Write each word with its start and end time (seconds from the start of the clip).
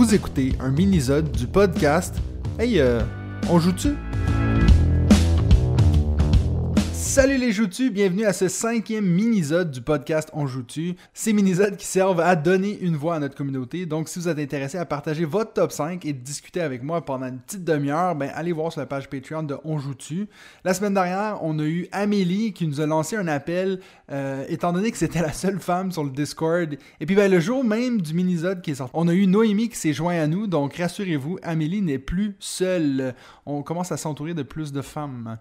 Vous 0.00 0.14
écoutez 0.14 0.54
un 0.60 0.70
mini-zode 0.70 1.30
du 1.30 1.46
podcast 1.46 2.16
Hey, 2.58 2.80
euh, 2.80 3.02
on 3.50 3.58
joue-tu? 3.58 3.90
Salut 7.10 7.38
les 7.38 7.50
joutus, 7.50 7.90
bienvenue 7.90 8.24
à 8.24 8.32
ce 8.32 8.46
cinquième 8.46 9.04
mini-zode 9.04 9.72
du 9.72 9.80
podcast 9.80 10.30
On 10.32 10.46
joue-tu. 10.46 10.94
Ces 11.12 11.32
mini-zodes 11.32 11.76
qui 11.76 11.84
servent 11.84 12.20
à 12.20 12.36
donner 12.36 12.78
une 12.80 12.94
voix 12.94 13.16
à 13.16 13.18
notre 13.18 13.34
communauté. 13.34 13.84
Donc 13.84 14.08
si 14.08 14.20
vous 14.20 14.28
êtes 14.28 14.38
intéressé 14.38 14.78
à 14.78 14.86
partager 14.86 15.24
votre 15.24 15.52
top 15.52 15.72
5 15.72 16.06
et 16.06 16.12
discuter 16.12 16.60
avec 16.60 16.84
moi 16.84 17.04
pendant 17.04 17.26
une 17.26 17.40
petite 17.40 17.64
demi-heure, 17.64 18.14
ben 18.14 18.30
allez 18.32 18.52
voir 18.52 18.70
sur 18.70 18.80
la 18.80 18.86
page 18.86 19.10
Patreon 19.10 19.42
de 19.42 19.56
On 19.64 19.80
joue-tu. 19.80 20.28
La 20.62 20.72
semaine 20.72 20.94
dernière, 20.94 21.40
on 21.42 21.58
a 21.58 21.64
eu 21.64 21.88
Amélie 21.90 22.52
qui 22.52 22.68
nous 22.68 22.80
a 22.80 22.86
lancé 22.86 23.16
un 23.16 23.26
appel 23.26 23.80
euh, 24.12 24.44
étant 24.48 24.72
donné 24.72 24.92
que 24.92 24.96
c'était 24.96 25.20
la 25.20 25.32
seule 25.32 25.58
femme 25.58 25.90
sur 25.90 26.04
le 26.04 26.10
Discord. 26.10 26.76
Et 27.00 27.06
puis 27.06 27.16
ben, 27.16 27.28
le 27.28 27.40
jour 27.40 27.64
même 27.64 28.00
du 28.00 28.14
mini-zode 28.14 28.62
qui 28.62 28.70
est 28.70 28.76
sorti, 28.76 28.92
on 28.94 29.08
a 29.08 29.14
eu 29.14 29.26
Noémie 29.26 29.68
qui 29.68 29.76
s'est 29.76 29.92
joint 29.92 30.14
à 30.14 30.28
nous. 30.28 30.46
Donc 30.46 30.76
rassurez-vous, 30.76 31.40
Amélie 31.42 31.82
n'est 31.82 31.98
plus 31.98 32.36
seule. 32.38 33.16
On 33.46 33.64
commence 33.64 33.90
à 33.90 33.96
s'entourer 33.96 34.32
de 34.32 34.44
plus 34.44 34.70
de 34.70 34.80
femmes. 34.80 35.38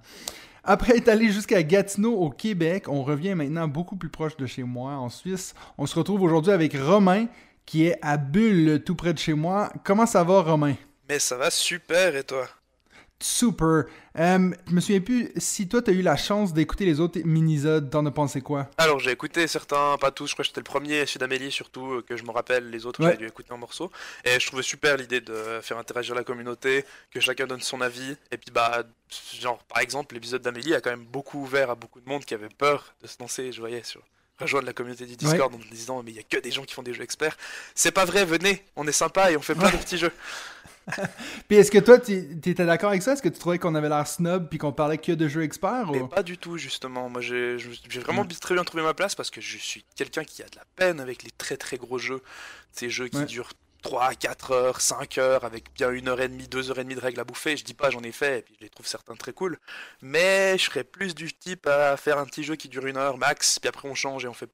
Après 0.71 0.97
être 0.97 1.07
allé 1.07 1.31
jusqu'à 1.31 1.63
Gatineau 1.63 2.13
au 2.13 2.29
Québec, 2.29 2.89
on 2.89 3.01
revient 3.01 3.33
maintenant 3.33 3.67
beaucoup 3.67 3.95
plus 3.95 4.09
proche 4.09 4.37
de 4.37 4.45
chez 4.45 4.61
moi, 4.61 4.91
en 4.91 5.09
Suisse. 5.09 5.55
On 5.79 5.87
se 5.87 5.95
retrouve 5.97 6.21
aujourd'hui 6.21 6.51
avec 6.51 6.77
Romain, 6.77 7.25
qui 7.65 7.87
est 7.87 7.97
à 8.03 8.17
Bulle, 8.17 8.83
tout 8.85 8.93
près 8.93 9.11
de 9.11 9.17
chez 9.17 9.33
moi. 9.33 9.73
Comment 9.83 10.05
ça 10.05 10.23
va, 10.23 10.43
Romain? 10.43 10.75
Mais 11.09 11.17
ça 11.17 11.37
va 11.37 11.49
super, 11.49 12.15
et 12.15 12.23
toi? 12.23 12.47
Super. 13.21 13.83
Euh, 14.17 14.51
je 14.67 14.73
me 14.73 14.79
souviens 14.79 15.01
plus 15.01 15.31
si 15.35 15.67
toi 15.67 15.81
t'as 15.81 15.91
eu 15.91 16.01
la 16.01 16.15
chance 16.15 16.53
d'écouter 16.53 16.85
les 16.85 17.01
autres 17.01 17.19
minisodes, 17.25 17.89
t'en 17.89 18.05
as 18.05 18.11
pensé 18.11 18.39
quoi? 18.39 18.69
Alors 18.77 18.99
j'ai 18.99 19.11
écouté 19.11 19.45
certains, 19.47 19.97
pas 19.99 20.11
tous, 20.11 20.27
je 20.27 20.33
crois 20.33 20.43
que 20.43 20.47
j'étais 20.47 20.61
le 20.61 20.65
premier, 20.65 21.05
celui 21.05 21.19
d'Amélie 21.19 21.51
surtout, 21.51 21.91
euh, 21.91 22.01
que 22.01 22.15
je 22.15 22.23
me 22.23 22.31
rappelle, 22.31 22.69
les 22.69 22.85
autres 22.85 23.03
j'ai 23.03 23.17
dû 23.17 23.27
écouter 23.27 23.51
en 23.51 23.57
morceaux. 23.57 23.91
Et 24.23 24.39
je 24.39 24.47
trouvais 24.47 24.63
super 24.63 24.95
l'idée 24.95 25.19
de 25.19 25.59
faire 25.61 25.77
interagir 25.77 26.15
la 26.15 26.23
communauté, 26.23 26.85
que 27.11 27.19
chacun 27.19 27.45
donne 27.45 27.61
son 27.61 27.81
avis. 27.81 28.15
Et 28.31 28.37
puis 28.37 28.51
bah, 28.51 28.83
genre 29.37 29.61
par 29.63 29.81
exemple, 29.81 30.15
l'épisode 30.15 30.41
d'Amélie 30.41 30.73
a 30.73 30.79
quand 30.79 30.91
même 30.91 31.05
beaucoup 31.05 31.41
ouvert 31.41 31.69
à 31.69 31.75
beaucoup 31.75 31.99
de 31.99 32.07
monde 32.07 32.23
qui 32.23 32.33
avait 32.33 32.47
peur 32.47 32.95
de 33.01 33.07
se 33.07 33.17
lancer, 33.19 33.51
je 33.51 33.59
voyais 33.59 33.83
sur 33.83 34.01
rejoindre 34.39 34.67
la 34.67 34.73
communauté 34.73 35.05
du 35.05 35.15
Discord 35.15 35.53
en 35.53 35.59
disant 35.71 36.01
mais 36.03 36.11
il 36.11 36.17
y 36.17 36.19
a 36.19 36.23
que 36.23 36.37
des 36.37 36.51
gens 36.51 36.63
qui 36.63 36.73
font 36.73 36.83
des 36.83 36.93
jeux 36.93 37.03
experts. 37.03 37.37
C'est 37.75 37.91
pas 37.91 38.05
vrai, 38.05 38.25
venez, 38.25 38.63
on 38.75 38.87
est 38.87 38.93
sympa 38.93 39.31
et 39.31 39.37
on 39.37 39.41
fait 39.41 39.55
plein 39.55 39.69
de 39.69 39.77
petits 39.77 39.97
jeux. 39.97 40.13
puis 41.47 41.57
est-ce 41.57 41.71
que 41.71 41.77
toi, 41.77 41.99
tu 41.99 42.13
étais 42.13 42.65
d'accord 42.65 42.89
avec 42.89 43.01
ça? 43.01 43.13
Est-ce 43.13 43.21
que 43.21 43.29
tu 43.29 43.39
trouvais 43.39 43.59
qu'on 43.59 43.75
avait 43.75 43.89
l'air 43.89 44.07
snob 44.07 44.47
puis 44.49 44.57
qu'on 44.57 44.71
parlait 44.71 44.97
que 44.97 45.11
de 45.11 45.27
jeux 45.27 45.43
experts 45.43 45.91
ou... 45.91 46.07
Pas 46.07 46.23
du 46.23 46.37
tout, 46.37 46.57
justement. 46.57 47.09
Moi, 47.09 47.21
j'ai 47.21 47.57
vraiment 48.01 48.25
très 48.25 48.55
bien 48.55 48.63
trouvé 48.63 48.83
ma 48.83 48.93
place 48.93 49.15
parce 49.15 49.29
que 49.29 49.41
je 49.41 49.57
suis 49.57 49.85
quelqu'un 49.95 50.23
qui 50.23 50.41
a 50.41 50.45
de 50.45 50.55
la 50.55 50.65
peine 50.75 50.99
avec 50.99 51.23
les 51.23 51.31
très 51.31 51.57
très 51.57 51.77
gros 51.77 51.97
jeux. 51.97 52.21
Ces 52.71 52.89
jeux 52.89 53.07
qui 53.07 53.23
durent 53.25 53.53
3, 53.81 54.15
4 54.15 54.51
heures, 54.51 54.81
5 54.81 55.17
heures, 55.17 55.45
avec 55.45 55.73
bien 55.73 55.91
une 55.91 56.07
heure 56.07 56.19
et 56.19 56.27
demie, 56.27 56.47
deux 56.47 56.69
heures 56.69 56.79
et 56.79 56.83
demie 56.83 56.95
de 56.95 56.99
règles 56.99 57.19
à 57.19 57.23
bouffer. 57.23 57.55
Je 57.55 57.63
dis 57.63 57.73
pas, 57.73 57.89
j'en 57.89 58.01
ai 58.01 58.11
fait, 58.11 58.39
et 58.39 58.41
puis 58.41 58.55
je 58.59 58.63
les 58.63 58.69
trouve 58.69 58.87
certains 58.87 59.15
très 59.15 59.33
cool. 59.33 59.57
Mais 60.01 60.57
je 60.57 60.65
serais 60.65 60.83
plus 60.83 61.15
du 61.15 61.31
type 61.33 61.67
à 61.67 61.95
faire 61.97 62.17
un 62.17 62.25
petit 62.25 62.43
jeu 62.43 62.55
qui 62.55 62.67
dure 62.67 62.85
une 62.85 62.97
heure 62.97 63.17
max, 63.17 63.59
puis 63.59 63.69
après 63.69 63.87
on 63.87 63.95
change 63.95 64.25
et 64.25 64.27
on 64.27 64.33
fait. 64.33 64.49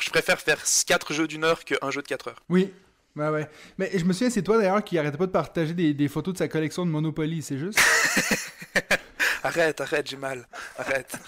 Je 0.00 0.10
préfère 0.10 0.40
faire 0.40 0.62
4 0.86 1.12
jeux 1.12 1.28
d'une 1.28 1.44
heure 1.44 1.64
qu'un 1.64 1.90
jeu 1.90 2.02
de 2.02 2.06
4 2.06 2.28
heures. 2.28 2.42
Oui, 2.48 2.72
Ouais, 3.14 3.28
ouais. 3.28 3.48
Mais 3.78 3.90
je 3.94 4.04
me 4.04 4.12
souviens, 4.12 4.30
c'est 4.30 4.42
toi 4.42 4.56
d'ailleurs 4.58 4.82
qui 4.82 4.98
arrêtait 4.98 5.18
pas 5.18 5.26
de 5.26 5.32
partager 5.32 5.74
des, 5.74 5.92
des 5.92 6.08
photos 6.08 6.32
de 6.34 6.38
sa 6.38 6.48
collection 6.48 6.86
de 6.86 6.90
Monopoly, 6.90 7.42
c'est 7.42 7.58
juste? 7.58 7.78
Arrête, 9.44 9.80
arrête, 9.80 10.08
j'ai 10.08 10.16
mal. 10.16 10.46
Arrête. 10.78 11.18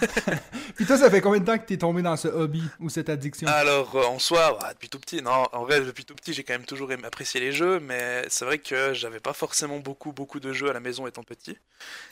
Puis 0.78 0.86
toi, 0.86 0.96
ça 0.96 1.10
fait 1.10 1.20
combien 1.20 1.40
de 1.40 1.44
temps 1.44 1.58
que 1.58 1.64
t'es 1.64 1.76
tombé 1.76 2.02
dans 2.02 2.16
ce 2.16 2.28
hobby 2.28 2.62
ou 2.78 2.88
cette 2.88 3.08
addiction? 3.08 3.48
Alors, 3.48 3.96
euh, 3.96 4.04
en 4.04 4.20
soi, 4.20 4.56
depuis 4.74 4.88
tout 4.88 5.00
petit, 5.00 5.20
non, 5.20 5.44
en 5.50 5.64
vrai, 5.64 5.80
depuis 5.80 6.04
tout 6.04 6.14
petit, 6.14 6.32
j'ai 6.32 6.44
quand 6.44 6.52
même 6.52 6.66
toujours 6.66 6.88
apprécié 7.02 7.40
les 7.40 7.50
jeux, 7.50 7.80
mais 7.80 8.24
c'est 8.28 8.44
vrai 8.44 8.58
que 8.58 8.94
j'avais 8.94 9.18
pas 9.18 9.32
forcément 9.32 9.80
beaucoup, 9.80 10.12
beaucoup 10.12 10.38
de 10.38 10.52
jeux 10.52 10.70
à 10.70 10.72
la 10.72 10.78
maison 10.78 11.08
étant 11.08 11.24
petit. 11.24 11.58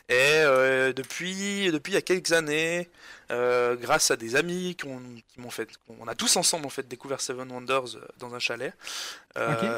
Et 0.09 0.15
euh, 0.19 0.91
depuis, 0.91 1.71
depuis 1.71 1.93
il 1.93 1.95
y 1.95 1.97
a 1.97 2.01
quelques 2.01 2.33
années, 2.33 2.89
euh, 3.31 3.77
grâce 3.77 4.11
à 4.11 4.17
des 4.17 4.35
amis 4.35 4.75
qui, 4.75 4.85
m'ont 5.37 5.49
fait, 5.49 5.69
on 6.01 6.09
a 6.09 6.15
tous 6.15 6.35
ensemble 6.35 6.65
en 6.65 6.69
fait 6.69 6.89
découvert 6.89 7.21
Seven 7.21 7.49
Wonders 7.49 7.95
dans 8.19 8.35
un 8.35 8.39
chalet. 8.39 8.73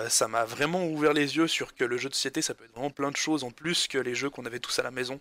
Ça 0.10 0.28
m'a 0.28 0.46
vraiment 0.46 0.88
ouvert 0.88 1.14
les 1.14 1.38
yeux 1.38 1.48
sur 1.48 1.76
que 1.76 1.84
le 1.84 2.00
jeu 2.00 2.10
de 2.10 2.16
société, 2.16 2.42
ça 2.42 2.56
peut 2.56 2.64
être 2.64 2.74
vraiment 2.74 2.90
plein 2.90 3.12
de 3.12 3.18
choses 3.18 3.44
en 3.44 3.52
plus 3.52 3.88
que 3.88 4.00
les 4.00 4.16
jeux 4.16 4.32
qu'on 4.32 4.48
avait 4.48 4.58
tous 4.58 4.80
à 4.80 4.82
la 4.82 4.90
maison. 4.90 5.20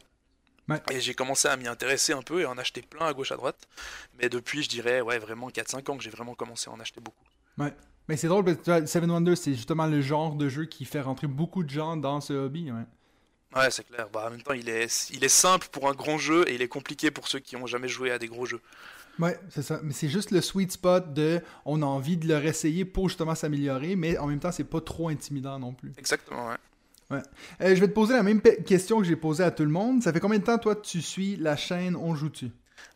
Et 0.90 1.00
j'ai 1.00 1.14
commencé 1.14 1.48
à 1.48 1.56
m'y 1.56 1.66
intéresser 1.66 2.12
un 2.12 2.22
peu 2.22 2.40
et 2.40 2.46
en 2.46 2.58
acheter 2.58 2.82
plein 2.82 3.06
à 3.06 3.14
gauche 3.14 3.32
à 3.32 3.36
droite. 3.36 3.68
Mais 4.18 4.28
depuis, 4.28 4.62
je 4.62 4.68
dirais, 4.68 5.00
ouais, 5.00 5.18
vraiment 5.18 5.48
4-5 5.48 5.90
ans 5.90 5.96
que 5.96 6.02
j'ai 6.02 6.10
vraiment 6.10 6.34
commencé 6.34 6.68
à 6.68 6.72
en 6.72 6.80
acheter 6.80 7.00
beaucoup. 7.00 7.24
Ouais. 7.56 7.72
Mais 8.08 8.16
c'est 8.16 8.28
drôle 8.28 8.44
parce 8.44 8.58
que 8.58 8.86
Seven 8.86 9.10
Wonders, 9.10 9.36
c'est 9.36 9.54
justement 9.54 9.86
le 9.86 10.00
genre 10.00 10.34
de 10.34 10.48
jeu 10.48 10.64
qui 10.64 10.84
fait 10.84 11.00
rentrer 11.00 11.26
beaucoup 11.26 11.62
de 11.62 11.70
gens 11.70 11.96
dans 11.96 12.20
ce 12.20 12.32
hobby. 12.32 12.70
Ouais, 12.70 12.84
ouais 13.56 13.70
c'est 13.70 13.84
clair. 13.84 14.08
Bah, 14.10 14.24
en 14.26 14.30
même 14.30 14.42
temps, 14.42 14.54
il 14.54 14.68
est, 14.68 15.10
il 15.10 15.24
est 15.24 15.28
simple 15.28 15.68
pour 15.70 15.88
un 15.88 15.92
grand 15.94 16.16
jeu 16.16 16.48
et 16.48 16.54
il 16.54 16.62
est 16.62 16.68
compliqué 16.68 17.10
pour 17.10 17.28
ceux 17.28 17.38
qui 17.38 17.56
n'ont 17.56 17.66
jamais 17.66 17.88
joué 17.88 18.10
à 18.10 18.18
des 18.18 18.28
gros 18.28 18.46
jeux. 18.46 18.60
Ouais, 19.18 19.38
c'est 19.50 19.62
ça. 19.62 19.80
Mais 19.82 19.92
c'est 19.92 20.08
juste 20.08 20.30
le 20.30 20.40
sweet 20.40 20.72
spot 20.72 21.12
de 21.12 21.42
on 21.64 21.82
a 21.82 21.86
envie 21.86 22.16
de 22.16 22.28
le 22.28 22.36
réessayer 22.36 22.84
pour 22.84 23.08
justement 23.08 23.34
s'améliorer, 23.34 23.96
mais 23.96 24.16
en 24.16 24.26
même 24.26 24.38
temps, 24.38 24.52
c'est 24.52 24.64
pas 24.64 24.80
trop 24.80 25.08
intimidant 25.08 25.58
non 25.58 25.72
plus. 25.72 25.92
Exactement, 25.98 26.48
ouais. 26.48 26.56
Ouais. 27.10 27.22
Euh, 27.62 27.74
je 27.74 27.80
vais 27.80 27.88
te 27.88 27.94
poser 27.94 28.14
la 28.14 28.22
même 28.22 28.42
question 28.42 28.98
que 28.98 29.04
j'ai 29.04 29.16
posée 29.16 29.44
à 29.44 29.50
tout 29.50 29.64
le 29.64 29.70
monde. 29.70 30.02
Ça 30.02 30.12
fait 30.12 30.20
combien 30.20 30.38
de 30.38 30.44
temps, 30.44 30.58
toi, 30.58 30.76
tu 30.76 31.00
suis 31.00 31.36
la 31.36 31.56
chaîne 31.56 31.96
On 31.96 32.14
Joue-tu? 32.14 32.50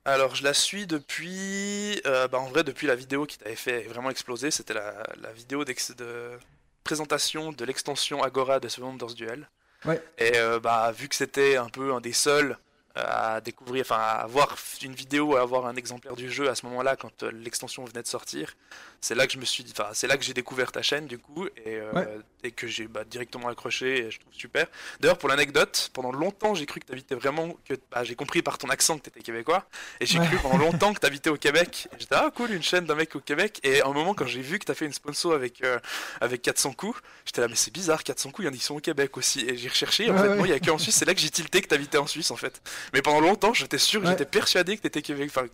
Alors 0.04 0.34
je 0.34 0.42
la 0.42 0.52
suis 0.52 0.86
depuis, 0.86 2.00
euh, 2.06 2.26
bah, 2.26 2.38
en 2.38 2.48
vrai 2.48 2.64
depuis 2.64 2.86
la 2.86 2.96
vidéo 2.96 3.24
qui 3.24 3.38
t'avait 3.38 3.54
fait 3.54 3.82
vraiment 3.82 4.10
exploser, 4.10 4.50
c'était 4.50 4.74
la, 4.74 5.32
vidéo 5.34 5.64
de 5.64 6.38
présentation 6.82 7.52
de 7.52 7.64
l'extension 7.64 8.22
Agora 8.22 8.58
de 8.58 8.68
Seven 8.68 8.90
Wonders 8.90 9.14
Duel. 9.14 9.48
Ouais. 9.84 10.02
Et 10.18 10.32
euh, 10.36 10.60
bah 10.60 10.92
vu 10.92 11.08
que 11.08 11.14
c'était 11.14 11.56
un 11.56 11.68
peu 11.68 11.92
un 11.92 12.00
des 12.00 12.12
seuls 12.12 12.58
à 12.94 13.40
découvrir, 13.40 13.82
enfin 13.82 13.96
à 13.96 14.22
avoir 14.22 14.56
une 14.82 14.94
vidéo, 14.94 15.36
à 15.36 15.40
avoir 15.40 15.66
un 15.66 15.76
exemplaire 15.76 16.14
du 16.14 16.30
jeu 16.30 16.48
à 16.48 16.54
ce 16.54 16.66
moment-là 16.66 16.96
quand 16.96 17.22
l'extension 17.22 17.84
venait 17.84 18.02
de 18.02 18.06
sortir, 18.06 18.54
c'est 19.00 19.14
là 19.14 19.26
que 19.26 19.32
je 19.32 19.38
me 19.38 19.44
suis 19.44 19.64
dit, 19.64 19.72
enfin, 19.76 19.90
c'est 19.94 20.06
là 20.06 20.16
que 20.16 20.24
j'ai 20.24 20.34
découvert 20.34 20.70
ta 20.72 20.82
chaîne 20.82 21.06
du 21.06 21.18
coup 21.18 21.46
et, 21.46 21.50
euh, 21.66 22.18
et 22.44 22.52
que 22.52 22.66
j'ai 22.66 22.86
bah, 22.86 23.04
directement 23.04 23.48
accroché 23.48 24.06
et 24.06 24.10
je 24.10 24.20
trouve 24.20 24.32
super. 24.32 24.66
D'ailleurs, 25.00 25.18
pour 25.18 25.28
l'anecdote, 25.28 25.90
pendant 25.92 26.12
longtemps 26.12 26.54
j'ai 26.54 26.66
cru 26.66 26.80
que 26.80 26.86
t'habitais 26.86 27.14
vraiment, 27.14 27.56
que 27.64 27.74
bah, 27.90 28.04
j'ai 28.04 28.14
compris 28.14 28.42
par 28.42 28.58
ton 28.58 28.68
accent 28.68 28.98
que 28.98 29.04
t'étais 29.04 29.20
québécois 29.20 29.66
et 30.00 30.06
j'ai 30.06 30.18
cru 30.18 30.36
pendant 30.38 30.58
longtemps 30.58 30.92
que 30.92 31.00
t'habitais 31.00 31.30
au 31.30 31.36
Québec. 31.36 31.88
J'étais 31.98 32.14
ah 32.14 32.30
cool, 32.34 32.52
une 32.52 32.62
chaîne 32.62 32.84
d'un 32.84 32.94
mec 32.94 33.16
au 33.16 33.20
Québec 33.20 33.58
et 33.64 33.80
à 33.80 33.86
un 33.86 33.92
moment 33.92 34.14
quand 34.14 34.26
j'ai 34.26 34.42
vu 34.42 34.58
que 34.58 34.66
t'as 34.66 34.74
fait 34.74 34.86
une 34.86 34.92
sponsor 34.92 35.32
avec 35.32 35.64
euh, 35.64 35.78
avec 36.20 36.42
400 36.42 36.74
coups, 36.74 37.00
j'étais 37.24 37.40
là 37.40 37.48
mais 37.48 37.56
c'est 37.56 37.72
bizarre, 37.72 38.04
400 38.04 38.30
coups, 38.30 38.48
ils 38.52 38.60
sont 38.60 38.76
au 38.76 38.80
Québec 38.80 39.16
aussi 39.16 39.40
et 39.40 39.56
j'ai 39.56 39.68
recherché. 39.68 40.10
En 40.10 40.16
fait, 40.16 40.34
moi 40.36 40.46
il 40.46 40.50
y 40.50 40.54
a 40.54 40.60
qu'en 40.60 40.78
Suisse, 40.78 40.96
c'est 40.96 41.04
là 41.04 41.14
que 41.14 41.20
j'ai 41.20 41.30
tilté 41.30 41.60
que 41.62 41.68
t'habitais 41.68 41.98
en 41.98 42.06
Suisse 42.06 42.30
en 42.30 42.36
fait. 42.36 42.60
Mais 42.92 43.02
pendant 43.02 43.20
longtemps, 43.20 43.54
j'étais 43.54 43.78
sûr, 43.78 44.04
j'étais 44.04 44.24
persuadé 44.24 44.76
que 44.76 44.82
t'étais 44.82 45.02
Québec, 45.02 45.30
enfin, 45.34 45.46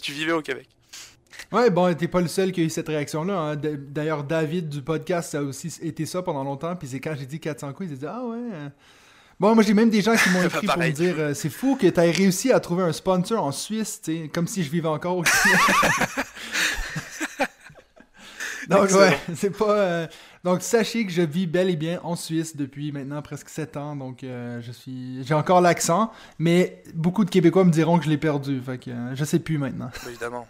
tu 0.00 0.12
vivais 0.12 0.32
au 0.32 0.42
Québec. 0.42 0.68
Ouais, 1.52 1.70
bon, 1.70 1.94
t'es 1.94 2.08
pas 2.08 2.20
le 2.20 2.28
seul 2.28 2.50
qui 2.50 2.60
a 2.62 2.64
eu 2.64 2.70
cette 2.70 2.88
réaction-là. 2.88 3.38
Hein. 3.38 3.56
D'ailleurs, 3.56 4.24
David 4.24 4.68
du 4.68 4.82
podcast, 4.82 5.32
ça 5.32 5.38
a 5.38 5.42
aussi 5.42 5.72
été 5.82 6.06
ça 6.06 6.22
pendant 6.22 6.42
longtemps. 6.42 6.74
Puis 6.76 6.88
c'est 6.88 7.00
quand 7.00 7.14
j'ai 7.18 7.26
dit 7.26 7.38
400 7.38 7.72
coups, 7.72 7.90
il 7.90 7.92
s'est 7.92 8.00
dit 8.00 8.06
Ah 8.06 8.24
ouais. 8.24 8.38
Hein. 8.54 8.72
Bon, 9.38 9.54
moi 9.54 9.62
j'ai 9.62 9.74
même 9.74 9.90
des 9.90 10.00
gens 10.00 10.16
qui 10.16 10.30
m'ont 10.30 10.42
écrit 10.46 10.66
pour 10.66 10.78
me 10.78 10.90
dire 10.90 11.14
euh, 11.18 11.34
C'est 11.34 11.50
fou 11.50 11.76
que 11.76 11.86
t'aies 11.86 12.10
réussi 12.10 12.52
à 12.52 12.60
trouver 12.60 12.84
un 12.84 12.92
sponsor 12.92 13.44
en 13.44 13.52
Suisse, 13.52 14.00
tu 14.02 14.28
comme 14.30 14.46
si 14.46 14.64
je 14.64 14.70
vivais 14.70 14.88
encore 14.88 15.18
au 15.18 15.24
Donc, 18.68 18.90
ouais, 18.90 19.16
c'est 19.34 19.56
pas. 19.56 19.70
Euh, 19.70 20.06
donc, 20.46 20.62
sachez 20.62 21.04
que 21.04 21.10
je 21.10 21.22
vis 21.22 21.46
bel 21.46 21.68
et 21.68 21.74
bien 21.74 22.00
en 22.04 22.14
Suisse 22.14 22.56
depuis 22.56 22.92
maintenant 22.92 23.20
presque 23.20 23.48
7 23.48 23.76
ans. 23.76 23.96
Donc, 23.96 24.22
euh, 24.22 24.60
je 24.62 24.70
suis. 24.70 25.24
J'ai 25.24 25.34
encore 25.34 25.60
l'accent, 25.60 26.12
mais 26.38 26.82
beaucoup 26.94 27.24
de 27.24 27.30
Québécois 27.30 27.64
me 27.64 27.70
diront 27.72 27.98
que 27.98 28.04
je 28.04 28.10
l'ai 28.10 28.16
perdu. 28.16 28.60
Fait 28.60 28.78
que 28.78 28.92
je 29.14 29.24
sais 29.24 29.40
plus 29.40 29.58
maintenant. 29.58 29.90
Évidemment. 30.08 30.46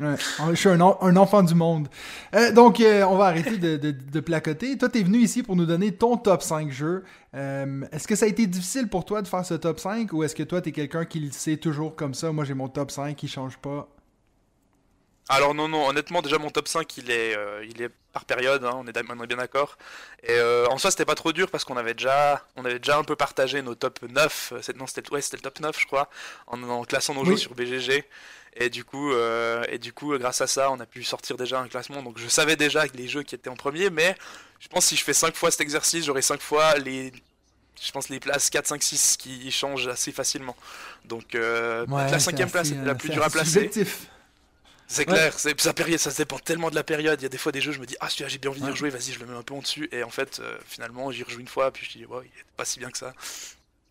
Ouais, 0.00 0.16
je 0.50 0.54
suis 0.54 0.68
un, 0.68 0.80
enfant 0.80 1.42
du 1.42 1.54
monde. 1.54 1.88
Euh, 2.34 2.52
donc, 2.52 2.80
euh, 2.80 3.04
on 3.04 3.16
va 3.16 3.26
arrêter 3.26 3.58
de, 3.58 3.76
de, 3.76 4.20
placoter. 4.20 4.76
Toi, 4.78 4.88
tu 4.88 4.98
es 4.98 5.02
venu 5.02 5.18
ici 5.18 5.42
pour 5.42 5.56
nous 5.56 5.66
donner 5.66 5.92
ton 5.92 6.16
top 6.16 6.42
5 6.42 6.70
jeux. 6.70 7.04
Euh, 7.34 7.82
est-ce 7.92 8.08
que 8.08 8.16
ça 8.16 8.24
a 8.24 8.28
été 8.28 8.46
difficile 8.46 8.88
pour 8.88 9.04
toi 9.04 9.20
de 9.20 9.28
faire 9.28 9.44
ce 9.44 9.54
top 9.54 9.78
5 9.78 10.12
ou 10.12 10.24
est-ce 10.24 10.34
que 10.34 10.42
toi, 10.42 10.62
tu 10.62 10.70
es 10.70 10.72
quelqu'un 10.72 11.04
qui 11.04 11.20
le 11.20 11.30
sait 11.30 11.56
toujours 11.56 11.94
comme 11.94 12.14
ça? 12.14 12.32
Moi, 12.32 12.44
j'ai 12.44 12.54
mon 12.54 12.68
top 12.68 12.90
5 12.90 13.14
qui 13.14 13.28
change 13.28 13.58
pas. 13.58 13.88
Alors 15.30 15.54
non, 15.54 15.68
non, 15.68 15.88
honnêtement, 15.88 16.22
déjà 16.22 16.38
mon 16.38 16.50
top 16.50 16.68
5, 16.68 16.96
il 16.98 17.10
est, 17.10 17.36
il 17.68 17.80
est 17.80 17.90
par 18.12 18.24
période, 18.24 18.64
hein, 18.64 18.72
on, 18.74 18.86
est, 18.86 18.98
on, 19.08 19.22
est, 19.22 19.26
bien 19.26 19.36
d'accord. 19.36 19.78
Et 20.24 20.40
en 20.68 20.76
soi, 20.76 20.90
c'était 20.90 21.04
pas 21.04 21.14
trop 21.14 21.32
dur 21.32 21.48
parce 21.50 21.64
qu'on 21.64 21.76
avait 21.76 21.94
déjà 21.94 22.44
on 22.56 22.64
avait 22.64 22.80
déjà 22.80 22.98
un 22.98 23.04
peu 23.04 23.14
partagé 23.14 23.62
nos 23.62 23.76
top 23.76 24.02
9, 24.02 24.54
non, 24.76 24.86
c'était 24.86 25.08
ouais, 25.12 25.20
le 25.32 25.38
top 25.38 25.60
9, 25.60 25.78
je 25.78 25.86
crois, 25.86 26.10
en, 26.48 26.60
en 26.64 26.84
classant 26.84 27.14
nos 27.14 27.24
jeux 27.24 27.36
sur 27.36 27.54
BGG. 27.54 28.04
Et 28.56 28.68
du 28.68 28.84
coup, 28.84 29.12
euh, 29.12 29.64
et 29.68 29.78
du 29.78 29.92
coup, 29.92 30.16
grâce 30.18 30.40
à 30.40 30.46
ça, 30.46 30.70
on 30.72 30.80
a 30.80 30.86
pu 30.86 31.04
sortir 31.04 31.36
déjà 31.36 31.60
un 31.60 31.68
classement. 31.68 32.02
Donc 32.02 32.18
je 32.18 32.28
savais 32.28 32.56
déjà 32.56 32.84
les 32.94 33.06
jeux 33.06 33.22
qui 33.22 33.34
étaient 33.34 33.50
en 33.50 33.56
premier, 33.56 33.90
mais 33.90 34.16
je 34.58 34.68
pense 34.68 34.84
que 34.84 34.88
si 34.90 34.96
je 34.96 35.04
fais 35.04 35.12
5 35.12 35.34
fois 35.36 35.50
cet 35.50 35.60
exercice, 35.60 36.04
j'aurai 36.04 36.22
5 36.22 36.40
fois 36.40 36.74
les 36.78 37.12
je 37.80 37.92
pense 37.92 38.10
les 38.10 38.20
places 38.20 38.50
4, 38.50 38.66
5, 38.66 38.82
6 38.82 39.16
qui 39.16 39.50
changent 39.50 39.88
assez 39.88 40.12
facilement. 40.12 40.56
Donc 41.04 41.34
euh, 41.34 41.86
la 41.88 42.18
cinquième 42.18 42.50
place 42.50 42.72
est 42.72 42.84
la 42.84 42.94
plus 42.94 43.08
dure 43.08 43.24
à 43.24 43.30
placer. 43.30 43.70
C'est 44.92 45.04
clair, 45.04 45.38
ça, 45.38 45.72
période, 45.72 46.00
ça 46.00 46.10
dépend 46.10 46.40
tellement 46.40 46.68
de 46.68 46.74
la 46.74 46.82
période. 46.82 47.20
Il 47.20 47.22
y 47.22 47.26
a 47.26 47.28
des 47.28 47.38
fois 47.38 47.52
des 47.52 47.60
jeux, 47.60 47.70
je 47.70 47.78
me 47.78 47.86
dis, 47.86 47.96
ah 48.00 48.08
celui-là 48.08 48.28
j'ai 48.28 48.38
bien 48.38 48.50
envie 48.50 48.60
de 48.60 48.64
ouais. 48.64 48.72
rejouer, 48.72 48.90
vas-y, 48.90 49.12
je 49.12 49.20
le 49.20 49.26
mets 49.26 49.36
un 49.36 49.42
peu 49.42 49.54
en 49.54 49.60
dessus. 49.60 49.88
Et 49.92 50.02
en 50.02 50.10
fait, 50.10 50.40
euh, 50.40 50.58
finalement, 50.66 51.12
j'y 51.12 51.22
rejoue 51.22 51.38
une 51.38 51.46
fois, 51.46 51.70
puis 51.70 51.86
je 51.86 51.98
dis, 51.98 52.06
ouais, 52.06 52.24
il 52.24 52.40
est 52.40 52.44
pas 52.56 52.64
si 52.64 52.80
bien 52.80 52.90
que 52.90 52.98
ça. 52.98 53.14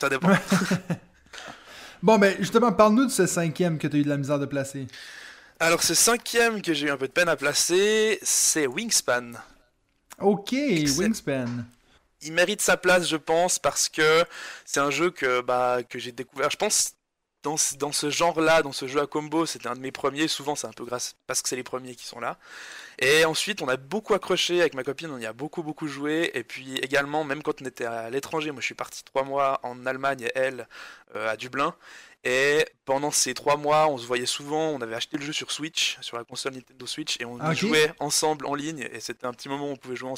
Ça 0.02 0.10
dépend. 0.10 0.28
bon, 2.04 2.18
ben 2.20 2.36
justement, 2.40 2.74
parle-nous 2.74 3.06
de 3.06 3.12
ce 3.12 3.28
cinquième 3.28 3.78
que 3.78 3.88
tu 3.88 3.96
as 3.96 4.00
eu 4.00 4.04
de 4.04 4.10
la 4.10 4.18
misère 4.18 4.40
de 4.40 4.46
placer. 4.46 4.88
Alors, 5.62 5.84
ce 5.84 5.94
cinquième 5.94 6.62
que 6.62 6.74
j'ai 6.74 6.88
eu 6.88 6.92
un 6.92 6.98
peu 6.98 7.08
de 7.08 7.14
peine 7.14 7.30
à 7.30 7.38
placer, 7.38 8.20
c'est 8.22 8.68
Wingspan. 8.68 9.32
Ok, 10.20 10.52
Wingspan. 10.52 11.64
Il 12.24 12.34
mérite 12.34 12.60
sa 12.60 12.76
place, 12.76 13.08
je 13.08 13.16
pense, 13.16 13.58
parce 13.58 13.88
que 13.88 14.26
c'est 14.66 14.82
un 14.82 14.92
jeu 14.92 15.12
que, 15.12 15.40
bah, 15.40 15.80
que 15.88 15.98
j'ai 15.98 16.12
découvert. 16.12 16.50
Je 16.52 16.58
pense 16.58 16.92
dans, 17.44 17.56
dans 17.78 17.92
ce 17.92 18.10
genre-là, 18.10 18.62
dans 18.62 18.72
ce 18.72 18.88
jeu 18.88 19.00
à 19.00 19.08
combo, 19.08 19.46
c'était 19.46 19.68
un 19.68 19.76
de 19.76 19.80
mes 19.80 19.92
premiers. 19.92 20.28
Souvent, 20.28 20.56
c'est 20.56 20.68
un 20.68 20.74
peu 20.74 20.86
grâce 20.86 21.16
parce 21.28 21.42
que 21.42 21.50
c'est 21.50 21.56
les 21.56 21.64
premiers 21.64 21.96
qui 21.96 22.06
sont 22.06 22.20
là. 22.20 22.38
Et 23.00 23.24
ensuite, 23.26 23.62
on 23.62 23.68
a 23.68 23.78
beaucoup 23.78 24.14
accroché 24.14 24.60
avec 24.60 24.74
ma 24.74 24.84
copine, 24.84 25.10
on 25.10 25.18
y 25.18 25.26
a 25.26 25.34
beaucoup, 25.34 25.64
beaucoup 25.64 25.88
joué. 25.88 26.32
Et 26.34 26.44
puis 26.44 26.78
également, 26.80 27.24
même 27.24 27.42
quand 27.42 27.62
on 27.62 27.66
était 27.66 27.86
à 27.86 28.10
l'étranger, 28.10 28.52
moi 28.52 28.62
je 28.62 28.66
suis 28.66 28.76
parti 28.76 29.04
trois 29.04 29.24
mois 29.24 29.60
en 29.64 29.86
Allemagne 29.86 30.24
et 30.24 30.32
elle 30.36 30.68
euh, 31.16 31.30
à 31.30 31.38
Dublin. 31.38 31.76
Et 32.26 32.66
pendant 32.84 33.12
ces 33.12 33.34
trois 33.34 33.56
mois, 33.56 33.88
on 33.88 33.98
se 33.98 34.06
voyait 34.06 34.26
souvent. 34.26 34.70
On 34.72 34.82
avait 34.82 34.96
acheté 34.96 35.18
le 35.18 35.24
jeu 35.24 35.32
sur 35.32 35.52
Switch, 35.52 35.98
sur 36.02 36.18
la 36.18 36.26
console 36.26 36.54
Nintendo 36.54 36.86
Switch, 36.86 37.20
et 37.22 37.26
on 37.26 37.40
ah, 37.40 37.54
jouait 37.54 37.94
ensemble 38.00 38.46
en 38.46 38.56
ligne. 38.56 38.90
Et 38.92 39.00
c'était 39.00 39.26
un 39.26 39.34
petit 39.34 39.48
moment 39.48 39.70
où 39.70 39.72
on 39.72 39.78
pouvait 39.78 39.96
jouer 39.96 40.12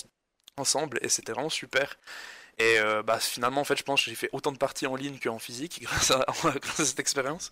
ensemble, 0.58 0.98
et 1.02 1.10
c'était 1.10 1.34
vraiment 1.34 1.50
super. 1.50 1.98
Et 2.62 2.80
euh, 2.80 3.02
bah, 3.02 3.18
finalement, 3.20 3.62
en 3.62 3.64
fait, 3.64 3.76
je 3.76 3.84
pense 3.84 4.04
que 4.04 4.10
j'ai 4.10 4.16
fait 4.16 4.30
autant 4.34 4.52
de 4.52 4.58
parties 4.58 4.86
en 4.86 4.96
ligne 4.96 5.18
qu'en 5.22 5.40
physique 5.40 5.80
grâce 5.84 6.12
à, 6.12 6.26
cette 6.76 7.00
expérience. 7.00 7.52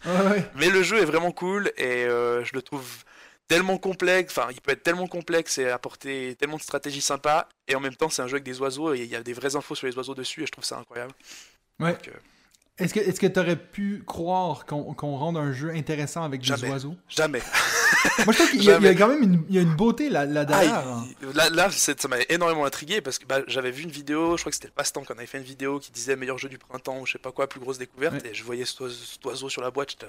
Mais 0.55 0.69
le 0.69 0.83
jeu 0.83 1.01
est 1.01 1.05
vraiment 1.05 1.31
cool 1.31 1.71
et 1.77 2.05
euh, 2.05 2.43
je 2.43 2.51
le 2.53 2.61
trouve 2.61 2.87
tellement 3.47 3.77
complexe. 3.77 4.37
Enfin, 4.37 4.49
il 4.51 4.61
peut 4.61 4.71
être 4.71 4.83
tellement 4.83 5.07
complexe 5.07 5.57
et 5.57 5.69
apporter 5.69 6.35
tellement 6.35 6.57
de 6.57 6.61
stratégies 6.61 7.01
sympas. 7.01 7.47
Et 7.67 7.75
en 7.75 7.79
même 7.79 7.95
temps, 7.95 8.09
c'est 8.09 8.21
un 8.21 8.27
jeu 8.27 8.35
avec 8.35 8.43
des 8.43 8.59
oiseaux 8.59 8.93
et 8.93 8.99
il 8.99 9.07
y 9.07 9.15
a 9.15 9.23
des 9.23 9.33
vraies 9.33 9.55
infos 9.55 9.75
sur 9.75 9.87
les 9.87 9.97
oiseaux 9.97 10.15
dessus 10.15 10.43
et 10.43 10.45
je 10.45 10.51
trouve 10.51 10.65
ça 10.65 10.77
incroyable. 10.77 11.13
Ouais. 11.79 11.97
Euh, 12.07 12.11
est-ce 12.77 12.93
que 12.93 12.99
est-ce 12.99 13.19
que 13.19 13.27
tu 13.27 13.39
aurais 13.39 13.57
pu 13.57 14.03
croire 14.05 14.65
qu'on 14.65 15.17
rende 15.17 15.37
un 15.37 15.51
jeu 15.51 15.71
intéressant 15.71 16.23
avec 16.23 16.41
des 16.41 16.69
oiseaux? 16.69 16.95
Jamais. 17.09 17.41
Moi, 18.25 18.33
je 18.33 18.37
trouve 18.37 18.49
qu'il 18.51 18.63
y, 18.63 18.71
a 18.71 18.95
quand 18.95 19.07
même 19.07 19.23
une, 19.23 19.43
il 19.49 19.55
y 19.55 19.57
a 19.57 19.61
une 19.61 19.75
beauté 19.75 20.09
là, 20.09 20.25
là 20.25 20.45
derrière. 20.45 20.83
Ah, 20.85 21.03
là, 21.33 21.49
là 21.49 21.71
ça 21.71 22.07
m'a 22.07 22.17
énormément 22.29 22.65
intrigué 22.65 23.01
parce 23.01 23.17
que 23.19 23.25
bah, 23.25 23.41
j'avais 23.47 23.71
vu 23.71 23.83
une 23.83 23.91
vidéo, 23.91 24.37
je 24.37 24.43
crois 24.43 24.51
que 24.51 24.55
c'était 24.55 24.67
le 24.67 24.73
passe-temps 24.73 25.03
qu'on 25.03 25.15
avait 25.15 25.25
fait 25.25 25.37
une 25.37 25.43
vidéo 25.43 25.79
qui 25.79 25.91
disait 25.91 26.15
meilleur 26.15 26.37
jeu 26.37 26.49
du 26.49 26.57
printemps 26.57 26.99
ou 26.99 27.05
je 27.05 27.13
sais 27.13 27.19
pas 27.19 27.31
quoi, 27.31 27.47
plus 27.47 27.59
grosse 27.59 27.77
découverte, 27.77 28.25
et 28.25 28.33
je 28.33 28.43
voyais 28.43 28.65
cet 28.65 28.79
oiseau, 29.25 29.49
sur 29.49 29.61
la 29.61 29.71
boîte, 29.71 29.91
j'étais 29.91 30.07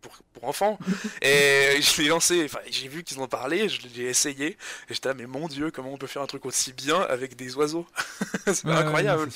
pour, 0.00 0.12
pour 0.32 0.44
enfants. 0.44 0.78
et 1.22 1.80
je 1.80 2.02
l'ai 2.02 2.08
lancé, 2.08 2.44
enfin, 2.44 2.60
j'ai 2.70 2.88
vu 2.88 3.02
qu'ils 3.02 3.18
en 3.20 3.28
parlaient, 3.28 3.68
je 3.68 3.80
l'ai 3.94 4.04
essayé, 4.04 4.50
et 4.50 4.56
j'étais 4.94 5.08
là, 5.08 5.14
mais 5.14 5.26
mon 5.26 5.48
dieu, 5.48 5.70
comment 5.70 5.92
on 5.92 5.98
peut 5.98 6.06
faire 6.06 6.22
un 6.22 6.26
truc 6.26 6.46
aussi 6.46 6.72
bien 6.72 7.00
avec 7.02 7.36
des 7.36 7.56
oiseaux? 7.56 7.86
C'est 8.46 8.66
incroyable. 8.66 9.28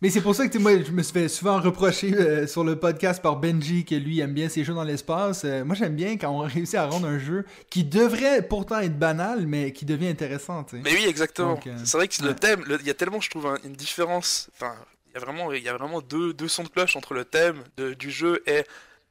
mais 0.00 0.10
c'est 0.10 0.20
pour 0.20 0.34
ça 0.34 0.48
que 0.48 0.58
moi, 0.58 0.72
je 0.82 0.90
me 0.90 1.02
suis 1.02 1.12
fait 1.12 1.28
souvent 1.28 1.60
reprocher 1.60 2.14
euh, 2.14 2.46
sur 2.46 2.64
le 2.64 2.76
podcast 2.76 3.22
par 3.22 3.36
Benji 3.36 3.84
que 3.84 3.94
lui 3.94 4.20
aime 4.20 4.34
bien 4.34 4.48
ces 4.48 4.64
jeux 4.64 4.74
dans 4.74 4.84
l'espace. 4.84 5.42
Euh, 5.44 5.64
moi, 5.64 5.74
j'aime 5.74 5.94
bien 5.94 6.16
quand 6.16 6.30
on 6.30 6.38
réussit 6.46 6.74
à 6.74 6.86
rendre 6.86 7.06
un 7.06 7.18
jeu 7.18 7.44
qui 7.70 7.84
devrait 7.84 8.42
pourtant 8.42 8.80
être 8.80 8.98
banal, 8.98 9.46
mais 9.46 9.72
qui 9.72 9.84
devient 9.84 10.08
intéressant. 10.08 10.66
Mais 10.72 10.92
oui, 10.92 11.06
exactement. 11.06 11.58
Euh, 11.66 11.76
c'est 11.84 11.96
vrai 11.96 12.08
que 12.08 12.22
le 12.22 12.34
thème, 12.34 12.64
il 12.80 12.86
y 12.86 12.90
a 12.90 12.94
tellement, 12.94 13.20
je 13.20 13.30
trouve, 13.30 13.58
une 13.64 13.72
différence. 13.72 14.50
Enfin, 14.54 14.74
il 15.10 15.14
y 15.14 15.16
a 15.16 15.20
vraiment, 15.20 15.52
il 15.52 15.62
y 15.62 15.68
a 15.68 15.76
vraiment 15.76 16.00
deux, 16.00 16.32
deux 16.32 16.48
sons 16.48 16.64
de 16.64 16.68
cloche 16.68 16.96
entre 16.96 17.14
le 17.14 17.24
thème 17.24 17.62
du 17.76 18.10
jeu 18.10 18.42
et 18.46 18.64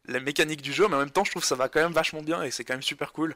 la 0.08 0.20
mécanique 0.20 0.62
du 0.62 0.74
jeu, 0.74 0.88
mais 0.88 0.96
en 0.96 1.00
même 1.00 1.12
temps, 1.12 1.24
je 1.24 1.32
trouve 1.32 1.44
que 1.44 1.48
ça 1.48 1.56
va 1.56 1.70
quand 1.70 1.82
même 1.82 1.94
vachement 1.94 2.22
bien 2.22 2.44
et 2.44 2.52
c'est 2.52 2.64
quand 2.64 2.74
même 2.74 2.82
super 2.82 3.14
cool. 3.14 3.36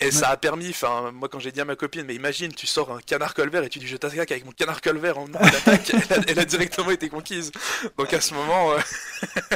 Et 0.00 0.10
ça 0.10 0.28
a 0.28 0.36
permis, 0.36 0.70
enfin, 0.70 1.12
moi 1.12 1.28
quand 1.28 1.38
j'ai 1.38 1.52
dit 1.52 1.60
à 1.60 1.64
ma 1.64 1.76
copine, 1.76 2.04
mais 2.04 2.16
imagine, 2.16 2.52
tu 2.52 2.66
sors 2.66 2.90
un 2.90 3.00
canard 3.00 3.32
colvert 3.32 3.62
et 3.62 3.68
tu 3.68 3.78
dis 3.78 3.86
je 3.86 3.96
t'attaque 3.96 4.30
avec 4.30 4.44
mon 4.44 4.50
canard 4.50 4.80
colvert 4.80 5.18
en 5.18 5.26
attaque, 5.34 5.92
elle, 6.26 6.38
a 6.38 6.44
directement 6.44 6.90
été 6.90 7.08
conquise. 7.08 7.52
Donc 7.96 8.12
à 8.12 8.20
ce 8.20 8.34
moment. 8.34 8.72
Euh... 8.72 8.78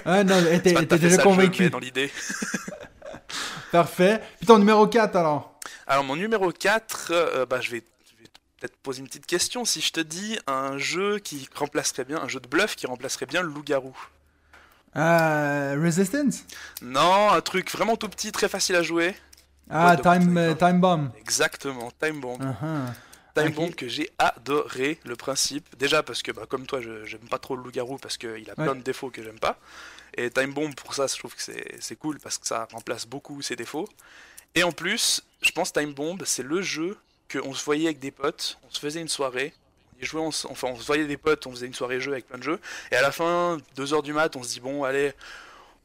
Ah 0.04 0.22
non, 0.22 0.36
elle 0.38 0.54
était, 0.54 0.74
déjà 0.98 1.18
convaincu. 1.18 1.70
dans 1.70 1.80
l'idée. 1.80 2.12
Parfait. 3.72 4.20
Ton 4.46 4.58
numéro 4.58 4.86
4 4.86 5.16
alors 5.16 5.58
Alors 5.86 6.04
mon 6.04 6.14
numéro 6.14 6.52
4, 6.52 7.08
euh, 7.10 7.46
bah, 7.46 7.60
je 7.60 7.72
vais, 7.72 7.78
vais 8.20 8.28
peut-être 8.60 8.76
poser 8.76 9.00
une 9.00 9.08
petite 9.08 9.26
question. 9.26 9.64
Si 9.64 9.80
je 9.80 9.92
te 9.92 10.00
dis 10.00 10.38
un 10.46 10.78
jeu 10.78 11.18
qui 11.18 11.48
remplacerait 11.56 12.04
bien, 12.04 12.20
un 12.22 12.28
jeu 12.28 12.38
de 12.38 12.48
bluff 12.48 12.76
qui 12.76 12.86
remplacerait 12.86 13.26
bien 13.26 13.42
le 13.42 13.48
loup-garou. 13.48 13.96
Euh, 14.98 15.80
Resistance? 15.82 16.44
Non, 16.82 17.30
un 17.30 17.40
truc 17.40 17.70
vraiment 17.70 17.96
tout 17.96 18.08
petit, 18.08 18.32
très 18.32 18.48
facile 18.48 18.76
à 18.76 18.82
jouer. 18.82 19.14
Ah, 19.70 19.96
Time, 19.96 20.36
euh, 20.36 20.54
time 20.54 20.80
Bomb. 20.80 21.10
Exactement, 21.18 21.90
Time 22.00 22.20
Bomb. 22.20 22.40
Uh-huh. 22.40 22.92
Time 23.34 23.52
Bomb 23.52 23.74
que 23.74 23.86
j'ai 23.86 24.10
adoré 24.18 24.98
le 25.04 25.14
principe. 25.14 25.78
Déjà 25.78 26.02
parce 26.02 26.22
que, 26.22 26.32
bah, 26.32 26.42
comme 26.48 26.66
toi, 26.66 26.80
je 26.80 27.04
j'aime 27.04 27.28
pas 27.30 27.38
trop 27.38 27.54
le 27.54 27.62
loup-garou 27.62 27.98
parce 27.98 28.16
qu'il 28.16 28.50
a 28.50 28.54
plein 28.54 28.74
de 28.74 28.82
défauts 28.82 29.10
que 29.10 29.22
j'aime 29.22 29.38
pas. 29.38 29.58
Et 30.16 30.30
Time 30.30 30.52
Bomb, 30.52 30.74
pour 30.74 30.94
ça, 30.94 31.06
je 31.06 31.16
trouve 31.16 31.34
que 31.34 31.42
c'est 31.42 31.96
cool 31.96 32.18
parce 32.18 32.38
que 32.38 32.46
ça 32.46 32.66
remplace 32.72 33.06
beaucoup 33.06 33.40
ses 33.42 33.54
défauts. 33.54 33.88
Et 34.54 34.64
en 34.64 34.72
plus, 34.72 35.22
je 35.42 35.52
pense 35.52 35.72
Time 35.72 35.92
Bomb, 35.92 36.18
c'est 36.24 36.42
le 36.42 36.62
jeu 36.62 36.96
qu'on 37.30 37.54
se 37.54 37.64
voyait 37.64 37.86
avec 37.86 38.00
des 38.00 38.10
potes, 38.10 38.58
on 38.66 38.72
se 38.72 38.80
faisait 38.80 39.00
une 39.00 39.08
soirée, 39.08 39.52
jouait, 40.06 40.20
on, 40.20 40.28
enfin, 40.28 40.68
on 40.68 40.76
se 40.76 40.86
voyait 40.86 41.06
des 41.06 41.16
potes, 41.16 41.46
on 41.46 41.50
faisait 41.50 41.66
une 41.66 41.74
soirée 41.74 42.00
jeu 42.00 42.12
avec 42.12 42.26
plein 42.26 42.38
de 42.38 42.42
jeux. 42.42 42.60
Et 42.92 42.96
à 42.96 43.02
la 43.02 43.12
fin, 43.12 43.58
2h 43.76 44.02
du 44.02 44.12
mat, 44.12 44.34
on 44.36 44.42
se 44.42 44.50
dit, 44.50 44.60
bon, 44.60 44.84
allez, 44.84 45.12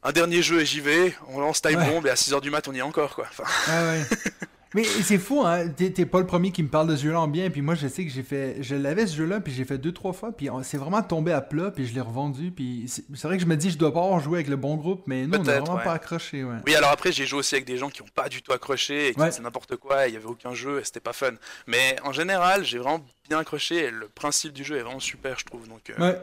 un 0.04 0.12
dernier 0.12 0.42
jeu 0.42 0.62
et 0.62 0.65
j'y 0.65 0.81
vais. 0.81 1.15
On 1.30 1.39
lance 1.39 1.62
Time 1.62 1.83
Bomb 1.86 2.06
et 2.06 2.10
à 2.10 2.15
6h 2.15 2.42
du 2.42 2.50
mat, 2.50 2.68
on 2.68 2.74
y 2.74 2.80
est 2.80 2.83
encore, 2.83 3.15
quoi. 3.15 3.25
Enfin... 3.30 3.44
Ah 3.68 3.83
ouais. 3.86 4.04
Mais 4.73 4.83
c'est 4.83 5.17
fou, 5.17 5.43
hein. 5.45 5.67
T'es 5.69 6.05
pas 6.05 6.19
le 6.19 6.25
premier 6.25 6.51
qui 6.51 6.63
me 6.63 6.67
parle 6.67 6.87
de 6.87 6.95
ce 6.95 7.03
jeu-là 7.03 7.21
en 7.21 7.27
bien. 7.27 7.49
Puis 7.49 7.61
moi, 7.61 7.75
je 7.75 7.87
sais 7.87 8.05
que 8.05 8.11
j'ai 8.11 8.23
fait. 8.23 8.57
Je 8.61 8.75
l'avais 8.75 9.05
ce 9.05 9.15
jeu-là, 9.15 9.39
puis 9.39 9.53
j'ai 9.53 9.65
fait 9.65 9.77
deux, 9.77 9.91
trois 9.91 10.13
fois. 10.13 10.31
Puis 10.31 10.49
c'est 10.63 10.77
vraiment 10.77 11.01
tombé 11.01 11.31
à 11.31 11.41
plat, 11.41 11.71
puis 11.71 11.85
je 11.85 11.93
l'ai 11.93 12.01
revendu. 12.01 12.51
Puis 12.51 12.85
c'est 12.87 13.23
vrai 13.23 13.37
que 13.37 13.43
je 13.43 13.47
me 13.47 13.55
dis, 13.55 13.69
je 13.69 13.77
dois 13.77 13.93
pas 13.93 14.03
avoir 14.03 14.19
joué 14.19 14.37
avec 14.37 14.47
le 14.47 14.55
bon 14.55 14.75
groupe, 14.75 15.03
mais 15.05 15.27
non, 15.27 15.39
on 15.39 15.43
vraiment 15.43 15.77
pas 15.77 15.93
accroché. 15.93 16.43
Ouais. 16.43 16.57
Oui, 16.65 16.75
alors 16.75 16.91
après, 16.91 17.11
j'ai 17.11 17.25
joué 17.25 17.39
aussi 17.39 17.55
avec 17.55 17.65
des 17.65 17.77
gens 17.77 17.89
qui 17.89 18.01
ont 18.01 18.07
pas 18.13 18.29
du 18.29 18.41
tout 18.41 18.51
accroché 18.51 19.09
et 19.09 19.13
qui 19.13 19.21
c'est 19.31 19.41
n'importe 19.41 19.75
quoi. 19.77 20.07
Il 20.07 20.13
y 20.13 20.17
avait 20.17 20.25
aucun 20.25 20.53
jeu 20.53 20.79
et 20.79 20.83
c'était 20.83 20.99
pas 20.99 21.13
fun. 21.13 21.31
Mais 21.67 21.95
en 22.03 22.11
général, 22.11 22.63
j'ai 22.63 22.77
vraiment 22.77 23.03
bien 23.29 23.39
accroché 23.39 23.85
et 23.85 23.91
le 23.91 24.07
principe 24.07 24.53
du 24.53 24.63
jeu 24.63 24.77
est 24.77 24.83
vraiment 24.83 24.99
super, 24.99 25.37
je 25.37 25.45
trouve. 25.45 25.67
Donc. 25.67 25.91
Euh, 25.99 26.15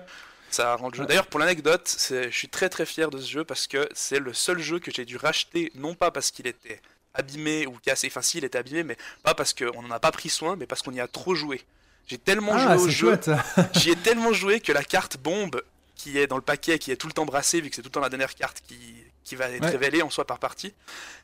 ça 0.51 0.75
rend 0.75 0.89
le 0.89 0.97
jeu. 0.97 1.07
D'ailleurs, 1.07 1.29
pour 1.29 1.39
l'anecdote, 1.39 1.97
je 2.11 2.29
suis 2.31 2.49
très 2.49 2.69
très 2.69 2.85
fier 2.85 3.09
de 3.11 3.19
ce 3.19 3.31
jeu 3.31 3.45
parce 3.45 3.67
que 3.67 3.89
c'est 3.95 4.19
le 4.19 4.33
seul 4.33 4.59
jeu 4.59 4.81
que 4.81 4.91
j'ai 4.91 5.05
dû 5.05 5.17
racheter, 5.17 5.71
non 5.77 5.95
pas 5.95 6.11
parce 6.11 6.33
qu'il 6.33 6.47
était 6.49 6.81
abîmé 7.15 7.67
ou 7.67 7.73
cassé. 7.83 8.09
Enfin, 8.09 8.23
si, 8.23 8.39
il 8.39 8.45
était 8.45 8.59
abîmé, 8.59 8.83
mais 8.83 8.97
pas 9.23 9.35
parce 9.35 9.55
qu'on 9.55 9.83
n'en 9.83 9.91
a 9.91 10.01
pas 10.01 10.13
pris 10.13 10.29
soin, 10.29 10.57
mais 10.57 10.67
parce 10.67 10.83
qu'on 10.83 10.93
y 10.93 11.01
a 11.01 11.09
trop 11.09 11.35
joué. 11.35 11.63
J'ai 12.07 12.19
tellement 12.19 12.55
ah, 12.55 12.77
joué 12.77 12.85
au 12.85 12.89
jeu. 12.89 13.21
J'y 13.75 13.91
ai 13.91 13.97
tellement 13.97 14.33
joué 14.33 14.61
que 14.61 14.73
la 14.73 14.83
carte 14.83 15.17
bombe 15.19 15.63
qui 15.95 16.19
est 16.19 16.27
dans 16.27 16.37
le 16.37 16.43
paquet, 16.43 16.79
qui 16.79 16.91
est 16.91 16.97
tout 16.97 17.07
le 17.07 17.13
temps 17.13 17.27
brassée, 17.27 17.61
vu 17.61 17.69
que 17.69 17.77
c'est 17.77 17.83
tout 17.83 17.89
le 17.89 17.93
temps 17.93 18.01
la 18.01 18.09
dernière 18.09 18.35
carte 18.35 18.63
qui, 18.67 18.95
qui 19.23 19.37
va 19.37 19.49
être 19.49 19.65
révélée 19.65 20.03
en 20.03 20.11
soi 20.11 20.27
par 20.27 20.39
partie, 20.39 20.73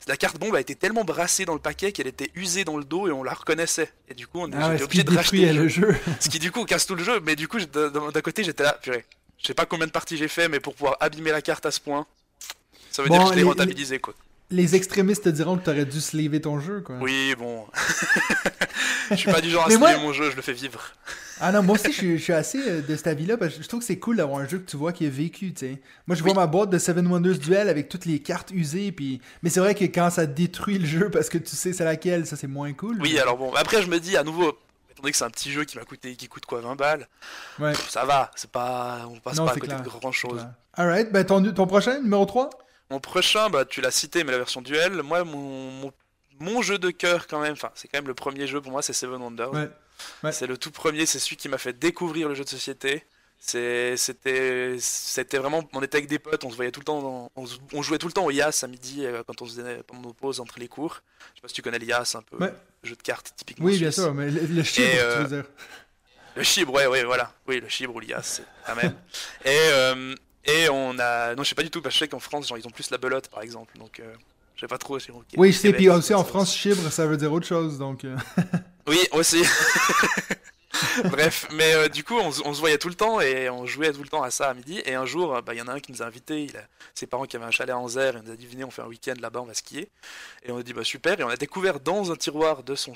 la 0.06 0.16
carte 0.16 0.38
bombe 0.38 0.54
a 0.54 0.60
été 0.60 0.74
tellement 0.74 1.02
brassée 1.02 1.44
dans 1.44 1.54
le 1.54 1.60
paquet 1.60 1.92
qu'elle 1.92 2.06
était 2.06 2.30
usée 2.34 2.64
dans 2.64 2.76
le 2.76 2.84
dos 2.84 3.08
et 3.08 3.10
on 3.10 3.24
la 3.24 3.32
reconnaissait. 3.32 3.90
Et 4.08 4.14
du 4.14 4.26
coup, 4.26 4.40
on 4.40 4.50
ah 4.52 4.74
était 4.74 4.84
obligé 4.84 5.02
de 5.02 5.16
racheter 5.16 5.52
le 5.52 5.66
jeu. 5.66 5.96
ce 6.20 6.28
qui, 6.28 6.38
du 6.38 6.52
coup, 6.52 6.64
casse 6.64 6.86
tout 6.86 6.94
le 6.94 7.02
jeu. 7.02 7.20
Mais 7.24 7.36
du 7.36 7.48
coup, 7.48 7.58
d'un 7.58 8.22
côté, 8.22 8.44
j'étais 8.44 8.62
là, 8.62 8.78
purée. 8.80 9.04
Je 9.38 9.46
sais 9.46 9.54
pas 9.54 9.66
combien 9.66 9.86
de 9.86 9.92
parties 9.92 10.16
j'ai 10.16 10.28
fait, 10.28 10.48
mais 10.48 10.60
pour 10.60 10.74
pouvoir 10.74 10.96
abîmer 11.00 11.30
la 11.30 11.42
carte 11.42 11.66
à 11.66 11.70
ce 11.70 11.80
point, 11.80 12.06
ça 12.90 13.02
veut 13.02 13.08
dire 13.08 13.22
que 13.24 13.30
je 13.30 13.34
l'ai 13.34 13.42
rentabilisé, 13.42 13.98
quoi. 13.98 14.14
Les 14.50 14.76
extrémistes 14.76 15.24
te 15.24 15.28
diront 15.28 15.56
que 15.58 15.64
t'aurais 15.64 15.84
dû 15.84 16.00
sliver 16.00 16.40
ton 16.40 16.60
jeu, 16.60 16.80
quoi. 16.80 16.96
Oui, 17.00 17.34
bon. 17.36 17.66
je 19.10 19.16
suis 19.16 19.30
pas 19.30 19.40
du 19.40 19.50
genre 19.50 19.66
à 19.66 19.70
sliver 19.70 19.96
mon 20.00 20.12
jeu, 20.12 20.30
je 20.30 20.36
le 20.36 20.42
fais 20.42 20.52
vivre. 20.52 20.80
ah 21.40 21.50
non, 21.50 21.64
moi 21.64 21.74
aussi, 21.74 21.92
je 21.92 22.16
suis, 22.16 22.32
assez 22.32 22.60
euh, 22.60 22.80
de 22.80 22.94
cet 22.94 23.08
avis-là, 23.08 23.36
parce 23.36 23.56
que 23.56 23.62
je 23.62 23.66
trouve 23.66 23.80
que 23.80 23.86
c'est 23.86 23.98
cool 23.98 24.16
d'avoir 24.16 24.38
un 24.38 24.46
jeu 24.46 24.58
que 24.58 24.70
tu 24.70 24.76
vois 24.76 24.92
qui 24.92 25.04
est 25.04 25.10
vécu, 25.10 25.52
tu 25.52 25.66
sais. 25.66 25.82
Moi, 26.06 26.14
je 26.14 26.22
vois 26.22 26.32
ma 26.32 26.46
boîte 26.46 26.70
de 26.70 26.78
Seven 26.78 27.08
Wonders 27.08 27.38
Duel 27.38 27.68
avec 27.68 27.88
toutes 27.88 28.04
les 28.04 28.20
cartes 28.20 28.52
usées, 28.52 28.92
puis... 28.92 29.20
Mais 29.42 29.50
c'est 29.50 29.58
vrai 29.58 29.74
que 29.74 29.84
quand 29.84 30.10
ça 30.10 30.26
détruit 30.26 30.78
le 30.78 30.86
jeu 30.86 31.10
parce 31.10 31.28
que 31.28 31.38
tu 31.38 31.56
sais 31.56 31.72
c'est 31.72 31.84
laquelle, 31.84 32.24
ça 32.24 32.36
c'est 32.36 32.46
moins 32.46 32.72
cool. 32.72 33.00
Oui, 33.00 33.18
alors 33.18 33.36
bon, 33.36 33.52
après 33.54 33.82
je 33.82 33.88
me 33.88 33.98
dis, 33.98 34.16
à 34.16 34.22
nouveau, 34.22 34.50
étant 34.90 35.02
donné 35.02 35.10
que 35.10 35.18
c'est 35.18 35.24
un 35.24 35.30
petit 35.30 35.50
jeu 35.50 35.64
qui 35.64 35.76
m'a 35.76 35.84
coûté, 35.84 36.14
qui 36.14 36.28
coûte 36.28 36.46
quoi, 36.46 36.60
20 36.60 36.76
balles, 36.76 37.08
ouais. 37.58 37.72
ça 37.88 38.04
va, 38.04 38.30
c'est 38.36 38.50
pas... 38.50 39.08
On 39.10 39.18
passe 39.18 39.38
pas 39.38 39.50
à 39.50 39.54
côté 39.54 39.74
de 39.74 39.82
grand-chose. 39.82 40.46
Alright, 40.74 41.10
ben 41.10 41.24
ton, 41.24 41.42
ton 41.52 41.66
prochain, 41.66 42.00
numéro 42.00 42.24
3 42.26 42.48
mon 42.90 43.00
prochain, 43.00 43.50
bah, 43.50 43.64
tu 43.64 43.80
l'as 43.80 43.90
cité, 43.90 44.24
mais 44.24 44.32
la 44.32 44.38
version 44.38 44.62
duel. 44.62 45.02
Moi, 45.02 45.24
mon, 45.24 45.92
mon, 46.38 46.62
jeu 46.62 46.78
de 46.78 46.90
cœur, 46.90 47.26
quand 47.26 47.40
même, 47.40 47.52
enfin, 47.52 47.70
c'est 47.74 47.88
quand 47.88 47.98
même 47.98 48.08
le 48.08 48.14
premier 48.14 48.46
jeu 48.46 48.60
pour 48.60 48.72
moi, 48.72 48.82
c'est 48.82 48.92
Seven 48.92 49.20
Wonders. 49.20 49.52
Ouais. 49.52 50.32
C'est 50.32 50.46
le 50.46 50.56
tout 50.58 50.70
premier, 50.70 51.06
c'est 51.06 51.18
celui 51.18 51.36
qui 51.36 51.48
m'a 51.48 51.58
fait 51.58 51.72
découvrir 51.72 52.28
le 52.28 52.34
jeu 52.34 52.44
de 52.44 52.48
société. 52.48 53.04
C'était 53.38 53.96
vraiment. 55.34 55.68
On 55.72 55.82
était 55.82 55.98
avec 55.98 56.08
des 56.08 56.18
potes, 56.18 56.44
on 56.44 56.50
se 56.50 56.56
voyait 56.56 56.70
tout 56.70 56.80
le 56.80 56.84
temps. 56.84 57.30
on, 57.36 57.82
jouait 57.82 57.98
tout 57.98 58.06
le 58.06 58.12
temps 58.12 58.24
au 58.24 58.30
Yas 58.30 58.60
à 58.62 58.66
midi 58.66 59.04
euh, 59.04 59.22
quand 59.26 59.40
on 59.42 59.46
faisait 59.46 59.82
pendant 59.86 60.02
nos 60.02 60.12
pauses 60.12 60.40
entre 60.40 60.58
les 60.58 60.68
cours. 60.68 61.02
Je 61.34 61.38
sais 61.38 61.42
pas 61.42 61.48
si 61.48 61.54
tu 61.54 61.62
connais 61.62 61.78
le 61.78 61.86
Yas 61.86 62.16
un 62.16 62.22
peu. 62.22 62.38
Jeu 62.82 62.96
de 62.96 63.02
cartes 63.02 63.32
typiquement. 63.36 63.66
Oui, 63.66 63.78
bien 63.78 63.90
sûr, 63.90 64.14
mais 64.14 64.30
le, 64.30 64.62
chibre, 64.62 64.86
tu 64.88 64.96
veux 64.96 65.02
euh, 65.02 65.24
dire. 65.24 65.44
Le 66.36 66.42
chibre, 66.42 66.74
ouais, 66.74 66.86
ouais, 66.86 67.02
voilà. 67.04 67.32
Oui, 67.48 67.60
le 67.60 67.68
chibre 67.68 67.94
ou 67.94 68.00
l'IAS, 68.00 68.22
c'est 68.22 68.44
la 68.68 68.74
même. 68.74 68.94
Et, 69.44 69.48
euh, 69.48 70.14
et 70.46 70.68
on 70.68 70.98
a. 70.98 71.34
Non, 71.34 71.42
je 71.42 71.48
sais 71.48 71.54
pas 71.54 71.62
du 71.62 71.70
tout, 71.70 71.82
parce 71.82 71.94
que 71.94 71.98
je 71.98 72.04
sais 72.04 72.08
qu'en 72.08 72.20
France, 72.20 72.48
genre, 72.48 72.58
ils 72.58 72.66
ont 72.66 72.70
plus 72.70 72.90
la 72.90 72.98
belote, 72.98 73.28
par 73.28 73.42
exemple. 73.42 73.76
Donc, 73.78 74.00
euh, 74.00 74.14
j'ai 74.56 74.66
pas 74.66 74.78
trop. 74.78 74.98
oui, 75.36 75.52
je 75.52 75.58
sais, 75.58 75.72
puis 75.72 75.88
aussi 75.88 76.14
en 76.14 76.24
France, 76.24 76.54
chibre, 76.54 76.90
ça 76.90 77.06
veut 77.06 77.16
dire 77.16 77.32
autre 77.32 77.46
chose, 77.46 77.78
donc. 77.78 78.04
Euh. 78.04 78.16
oui, 78.86 78.98
aussi. 79.12 79.42
Bref, 81.04 81.46
mais 81.52 81.74
euh, 81.74 81.88
du 81.88 82.04
coup, 82.04 82.16
on, 82.18 82.30
se 82.32 82.60
voyait 82.60 82.78
tout 82.78 82.88
le 82.88 82.94
temps 82.94 83.20
et 83.20 83.48
on 83.48 83.66
jouait 83.66 83.92
tout 83.92 84.02
le 84.02 84.08
temps 84.08 84.22
à 84.22 84.30
ça 84.30 84.48
à 84.50 84.54
midi. 84.54 84.80
Et 84.84 84.94
un 84.94 85.06
jour, 85.06 85.40
bah, 85.42 85.54
il 85.54 85.58
y 85.58 85.62
en 85.62 85.68
a 85.68 85.72
un 85.72 85.80
qui 85.80 85.92
nous 85.92 86.02
a 86.02 86.06
invités. 86.06 86.48
Ses 86.94 87.06
parents 87.06 87.24
qui 87.24 87.36
avaient 87.36 87.44
un 87.44 87.50
chalet 87.50 87.74
à 87.74 87.78
Anzer. 87.78 88.16
Il 88.16 88.22
nous 88.24 88.32
a 88.32 88.36
dit 88.36 88.46
Venez, 88.46 88.64
on 88.64 88.70
fait 88.70 88.82
un 88.82 88.86
week-end 88.86 89.14
là-bas, 89.20 89.40
on 89.40 89.46
va 89.46 89.54
skier. 89.54 89.88
Et 90.42 90.50
on 90.50 90.58
a 90.58 90.62
dit 90.62 90.72
Bah 90.72 90.84
super. 90.84 91.18
Et 91.20 91.24
on 91.24 91.28
a 91.28 91.36
découvert 91.36 91.80
dans 91.80 92.10
un 92.10 92.16
tiroir 92.16 92.62
de 92.62 92.74
son, 92.74 92.94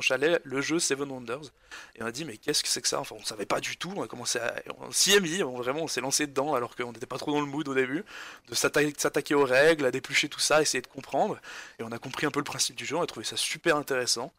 chalet 0.00 0.40
le 0.44 0.60
jeu 0.60 0.78
Seven 0.78 1.10
Wonders. 1.10 1.50
Et 1.96 2.02
on 2.02 2.06
a 2.06 2.12
dit 2.12 2.24
Mais 2.24 2.36
qu'est-ce 2.36 2.62
que 2.62 2.68
c'est 2.68 2.82
que 2.82 2.88
ça? 2.88 3.00
Enfin, 3.00 3.16
on 3.18 3.24
savait 3.24 3.46
pas 3.46 3.60
du 3.60 3.76
tout. 3.76 3.92
On 3.96 4.02
a 4.02 4.06
commencé 4.06 4.38
à. 4.38 4.54
On 4.80 4.92
s'y 4.92 5.12
est 5.12 5.20
mis, 5.20 5.40
vraiment, 5.40 5.82
on 5.82 5.88
s'est 5.88 6.00
lancé 6.00 6.26
dedans 6.26 6.54
alors 6.54 6.76
qu'on 6.76 6.92
n'était 6.92 7.06
pas 7.06 7.18
trop 7.18 7.32
dans 7.32 7.40
le 7.40 7.46
mood 7.46 7.66
au 7.68 7.74
début. 7.74 8.04
De 8.48 8.54
s'attaquer 8.54 9.34
aux 9.34 9.44
règles, 9.44 9.84
à 9.84 9.90
déplucher 9.90 10.28
tout 10.28 10.40
ça, 10.40 10.62
essayer 10.62 10.82
de 10.82 10.86
comprendre. 10.86 11.38
Et 11.78 11.82
on 11.82 11.92
a 11.92 11.98
compris 11.98 12.26
un 12.26 12.30
peu 12.30 12.40
le 12.40 12.44
principe 12.44 12.76
du 12.76 12.86
jeu. 12.86 12.96
On 12.96 13.02
a 13.02 13.06
trouvé 13.06 13.24
ça 13.24 13.36
super 13.36 13.76
intéressant 13.76 14.32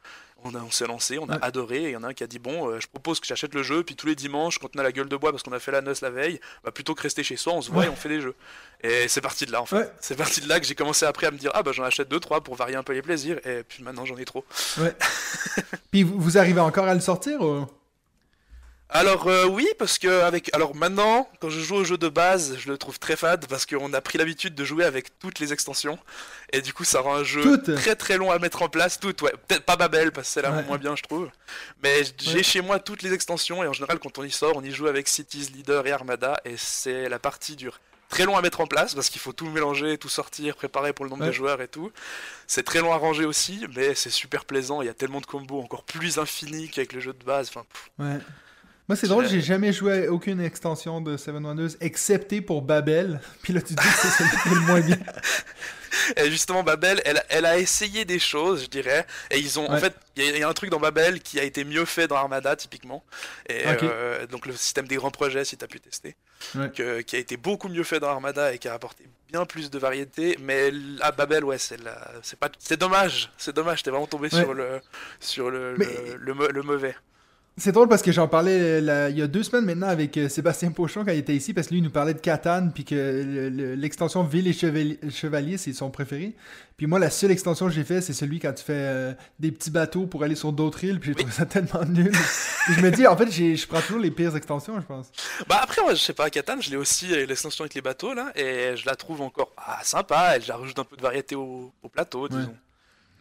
on, 0.44 0.72
s'est 0.72 0.88
lancé, 0.88 1.18
on 1.20 1.30
a 1.30 1.36
adoré, 1.44 1.84
et 1.84 1.90
il 1.90 1.92
y 1.92 1.96
en 1.96 2.04
a 2.04 2.10
un 2.10 2.14
qui 2.14 2.24
a 2.24 2.28
dit 2.28 2.40
bon, 2.40 2.70
euh, 2.70 2.80
je 2.80 2.88
propose 2.88 3.20
que 3.20 3.28
j'achète 3.28 3.54
le 3.54 3.64
jeu, 3.64 3.84
puis 3.84 3.96
tous 3.96 4.08
les 4.08 4.16
dimanches, 4.16 4.60
quand 4.60 4.70
on 4.76 4.80
a 4.80 4.84
la 4.84 4.92
gueule 4.92 5.10
de 5.10 5.16
bois 5.16 5.32
parce 5.32 5.44
qu'on 5.44 5.52
a 5.52 5.60
fait 5.60 5.72
la 5.72 5.82
noce 5.82 6.02
la 6.02 6.10
veille, 6.10 6.40
bah, 6.64 6.72
plutôt 6.72 6.96
que 6.96 7.02
rester 7.02 7.24
chez 7.24 7.38
soi, 7.38 7.54
on 7.54 7.62
se 7.62 7.72
voit 7.72 7.86
et 7.86 7.90
on 7.90 7.96
fait 7.96 8.10
des 8.10 8.22
jeux. 8.22 8.36
Et 8.84 9.08
c'est 9.08 9.22
parti 9.22 9.46
de 9.46 9.52
là 9.52 9.62
en 9.62 9.66
fait. 9.66 9.94
C'est 10.00 10.16
parti 10.16 10.42
de 10.42 10.50
là 10.50 10.60
que 10.60 10.66
j'ai 10.66 10.76
commencé 10.76 11.06
après 11.06 11.28
à 11.28 11.32
me 11.32 11.38
dire 11.38 11.52
ah 11.54 11.64
bah 11.64 11.72
j'en 11.72 11.84
achète 11.84 12.10
deux 12.10 12.20
trois 12.20 12.42
pour 12.42 12.56
varier 12.56 12.76
un 12.76 12.84
peu 12.84 12.94
les 12.94 13.02
plaisirs, 13.02 13.40
et 13.46 13.64
puis 13.64 13.84
maintenant 13.84 14.06
j'en 14.06 14.18
ai 14.18 14.26
trop. 14.26 14.46
Ouais. 14.80 14.96
puis 15.92 16.04
vous, 16.04 16.38
arrivez 16.38 16.62
encore 16.62 16.86
à 16.86 16.94
le 16.94 17.02
sortir 17.02 17.42
alors 18.94 19.28
euh, 19.28 19.46
oui, 19.46 19.66
parce 19.80 19.98
que 19.98 20.22
avec 20.22 20.54
alors 20.54 20.76
maintenant, 20.76 21.30
quand 21.40 21.50
je 21.50 21.62
joue 21.62 21.76
au 21.76 21.84
jeu 21.86 21.98
de 21.98 22.10
base, 22.10 22.58
je 22.58 22.70
le 22.70 22.78
trouve 22.78 23.00
très 23.00 23.16
fade 23.16 23.48
parce 23.48 23.66
qu'on 23.66 23.94
a 23.94 24.02
pris 24.02 24.18
l'habitude 24.18 24.54
de 24.54 24.66
jouer 24.66 24.84
avec 24.84 25.18
toutes 25.18 25.40
les 25.40 25.54
extensions 25.54 25.98
et 26.52 26.62
du 26.62 26.74
coup 26.74 26.84
ça 26.84 27.00
rend 27.00 27.16
un 27.16 27.24
jeu 27.24 27.62
très 27.62 27.96
très 27.96 28.18
long 28.18 28.32
à 28.32 28.38
mettre 28.38 28.62
en 28.62 28.68
place. 28.68 29.00
Toutes, 29.00 29.22
ouais, 29.22 29.34
peut-être 29.48 29.64
pas 29.64 29.78
Babel 29.78 30.12
parce 30.12 30.28
que 30.28 30.34
c'est 30.34 30.42
là 30.42 30.52
moins 30.64 30.78
bien 30.78 30.98
je 30.98 31.04
trouve, 31.04 31.30
mais 31.82 32.04
j'ai 32.20 32.44
chez 32.44 32.60
moi 32.60 32.80
toutes 32.80 33.02
les 33.02 33.14
extensions 33.14 33.64
et 33.64 33.68
en 33.68 33.74
général 33.74 33.98
quand 33.98 34.18
on 34.18 34.24
y 34.24 34.32
sort, 34.32 34.58
on 34.58 34.64
y 34.64 34.72
joue 34.72 34.88
avec 34.88 35.08
Cities, 35.08 35.52
Leader 35.56 35.88
et 35.88 35.92
Armada 35.94 36.42
et 36.44 36.58
c'est 36.58 37.08
la 37.08 37.18
partie 37.18 37.56
dure 37.56 37.80
très 38.10 38.26
long 38.26 38.36
à 38.36 38.42
mettre 38.42 38.60
en 38.60 38.68
place 38.68 38.94
parce 38.94 39.10
qu'il 39.10 39.22
faut 39.22 39.32
tout 39.32 39.50
mélanger, 39.50 39.98
tout 39.98 40.10
sortir, 40.10 40.58
préparer 40.58 40.92
pour 40.92 41.06
le 41.06 41.12
nombre 41.12 41.26
de 41.26 41.32
joueurs 41.32 41.62
et 41.62 41.70
tout. 41.70 41.92
C'est 42.46 42.64
très 42.64 42.82
long 42.82 42.92
à 42.92 42.98
ranger 42.98 43.24
aussi, 43.24 43.66
mais 43.74 43.96
c'est 43.96 44.10
super 44.10 44.44
plaisant. 44.44 44.82
Il 44.82 44.86
y 44.86 44.90
a 44.90 44.94
tellement 44.94 45.22
de 45.22 45.26
combos 45.26 45.62
encore 45.62 45.84
plus 45.84 46.20
infinis 46.20 46.70
qu'avec 46.70 46.92
le 46.92 47.00
jeu 47.00 47.14
de 47.14 47.24
base. 47.24 47.48
Enfin, 47.48 47.66
ouais. 48.00 48.20
Moi, 48.92 48.98
c'est 48.98 49.08
drôle, 49.08 49.26
j'ai 49.26 49.40
jamais 49.40 49.72
joué 49.72 50.08
à 50.08 50.12
aucune 50.12 50.42
extension 50.42 51.00
de 51.00 51.16
Seven 51.16 51.46
Wonders, 51.46 51.78
excepté 51.80 52.42
pour 52.42 52.62
Babel. 52.62 53.22
Puis 53.42 53.54
là, 53.54 53.62
tu 53.62 53.74
dis 53.74 53.82
que 53.82 53.84
c'est 53.84 54.10
celle 54.10 54.28
qui 54.28 54.50
est 54.50 54.54
le 54.54 54.60
moins 54.60 54.82
bien. 54.82 55.00
Et 56.18 56.30
justement, 56.30 56.62
Babel, 56.62 57.02
elle, 57.06 57.24
elle, 57.30 57.46
a 57.46 57.58
essayé 57.58 58.04
des 58.04 58.20
choses, 58.20 58.64
je 58.64 58.68
dirais. 58.68 59.08
Et 59.30 59.40
ils 59.40 59.58
ont, 59.62 59.72
en 59.72 59.78
fait, 59.78 59.96
il 60.18 60.38
y, 60.38 60.44
a 60.44 60.50
un 60.50 60.54
truc 60.54 60.72
dans 60.72 60.80
Babel 60.82 61.22
qui 61.22 61.40
a 61.40 61.44
été 61.44 61.64
mieux 61.64 61.86
fait 61.86 62.10
dans 62.10 62.18
Armada, 62.18 62.54
typiquement. 62.58 63.02
Et 63.48 63.64
euh, 63.66 64.28
donc, 64.28 64.46
le 64.46 64.52
système 64.58 64.90
des 64.90 64.98
grands 64.98 65.10
projets, 65.10 65.46
si 65.46 65.56
tu 65.56 65.64
as 65.64 65.70
pu 65.70 65.80
tester, 65.80 66.18
qui 66.74 66.82
a 67.16 67.20
été 67.20 67.38
beaucoup 67.38 67.70
mieux 67.70 67.86
fait 67.86 68.02
dans 68.02 68.10
Armada 68.10 68.52
et 68.54 68.58
qui 68.58 68.68
a 68.68 68.74
apporté 68.74 69.06
bien 69.32 69.46
plus 69.46 69.70
de 69.70 69.80
variété. 69.80 70.38
Mais 70.42 70.70
à 71.00 71.14
Babel, 71.14 71.46
ouais, 71.46 71.58
c'est 71.58 71.80
pas, 72.38 72.50
c'est 72.60 72.78
dommage. 72.78 73.32
C'est 73.38 73.56
dommage. 73.56 73.84
T'es 73.84 73.90
vraiment 73.90 74.06
tombé 74.06 74.30
sur 74.30 74.54
le, 74.54 74.82
sur 75.22 75.50
le, 75.50 75.76
le 75.78 76.62
mauvais. 76.62 76.96
C'est 77.58 77.74
drôle 77.74 77.90
parce 77.90 78.02
que 78.02 78.14
j'en 78.14 78.30
parlais 78.30 78.80
il 78.80 79.18
y 79.18 79.22
a 79.22 79.28
deux 79.28 79.44
semaines 79.44 79.66
maintenant 79.66 79.90
avec 79.90 80.16
euh, 80.18 80.30
Sébastien 80.30 80.72
Pochon 80.72 81.04
quand 81.04 81.12
il 81.12 81.18
était 81.18 81.36
ici 81.36 81.54
parce 81.54 81.68
que 81.68 81.74
lui 81.74 81.80
il 81.80 81.84
nous 81.84 81.92
parlait 81.92 82.14
de 82.14 82.20
Catane 82.20 82.72
puis 82.74 82.86
que 82.86 83.76
l'extension 83.78 84.24
Ville 84.24 84.48
et 84.48 84.54
Chevalier, 84.54 85.58
c'est 85.58 85.74
son 85.74 85.92
préféré. 85.92 86.34
Puis 86.78 86.88
moi 86.88 86.98
la 86.98 87.10
seule 87.10 87.30
extension 87.30 87.68
que 87.68 87.74
j'ai 87.74 87.84
fait 87.84 88.00
c'est 88.00 88.14
celui 88.14 88.40
quand 88.40 88.54
tu 88.54 88.64
fais 88.64 88.74
euh, 88.74 89.14
des 89.40 89.52
petits 89.52 89.70
bateaux 89.70 90.08
pour 90.08 90.24
aller 90.24 90.36
sur 90.36 90.54
d'autres 90.54 90.82
îles 90.86 91.00
puis 91.00 91.10
j'ai 91.10 91.16
trouvé 91.16 91.32
ça 91.34 91.46
tellement 91.46 91.84
nul. 91.86 92.14
je 92.70 92.82
me 92.82 92.90
dis 92.90 93.06
en 93.06 93.18
fait 93.18 93.30
je 93.30 93.68
prends 93.68 93.82
toujours 93.82 94.00
les 94.02 94.12
pires 94.12 94.36
extensions 94.36 94.80
je 94.80 94.86
pense. 94.86 95.12
Bah 95.50 95.60
après 95.62 95.82
moi 95.82 95.94
je 95.94 96.00
sais 96.00 96.14
pas 96.14 96.30
Catane 96.30 96.62
je 96.62 96.70
l'ai 96.70 96.78
aussi 96.78 97.14
euh, 97.14 97.26
l'extension 97.26 97.64
avec 97.64 97.74
les 97.74 97.82
bateaux 97.82 98.14
là 98.14 98.32
et 98.34 98.78
je 98.78 98.86
la 98.86 98.96
trouve 98.96 99.22
encore 99.22 99.52
ah, 99.58 99.82
sympa 99.84 100.38
elle 100.38 100.50
rajoute 100.50 100.80
un 100.80 100.86
peu 100.86 100.96
de 100.96 101.02
variété 101.02 101.36
au, 101.36 101.74
plateau 101.92 102.30
disons. 102.30 102.56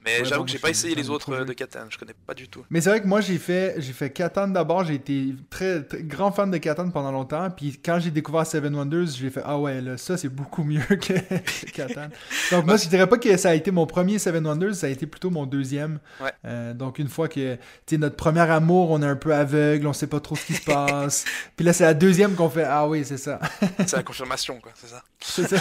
Mais 0.04 0.25
j'avoue 0.25 0.45
que 0.45 0.50
j'ai 0.50 0.59
pas 0.59 0.71
essayé 0.71 0.95
les 0.95 1.11
autres 1.11 1.45
de 1.45 1.52
Catan, 1.52 1.87
je 1.90 1.99
connais 1.99 2.14
pas 2.26 2.33
du 2.33 2.49
tout. 2.49 2.64
Mais 2.71 2.80
c'est 2.80 2.88
vrai 2.88 3.02
que 3.02 3.07
moi 3.07 3.21
j'ai 3.21 3.37
fait 3.37 3.75
j'ai 3.78 3.92
fait 3.92 4.11
Catan 4.11 4.49
d'abord, 4.49 4.85
j'ai 4.85 4.95
été 4.95 5.35
très, 5.50 5.85
grand 5.92 6.33
fan 6.33 6.50
de 6.50 6.57
Catan 6.57 6.88
pendant 6.90 7.12
longtemps, 7.12 7.50
puis 7.50 7.78
quand 7.85 7.99
j'ai 8.00 8.11
découvert 8.11 8.47
Seven 8.47 8.75
Wonders, 8.75 9.09
j'ai 9.09 9.28
fait 9.28 9.42
ah 9.45 9.59
ouais, 9.59 9.80
là, 9.83 9.99
ça 9.99 10.16
c'est 10.16 10.28
beaucoup 10.28 10.64
mieux 10.64 10.80
que 10.88 11.12
Catan. 11.73 12.09
donc 12.50 12.64
moi 12.64 12.76
je 12.76 12.88
dirais 12.88 13.07
pas 13.07 13.19
que 13.19 13.37
ça 13.37 13.50
a 13.50 13.54
été 13.54 13.71
mon 13.71 13.87
premier 13.87 14.19
Seven 14.19 14.47
Wonders, 14.47 14.75
ça 14.75 14.87
a 14.87 14.90
été 14.90 15.07
plutôt 15.07 15.30
mon 15.30 15.45
deuxième. 15.45 15.99
Euh, 16.47 16.73
donc 16.73 16.99
une 16.99 17.09
fois 17.09 17.28
que 17.28 17.59
tu 17.85 17.99
notre 17.99 18.16
premier 18.16 18.40
amour, 18.40 18.90
on 18.90 19.02
est 19.02 19.07
un 19.07 19.16
peu 19.16 19.35
aveugle, 19.35 19.87
on 19.87 19.92
sait 19.92 20.07
pas 20.07 20.21
trop 20.21 20.35
ce 20.35 20.47
qui 20.47 20.54
se 20.54 20.64
passe. 20.64 21.26
puis 21.57 21.66
là 21.66 21.75
c'est 21.75 21.85
la 21.85 21.95
deuxième 21.95 22.35
qu'on 22.35 22.49
fait 22.49 22.64
ah 22.64 22.88
oui, 22.88 23.04
c'est 23.04 23.19
ça. 23.19 23.38
c'est 23.78 23.97
la 23.97 24.02
confirmation 24.02 24.61
quoi, 24.61 24.73
c'est 24.75 25.45
ça. 25.47 25.57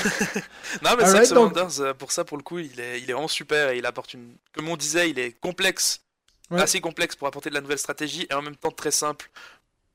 Non 0.83 0.91
mais 0.97 1.05
Seven 1.05 1.37
Wonders 1.37 1.81
euh, 1.81 1.93
pour 1.93 2.13
ça 2.13 2.23
pour 2.23 2.37
le 2.37 2.43
coup, 2.43 2.59
il 2.59 2.79
est 2.79 3.01
il 3.01 3.09
est 3.09 3.13
vraiment 3.13 3.27
super 3.27 3.69
et 3.69 3.77
il 3.77 3.85
apporte 3.85 4.13
une 4.13 4.28
comme 4.53 4.69
on 4.69 4.77
disait, 4.77 5.09
il 5.09 5.19
est 5.19 5.39
complexe, 5.39 6.01
assez 6.51 6.81
complexe 6.81 7.15
pour 7.15 7.27
apporter 7.27 7.49
de 7.49 7.55
la 7.55 7.61
nouvelle 7.61 7.79
stratégie 7.79 8.27
et 8.29 8.33
en 8.33 8.41
même 8.41 8.55
temps 8.55 8.71
très 8.71 8.91
simple 8.91 9.29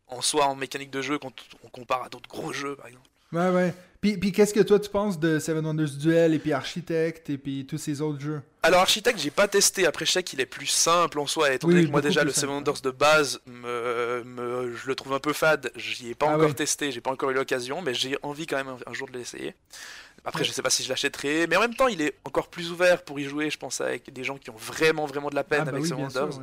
en 0.06 0.20
soi 0.20 0.46
en 0.46 0.54
mécanique 0.54 0.90
de 0.90 1.02
jeu 1.02 1.18
quand 1.18 1.32
on 1.64 1.68
compare 1.68 2.04
à 2.04 2.08
d'autres 2.08 2.28
gros 2.28 2.52
jeux 2.52 2.76
par 2.76 2.86
exemple. 2.86 3.08
Ouais, 3.32 3.48
ouais. 3.48 3.74
Puis, 4.00 4.18
puis 4.18 4.32
qu'est-ce 4.32 4.52
que 4.52 4.60
toi 4.60 4.78
tu 4.78 4.90
penses 4.90 5.18
de 5.18 5.38
Seven 5.38 5.64
Wonders 5.64 5.96
Duel 5.98 6.34
et 6.34 6.38
puis 6.38 6.52
Architect 6.52 7.30
et 7.30 7.38
puis 7.38 7.66
tous 7.66 7.78
ces 7.78 8.00
autres 8.00 8.20
jeux? 8.20 8.42
Alors 8.62 8.80
Architect, 8.80 9.18
j'ai 9.18 9.30
pas 9.30 9.48
testé. 9.48 9.86
Après, 9.86 10.04
je 10.04 10.12
sais 10.12 10.22
qu'il 10.22 10.40
est 10.40 10.46
plus 10.46 10.66
simple 10.66 11.18
en 11.18 11.26
soi. 11.26 11.52
Étant 11.52 11.68
donné 11.68 11.86
que 11.86 11.90
moi 11.90 12.02
déjà 12.02 12.22
le 12.22 12.30
Seven 12.30 12.56
Wonders 12.56 12.82
de 12.82 12.90
base, 12.90 13.40
me, 13.46 14.74
je 14.76 14.86
le 14.86 14.94
trouve 14.94 15.14
un 15.14 15.20
peu 15.20 15.32
fade. 15.32 15.72
J'y 15.74 16.10
ai 16.10 16.14
pas 16.14 16.26
ah 16.28 16.36
encore 16.36 16.54
testé, 16.54 16.92
j'ai 16.92 17.00
pas 17.00 17.10
encore 17.10 17.30
eu 17.30 17.34
l'occasion, 17.34 17.80
mais 17.80 17.94
j'ai 17.94 18.16
envie 18.22 18.46
quand 18.46 18.56
même 18.56 18.76
un, 18.86 18.92
jour 18.92 19.08
de 19.08 19.16
l'essayer. 19.16 19.54
Après, 20.24 20.44
je 20.44 20.52
sais 20.52 20.62
pas 20.62 20.70
si 20.70 20.82
je 20.82 20.88
l'achèterai, 20.88 21.46
mais 21.46 21.56
en 21.56 21.60
même 21.60 21.74
temps, 21.74 21.88
il 21.88 22.00
est 22.00 22.14
encore 22.24 22.48
plus 22.48 22.70
ouvert 22.70 23.02
pour 23.02 23.20
y 23.20 23.24
jouer. 23.24 23.50
Je 23.50 23.58
pense 23.58 23.80
avec 23.80 24.10
des 24.12 24.24
gens 24.24 24.38
qui 24.38 24.50
ont 24.50 24.56
vraiment 24.56 25.04
vraiment 25.04 25.28
de 25.28 25.34
la 25.34 25.44
peine 25.44 25.60
ah 25.62 25.64
bah 25.66 25.72
avec 25.72 25.84
Seven 25.84 26.04
Wonders. 26.04 26.38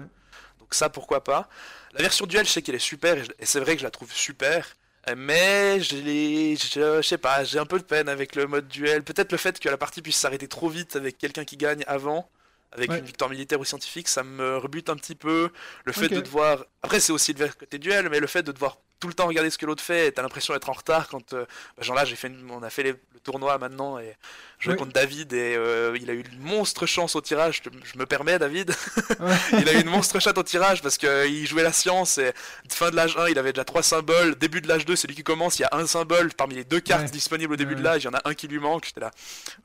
Donc 0.60 0.74
ça, 0.74 0.90
pourquoi 0.90 1.24
pas. 1.24 1.50
La 1.94 2.02
version 2.02 2.26
Duel, 2.26 2.46
je 2.46 2.52
sais 2.52 2.62
qu'elle 2.62 2.76
est 2.76 2.80
super 2.80 3.18
et 3.18 3.46
c'est 3.46 3.60
vrai 3.60 3.74
que 3.74 3.80
je 3.80 3.86
la 3.86 3.92
trouve 3.92 4.12
super. 4.14 4.76
Mais 5.18 5.80
je, 5.82 5.96
je, 5.96 7.02
sais 7.02 7.18
pas, 7.18 7.44
j'ai 7.44 7.58
un 7.58 7.66
peu 7.66 7.80
de 7.80 7.84
peine 7.84 8.08
avec 8.08 8.36
le 8.36 8.46
mode 8.46 8.68
duel. 8.68 9.04
Peut-être 9.04 9.32
le 9.32 9.38
fait 9.40 9.60
que 9.60 9.68
la 9.68 9.78
partie 9.78 10.02
puisse 10.02 10.18
s'arrêter 10.18 10.48
trop 10.48 10.70
vite 10.70 10.96
avec 10.96 11.18
quelqu'un 11.18 11.44
qui 11.44 11.58
gagne 11.58 11.84
avant, 11.88 12.30
avec 12.72 12.92
une 12.92 13.04
victoire 13.04 13.30
militaire 13.30 13.60
ou 13.60 13.66
scientifique, 13.66 14.08
ça 14.08 14.24
me 14.24 14.58
rebute 14.58 14.90
un 14.90 14.96
petit 14.96 15.16
peu. 15.16 15.50
Le 15.86 15.92
fait 15.92 16.08
de 16.08 16.22
devoir. 16.22 16.66
Après, 16.84 17.00
c'est 17.00 17.12
aussi 17.12 17.34
le 17.34 17.48
côté 17.48 17.80
duel, 17.80 18.10
mais 18.10 18.20
le 18.20 18.28
fait 18.28 18.44
de 18.44 18.52
devoir 18.52 18.78
tout 19.02 19.08
le 19.10 19.14
temps 19.14 19.28
regarder 19.28 19.50
ce 19.50 19.58
que 19.58 19.66
l'autre 19.66 19.84
fait, 19.84 20.14
t'as 20.14 20.22
l'impression 20.22 20.54
d'être 20.54 20.70
en 20.70 20.74
retard 20.74 21.10
quand. 21.10 21.34
Euh, 21.34 21.46
bah, 21.76 21.84
genre 21.84 21.96
là, 21.96 22.06
j'ai 22.06 22.16
fait 22.16 22.32
on 22.50 22.64
a 22.64 22.70
fait 22.70 22.84
le 22.84 22.98
tournoi 23.24 23.58
maintenant 23.58 24.00
et 24.00 24.16
je 24.62 24.72
contre 24.74 24.94
David 24.94 25.34
et 25.34 25.56
euh, 25.56 25.98
il 26.00 26.10
a 26.10 26.14
eu 26.14 26.22
une 26.22 26.40
monstre 26.40 26.86
chance 26.86 27.16
au 27.16 27.22
tirage. 27.22 27.62
Je, 27.84 27.98
me 27.98 28.06
permets, 28.06 28.38
David. 28.38 28.72
il 29.54 29.68
a 29.68 29.74
eu 29.74 29.82
une 29.82 29.90
monstre 29.90 30.20
chance 30.20 30.38
au 30.38 30.44
tirage 30.44 30.84
parce 30.84 30.98
qu'il 30.98 31.10
euh, 31.10 31.46
jouait 31.46 31.64
la 31.64 31.72
science 31.72 32.20
et 32.20 32.32
fin 32.70 32.92
de 32.92 32.96
l'âge 32.96 33.18
1, 33.18 33.30
il 33.30 33.40
avait 33.40 33.54
déjà 33.54 33.66
trois 33.66 33.82
symboles. 33.82 34.36
Début 34.36 34.62
de 34.62 34.68
l'âge 34.68 34.86
2, 34.86 34.96
celui 34.96 35.16
qui 35.16 35.24
commence, 35.24 35.58
il 35.58 35.64
y 35.64 35.66
a 35.66 35.70
un 35.72 35.88
symbole 35.88 36.32
parmi 36.34 36.56
les 36.56 36.64
deux 36.64 36.80
cartes 36.80 37.12
disponibles 37.12 37.54
au 37.54 37.56
début 37.56 37.76
de 37.76 37.82
l'âge. 37.82 38.04
Il 38.04 38.06
y 38.06 38.10
en 38.10 38.14
a 38.14 38.22
un 38.26 38.34
qui 38.36 38.48
lui 38.48 38.60
manque. 38.60 38.86
J'étais 38.86 39.00
là. 39.00 39.12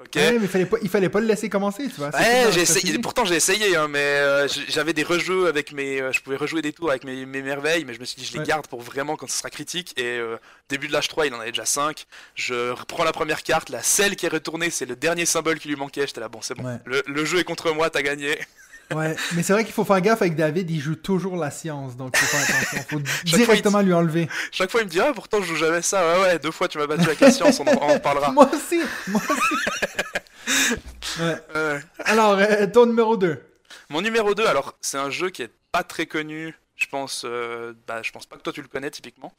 Ok. 0.01 0.15
mais 0.15 0.39
il 0.41 0.49
fallait, 0.49 0.67
pas, 0.67 0.77
il 0.83 0.89
fallait 0.89 1.09
pas 1.11 1.21
le 1.21 1.27
laisser 1.27 1.51
commencer, 1.51 1.89
tu 1.89 2.01
vois. 2.01 2.11
j'ai 2.51 2.63
essayé, 2.63 2.99
pourtant 2.99 3.27
j'ai 3.27 3.37
essayé, 3.37 3.77
hein, 3.77 3.89
mais 3.89 3.99
euh, 3.99 4.49
j'avais 4.69 4.95
des 4.95 5.03
rejeux 5.03 5.47
avec 5.47 5.73
mes. 5.73 5.99
je 6.11 6.21
pouvais 6.23 6.37
rejouer 6.37 6.63
des 6.63 6.73
tours 6.73 6.89
avec 6.91 7.05
mes, 7.05 7.27
merveilles, 7.27 7.85
mais 7.85 7.93
je 7.93 8.01
me 8.01 8.07
suis 8.07 8.17
dit, 8.21 8.25
je 8.25 8.39
les 8.39 8.45
garde 8.45 8.67
pour 8.67 8.81
vraiment 8.81 9.17
quand 9.17 9.26
ce 9.31 9.39
sera 9.39 9.51
critique. 9.51 9.99
Et 9.99 10.21
début 10.69 10.89
de 10.89 10.93
l'âge 10.93 11.09
3, 11.09 11.27
il 11.27 11.35
en 11.35 11.41
avait 11.41 11.51
déjà 11.51 11.65
5. 11.65 12.07
Je 12.35 12.71
reprends 12.71 13.05
la 13.05 13.13
première 13.13 13.43
carte, 13.43 13.69
la 13.69 13.83
celle 13.83 14.17
qui 14.17 14.27
est 14.27 14.31
retournée, 14.31 14.71
c'est 14.71 14.87
le 14.87 14.97
dernier 14.97 15.27
symbole 15.27 15.59
lui 15.65 15.77
manquait. 15.77 16.07
J'étais 16.07 16.21
là, 16.21 16.29
bon, 16.29 16.41
c'est 16.43 16.55
bon. 16.55 16.79
Le, 16.85 17.25
jeu 17.25 17.39
est 17.39 17.45
contre 17.45 17.73
moi, 17.73 17.91
t'as 17.91 18.03
gagné. 18.03 18.39
Ouais, 18.95 19.17
mais 19.35 19.43
c'est 19.43 19.53
vrai 19.53 19.65
qu'il 19.65 19.75
faut 19.75 19.85
faire 19.85 20.01
gaffe 20.01 20.23
avec 20.23 20.37
David, 20.37 20.71
il 20.71 20.79
joue 20.79 20.95
toujours 20.95 21.35
la 21.37 21.51
science, 21.51 21.97
donc 21.97 22.17
faut 22.17 22.25
faire 22.25 22.57
attention. 22.57 22.85
Faut 22.89 23.01
directement 23.25 23.81
lui 23.81 23.93
enlever. 23.93 24.29
Chaque 24.53 24.71
fois, 24.71 24.81
il 24.83 24.85
me 24.85 24.89
dit, 24.89 25.01
ah, 25.01 25.11
pourtant, 25.13 25.43
je 25.43 25.47
joue 25.47 25.57
jamais 25.57 25.83
ça. 25.83 26.07
Ouais, 26.07 26.23
ouais, 26.23 26.39
deux 26.39 26.53
fois, 26.53 26.69
tu 26.69 26.79
m'as 26.79 26.87
battu 26.87 27.03
avec 27.03 27.19
la 27.19 27.33
science, 27.33 27.59
on 27.59 27.67
en, 27.67 27.99
parlera. 27.99 28.31
moi 28.33 28.49
aussi, 28.55 28.81
moi 29.09 29.21
aussi. 29.29 31.21
ouais. 31.21 31.81
Alors, 32.05 32.39
euh, 32.39 32.69
ton 32.69 32.87
numéro 32.87 33.17
2. 33.17 33.43
Mon 33.89 34.03
numéro 34.03 34.37
2, 34.37 34.47
alors, 34.47 34.75
c'est 34.81 34.99
un 34.99 35.11
jeu 35.11 35.31
qui 35.31 35.43
est 35.43 35.51
pas 35.73 35.83
très 35.83 36.07
connu. 36.07 36.55
Je 36.77 36.87
pense, 36.87 37.23
euh, 37.25 37.73
bah, 37.87 38.03
je 38.03 38.13
pense 38.13 38.27
pas 38.27 38.37
que 38.37 38.43
toi 38.43 38.53
tu 38.53 38.63
le 38.63 38.69
connais 38.69 38.91
typiquement. 38.91 39.33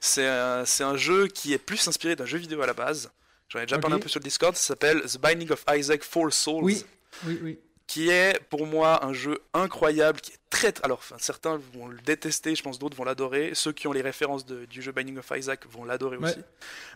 C'est 0.00 0.28
c'est 0.64 0.84
un 0.84 0.96
jeu 0.96 1.26
qui 1.26 1.52
est 1.52 1.58
plus 1.58 1.86
inspiré 1.88 2.16
d'un 2.16 2.26
jeu 2.26 2.38
vidéo 2.38 2.62
à 2.62 2.66
la 2.66 2.74
base. 2.74 3.10
J'en 3.48 3.58
ai 3.60 3.66
déjà 3.66 3.78
parlé 3.78 3.96
un 3.96 4.00
peu 4.00 4.08
sur 4.08 4.20
le 4.20 4.24
Discord, 4.24 4.56
ça 4.56 4.62
s'appelle 4.62 5.02
The 5.02 5.18
Binding 5.18 5.50
of 5.52 5.64
Isaac 5.72 6.02
Four 6.02 6.32
Souls. 6.32 6.64
Oui, 6.64 6.84
oui, 7.26 7.38
oui. 7.42 7.58
Qui 7.86 8.08
est 8.08 8.40
pour 8.48 8.66
moi 8.66 9.04
un 9.04 9.12
jeu 9.12 9.42
incroyable, 9.52 10.18
qui 10.18 10.32
est 10.32 10.38
très, 10.48 10.72
alors 10.82 10.98
enfin, 10.98 11.16
certains 11.18 11.60
vont 11.74 11.86
le 11.86 11.98
détester, 11.98 12.54
je 12.54 12.62
pense 12.62 12.78
d'autres 12.78 12.96
vont 12.96 13.04
l'adorer. 13.04 13.50
Ceux 13.54 13.72
qui 13.72 13.86
ont 13.86 13.92
les 13.92 14.00
références 14.00 14.46
du 14.46 14.80
jeu 14.80 14.90
Binding 14.90 15.18
of 15.18 15.30
Isaac 15.36 15.66
vont 15.70 15.84
l'adorer 15.84 16.16
aussi. 16.16 16.38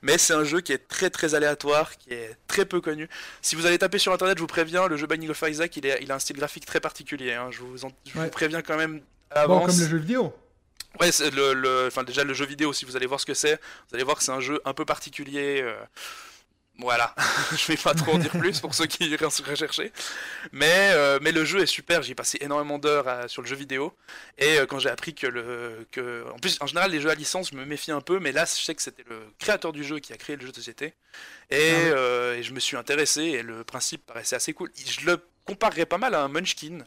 Mais 0.01 0.17
c'est 0.17 0.33
un 0.33 0.45
jeu 0.45 0.63
qui 0.63 0.73
est 0.73 0.89
très 0.89 1.11
très 1.11 1.35
aléatoire, 1.35 1.99
qui 1.99 2.15
est 2.15 2.37
très 2.47 2.65
peu 2.65 2.81
connu. 2.81 3.07
Si 3.43 3.55
vous 3.55 3.67
allez 3.67 3.79
taper 3.79 3.99
sur 3.99 4.13
internet, 4.13 4.39
je 4.39 4.43
vous 4.43 4.47
préviens, 4.47 4.89
le 4.89 4.97
jeu 4.97 5.07
Binding 5.07 5.29
of 5.29 5.45
Isaac, 5.47 5.77
il, 5.77 5.85
est, 5.85 5.99
il 6.03 6.11
a 6.11 6.15
un 6.15 6.19
style 6.19 6.37
graphique 6.37 6.65
très 6.65 6.81
particulier. 6.81 7.35
Hein. 7.35 7.51
Je, 7.51 7.61
vous, 7.61 7.77
je 7.77 8.19
vous 8.19 8.31
préviens 8.31 8.63
quand 8.63 8.77
même. 8.79 9.03
Bon, 9.35 9.61
comme 9.61 9.79
le 9.79 9.89
jeu 9.89 9.97
vidéo. 9.99 10.35
Ouais, 11.01 11.11
le, 11.33 11.53
le, 11.53 11.87
enfin 11.87 12.03
déjà 12.03 12.25
le 12.25 12.35
jeu 12.35 12.47
vidéo, 12.47 12.73
si 12.73 12.85
vous 12.85 12.97
allez 12.97 13.07
voir 13.07 13.21
ce 13.21 13.27
que 13.27 13.35
c'est, 13.35 13.61
vous 13.89 13.95
allez 13.95 14.05
voir 14.05 14.17
que 14.17 14.23
c'est 14.23 14.33
un 14.33 14.41
jeu 14.41 14.61
un 14.65 14.75
peu 14.75 14.85
particulier. 14.85 15.61
Euh, 15.63 15.75
voilà, 16.81 17.13
je 17.57 17.67
vais 17.67 17.77
pas 17.77 17.93
trop 17.93 18.13
en 18.13 18.19
dire 18.19 18.31
plus 18.31 18.61
pour 18.61 18.73
ceux 18.73 18.87
qui 18.87 19.09
iraient 19.09 19.25
rechercher. 19.25 19.93
Mais, 20.53 20.91
euh, 20.93 21.19
mais 21.21 21.33
le 21.33 21.45
jeu 21.45 21.61
est 21.61 21.67
super, 21.67 22.03
j'ai 22.03 22.15
passé 22.15 22.39
énormément 22.41 22.79
d'heures 22.79 23.09
euh, 23.09 23.27
sur 23.27 23.43
le 23.43 23.49
jeu 23.49 23.57
vidéo. 23.57 23.93
Et 24.39 24.59
euh, 24.59 24.67
quand 24.67 24.79
j'ai 24.79 24.89
appris 24.89 25.13
que 25.13 25.27
le. 25.27 25.87
Que... 25.91 26.25
En 26.33 26.39
plus, 26.39 26.57
en 26.61 26.67
général, 26.67 26.93
les 26.93 27.01
jeux 27.01 27.11
à 27.11 27.17
licence, 27.17 27.51
je 27.51 27.57
me 27.57 27.65
méfie 27.65 27.91
un 27.91 28.01
peu, 28.01 28.21
mais 28.21 28.31
là, 28.31 28.45
je 28.45 28.63
sais 28.63 28.77
que 28.77 28.83
c'était 28.83 29.05
le 29.11 29.21
créateur 29.41 29.73
du 29.73 29.83
jeu 29.83 29.99
qui 29.99 30.13
a 30.13 30.17
créé 30.17 30.37
le 30.37 30.47
jeu 30.47 30.53
de 30.53 30.57
société. 30.57 30.95
Et, 31.51 31.73
ah 31.93 32.35
et 32.37 32.45
je 32.45 32.53
me 32.53 32.61
suis 32.61 32.77
intéressé, 32.77 33.23
et 33.23 33.43
le 33.43 33.65
principe 33.65 34.07
paraissait 34.07 34.37
assez 34.37 34.53
cool. 34.53 34.71
Je 34.77 35.05
le 35.05 35.21
comparerais 35.47 35.87
pas 35.87 35.99
mal 35.99 36.15
à 36.15 36.23
un 36.23 36.29
Munchkin, 36.29 36.79
pour 36.79 36.87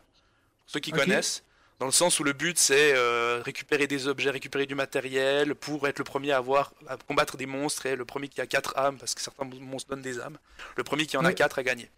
ceux 0.67 0.79
qui 0.79 0.91
connaissent 0.91 1.43
dans 1.81 1.87
le 1.87 1.91
sens 1.91 2.19
où 2.19 2.23
le 2.23 2.33
but 2.33 2.59
c'est 2.59 2.93
euh, 2.93 3.41
récupérer 3.43 3.87
des 3.87 4.07
objets, 4.07 4.29
récupérer 4.29 4.67
du 4.67 4.75
matériel 4.75 5.55
pour 5.55 5.87
être 5.87 5.97
le 5.97 6.03
premier 6.03 6.31
à 6.31 6.37
avoir 6.37 6.73
à 6.87 6.95
combattre 6.95 7.37
des 7.37 7.47
monstres 7.47 7.87
et 7.87 7.95
le 7.95 8.05
premier 8.05 8.27
qui 8.27 8.39
a 8.39 8.45
4 8.45 8.77
âmes 8.77 8.97
parce 8.99 9.15
que 9.15 9.21
certains 9.21 9.45
monstres 9.45 9.89
donnent 9.89 10.03
des 10.03 10.19
âmes, 10.19 10.37
le 10.77 10.83
premier 10.83 11.07
qui 11.07 11.17
en 11.17 11.25
a 11.25 11.33
4 11.33 11.57
a 11.57 11.63
gagné. 11.63 11.89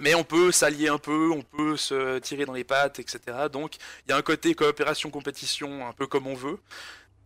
Mais 0.00 0.14
on 0.14 0.24
peut 0.24 0.52
s'allier 0.52 0.88
un 0.88 0.96
peu, 0.96 1.32
on 1.32 1.42
peut 1.42 1.76
se 1.76 2.18
tirer 2.20 2.46
dans 2.46 2.54
les 2.54 2.64
pattes, 2.64 2.98
etc. 2.98 3.20
Donc 3.52 3.76
il 4.06 4.10
y 4.10 4.14
a 4.14 4.16
un 4.16 4.22
côté 4.22 4.54
coopération, 4.54 5.10
compétition 5.10 5.86
un 5.86 5.92
peu 5.92 6.06
comme 6.06 6.26
on 6.26 6.34
veut. 6.34 6.58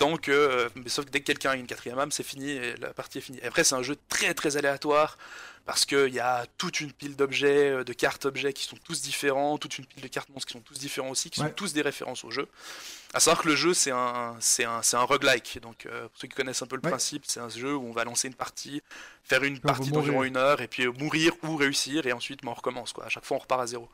Donc, 0.00 0.28
euh, 0.28 0.68
sauf 0.88 1.04
que 1.04 1.10
dès 1.10 1.20
que 1.20 1.26
quelqu'un 1.26 1.50
a 1.50 1.54
une 1.54 1.68
quatrième 1.68 2.00
âme, 2.00 2.10
c'est 2.10 2.24
fini, 2.24 2.50
et 2.50 2.76
la 2.78 2.92
partie 2.92 3.18
est 3.18 3.20
finie. 3.20 3.40
après, 3.44 3.62
c'est 3.62 3.76
un 3.76 3.82
jeu 3.84 3.96
très 4.08 4.34
très 4.34 4.56
aléatoire 4.56 5.16
parce 5.66 5.86
qu'il 5.86 6.12
y 6.12 6.20
a 6.20 6.44
toute 6.58 6.80
une 6.80 6.92
pile 6.92 7.16
d'objets, 7.16 7.70
euh, 7.70 7.84
de 7.84 7.92
cartes 7.92 8.26
objets 8.26 8.52
qui 8.52 8.64
sont 8.64 8.76
tous 8.84 9.00
différents, 9.00 9.56
toute 9.56 9.78
une 9.78 9.86
pile 9.86 10.02
de 10.02 10.08
cartes 10.08 10.28
monstres 10.28 10.48
qui 10.48 10.52
sont 10.52 10.64
tous 10.64 10.78
différents 10.78 11.10
aussi, 11.10 11.30
qui 11.30 11.40
sont 11.40 11.48
tous 11.48 11.72
des 11.72 11.82
références 11.82 12.24
au 12.24 12.30
jeu. 12.30 12.48
À 13.14 13.20
savoir 13.20 13.42
que 13.42 13.48
le 13.48 13.56
jeu 13.56 13.74
c'est 13.74 13.92
un 13.92 14.36
c'est 14.40 14.64
un 14.64 14.82
c'est 14.82 14.96
un 14.96 15.02
roguelike. 15.02 15.60
Donc 15.62 15.86
euh, 15.86 16.02
pour 16.08 16.18
ceux 16.18 16.28
qui 16.28 16.34
connaissent 16.34 16.62
un 16.62 16.66
peu 16.66 16.76
le 16.76 16.82
principe, 16.82 17.24
c'est 17.26 17.40
un 17.40 17.48
jeu 17.48 17.74
où 17.74 17.86
on 17.86 17.92
va 17.92 18.04
lancer 18.04 18.28
une 18.28 18.34
partie, 18.34 18.82
faire 19.22 19.42
une 19.42 19.58
partie 19.58 19.90
d'environ 19.90 20.24
une 20.24 20.36
heure 20.36 20.60
et 20.60 20.68
puis 20.68 20.86
mourir 20.86 21.32
ou 21.44 21.56
réussir 21.56 22.06
et 22.06 22.12
ensuite 22.12 22.40
on 22.44 22.52
recommence 22.52 22.92
quoi. 22.92 23.06
À 23.06 23.08
chaque 23.08 23.24
fois 23.24 23.36
on 23.38 23.40
repart 23.40 23.62
à 23.62 23.66
zéro. 23.66 23.88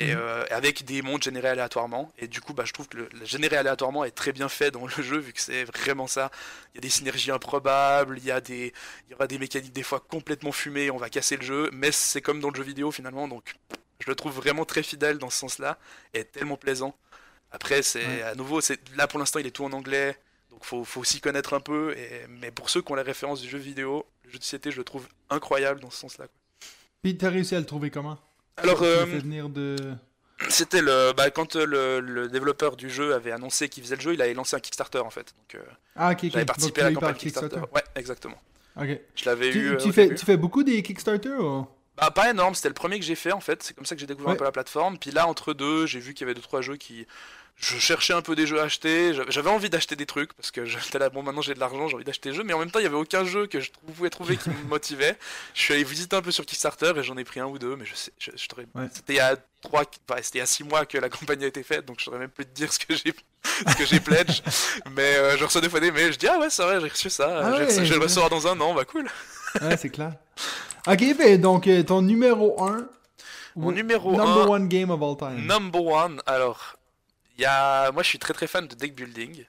Et 0.00 0.14
mhm. 0.14 0.20
euh, 0.20 0.44
avec 0.50 0.84
des 0.84 1.02
mondes 1.02 1.22
générés 1.22 1.48
aléatoirement. 1.48 2.12
Et 2.18 2.28
du 2.28 2.40
coup, 2.40 2.54
bah, 2.54 2.64
je 2.64 2.72
trouve 2.72 2.88
que 2.88 2.98
le, 2.98 3.08
générer 3.24 3.56
aléatoirement 3.56 4.04
est 4.04 4.12
très 4.12 4.32
bien 4.32 4.48
fait 4.48 4.70
dans 4.70 4.86
le 4.86 5.02
jeu, 5.02 5.18
vu 5.18 5.32
que 5.32 5.40
c'est 5.40 5.64
vraiment 5.64 6.06
ça. 6.06 6.30
Il 6.72 6.76
y 6.76 6.78
a 6.78 6.80
des 6.82 6.88
synergies 6.88 7.30
improbables, 7.30 8.18
il 8.18 8.24
y, 8.24 8.30
a 8.30 8.40
des, 8.40 8.72
il 9.06 9.10
y 9.10 9.14
aura 9.14 9.26
des 9.26 9.38
mécaniques 9.38 9.72
des 9.72 9.82
fois 9.82 10.00
complètement 10.00 10.52
fumées, 10.52 10.90
on 10.90 10.98
va 10.98 11.10
casser 11.10 11.36
le 11.36 11.42
jeu, 11.42 11.70
mais 11.72 11.90
c'est 11.90 12.20
comme 12.20 12.40
dans 12.40 12.50
le 12.50 12.54
jeu 12.54 12.62
vidéo 12.62 12.92
finalement, 12.92 13.26
donc 13.26 13.56
je 13.98 14.06
le 14.06 14.14
trouve 14.14 14.32
vraiment 14.32 14.64
très 14.64 14.84
fidèle 14.84 15.18
dans 15.18 15.30
ce 15.30 15.38
sens-là, 15.38 15.78
et 16.14 16.24
tellement 16.24 16.56
plaisant. 16.56 16.94
Après, 17.50 17.82
c'est 17.82 18.22
à 18.22 18.34
nouveau, 18.34 18.60
c'est 18.60 18.78
là 18.96 19.06
pour 19.08 19.18
l'instant, 19.18 19.38
il 19.40 19.46
est 19.46 19.50
tout 19.50 19.64
en 19.64 19.72
anglais, 19.72 20.16
donc 20.50 20.64
faut, 20.64 20.84
faut 20.84 21.00
aussi 21.00 21.20
connaître 21.20 21.54
un 21.54 21.60
peu. 21.60 21.96
Et, 21.96 22.26
mais 22.28 22.50
pour 22.50 22.70
ceux 22.70 22.82
qui 22.82 22.92
ont 22.92 22.94
la 22.94 23.02
référence 23.02 23.40
du 23.40 23.48
jeu 23.48 23.58
vidéo, 23.58 24.06
le 24.24 24.30
jeu 24.30 24.38
de 24.38 24.44
société, 24.44 24.70
je 24.70 24.76
le 24.76 24.84
trouve 24.84 25.08
incroyable 25.30 25.80
dans 25.80 25.90
ce 25.90 25.98
sens-là. 25.98 26.26
Puis 27.02 27.16
t'as 27.16 27.30
réussi 27.30 27.54
à 27.54 27.60
le 27.60 27.66
trouver 27.66 27.90
comment? 27.90 28.18
Alors, 28.62 28.82
euh, 28.82 29.06
c'était 30.48 30.80
le 30.80 31.12
bah, 31.12 31.30
quand 31.30 31.56
euh, 31.56 32.00
le, 32.00 32.28
développeur 32.28 32.76
du 32.76 32.90
jeu 32.90 33.14
avait 33.14 33.32
annoncé 33.32 33.68
qu'il 33.68 33.82
faisait 33.82 33.96
le 33.96 34.00
jeu, 34.00 34.14
il 34.14 34.22
avait 34.22 34.34
lancé 34.34 34.56
un 34.56 34.60
Kickstarter 34.60 34.98
en 34.98 35.10
fait. 35.10 35.34
Donc, 35.36 35.54
euh, 35.54 35.70
ah 35.96 36.12
ok. 36.12 36.30
J'avais 36.30 36.44
participé 36.44 36.82
à 36.82 36.84
la 36.90 36.94
campagne 36.94 37.14
Kickstarter. 37.14 37.60
Ouais, 37.74 37.82
exactement. 37.96 38.38
Ok. 38.76 39.00
Je 39.14 39.24
l'avais 39.24 39.50
eu. 39.50 39.76
Tu 39.78 39.92
fais, 39.92 40.14
tu 40.14 40.24
fais 40.24 40.36
beaucoup 40.36 40.62
des 40.62 40.82
Kickstarter 40.82 41.34
ou... 41.34 41.66
Bah, 41.96 42.12
pas 42.12 42.30
énorme, 42.30 42.54
c'était 42.54 42.68
le 42.68 42.74
premier 42.74 43.00
que 43.00 43.04
j'ai 43.04 43.16
fait 43.16 43.32
en 43.32 43.40
fait. 43.40 43.60
C'est 43.62 43.74
comme 43.74 43.84
ça 43.84 43.96
que 43.96 44.00
j'ai 44.00 44.06
découvert 44.06 44.30
un 44.30 44.36
peu 44.36 44.44
la 44.44 44.52
plateforme. 44.52 44.98
Puis 44.98 45.10
là, 45.10 45.26
entre 45.26 45.52
deux, 45.52 45.86
j'ai 45.86 45.98
vu 45.98 46.14
qu'il 46.14 46.26
y 46.26 46.30
avait 46.30 46.34
deux 46.34 46.42
trois 46.42 46.60
jeux 46.60 46.76
qui 46.76 47.06
je 47.58 47.76
cherchais 47.78 48.12
un 48.12 48.22
peu 48.22 48.36
des 48.36 48.46
jeux 48.46 48.60
à 48.60 48.64
acheter, 48.64 49.12
j'avais 49.28 49.50
envie 49.50 49.68
d'acheter 49.68 49.96
des 49.96 50.06
trucs 50.06 50.32
parce 50.34 50.52
que 50.52 50.64
j'étais 50.64 50.98
là, 50.98 51.10
bon 51.10 51.24
maintenant 51.24 51.42
j'ai 51.42 51.54
de 51.54 51.60
l'argent, 51.60 51.88
j'ai 51.88 51.96
envie 51.96 52.04
d'acheter 52.04 52.30
des 52.30 52.36
jeux, 52.36 52.44
mais 52.44 52.52
en 52.52 52.58
même 52.60 52.70
temps 52.70 52.78
il 52.78 52.84
y 52.84 52.86
avait 52.86 52.96
aucun 52.96 53.24
jeu 53.24 53.46
que 53.48 53.58
je 53.58 53.70
pouvais 53.94 54.10
trouver 54.10 54.36
qui 54.36 54.50
me 54.50 54.62
motivait. 54.68 55.16
Je 55.54 55.62
suis 55.62 55.74
allé 55.74 55.82
visiter 55.82 56.14
un 56.14 56.22
peu 56.22 56.30
sur 56.30 56.46
Kickstarter 56.46 56.92
et 56.96 57.02
j'en 57.02 57.16
ai 57.16 57.24
pris 57.24 57.40
un 57.40 57.46
ou 57.46 57.58
deux, 57.58 57.74
mais 57.74 57.84
je 57.84 57.94
sais, 57.96 58.12
je, 58.18 58.30
c'était 58.36 59.14
il 59.14 59.16
y 59.16 59.20
a 59.20 59.36
trois, 59.60 59.82
c'était 60.22 60.38
il 60.38 60.40
y 60.40 60.42
a 60.42 60.46
six 60.46 60.62
mois 60.62 60.86
que 60.86 60.98
la 60.98 61.08
campagne 61.08 61.42
a 61.42 61.48
été 61.48 61.64
faite, 61.64 61.84
donc 61.84 61.98
je 61.98 62.04
saurais 62.04 62.20
même 62.20 62.30
plus 62.30 62.46
te 62.46 62.54
dire 62.54 62.72
ce 62.72 62.78
que 62.78 62.94
j'ai, 62.94 63.12
ce 63.42 63.76
que 63.76 63.84
j'ai 63.84 63.98
pledge, 63.98 64.40
mais 64.92 65.16
euh, 65.16 65.36
je 65.36 65.44
reçois 65.44 65.60
des 65.60 65.68
fois 65.68 65.80
des 65.80 65.90
mails, 65.90 66.12
je 66.12 66.18
dis 66.18 66.28
ah 66.28 66.38
ouais 66.38 66.50
c'est 66.50 66.62
vrai 66.62 66.80
j'ai 66.80 66.88
reçu 66.88 67.10
ça, 67.10 67.40
ah 67.42 67.66
je 67.66 67.80
vais 67.82 67.88
le 67.88 68.02
recevoir 68.02 68.30
dans 68.30 68.46
un 68.46 68.60
an, 68.60 68.72
bah 68.72 68.84
cool. 68.84 69.10
ouais 69.62 69.76
c'est 69.76 69.90
clair. 69.90 70.12
Ok, 70.86 71.02
ben, 71.18 71.40
donc 71.40 71.66
euh, 71.66 71.82
ton 71.82 72.02
numéro 72.02 72.62
1 72.62 72.88
mon 73.56 73.72
numéro 73.72 74.12
Number 74.12 74.48
one 74.48 74.68
game 74.68 74.90
of 74.90 75.02
all 75.02 75.16
time. 75.16 75.44
Number 75.44 75.82
one, 75.82 76.22
alors, 76.26 76.77
y 77.42 77.46
a... 77.46 77.90
Moi, 77.92 78.02
je 78.02 78.08
suis 78.08 78.18
très 78.18 78.34
très 78.34 78.46
fan 78.46 78.66
de 78.66 78.74
deck 78.74 78.94
building. 78.94 79.44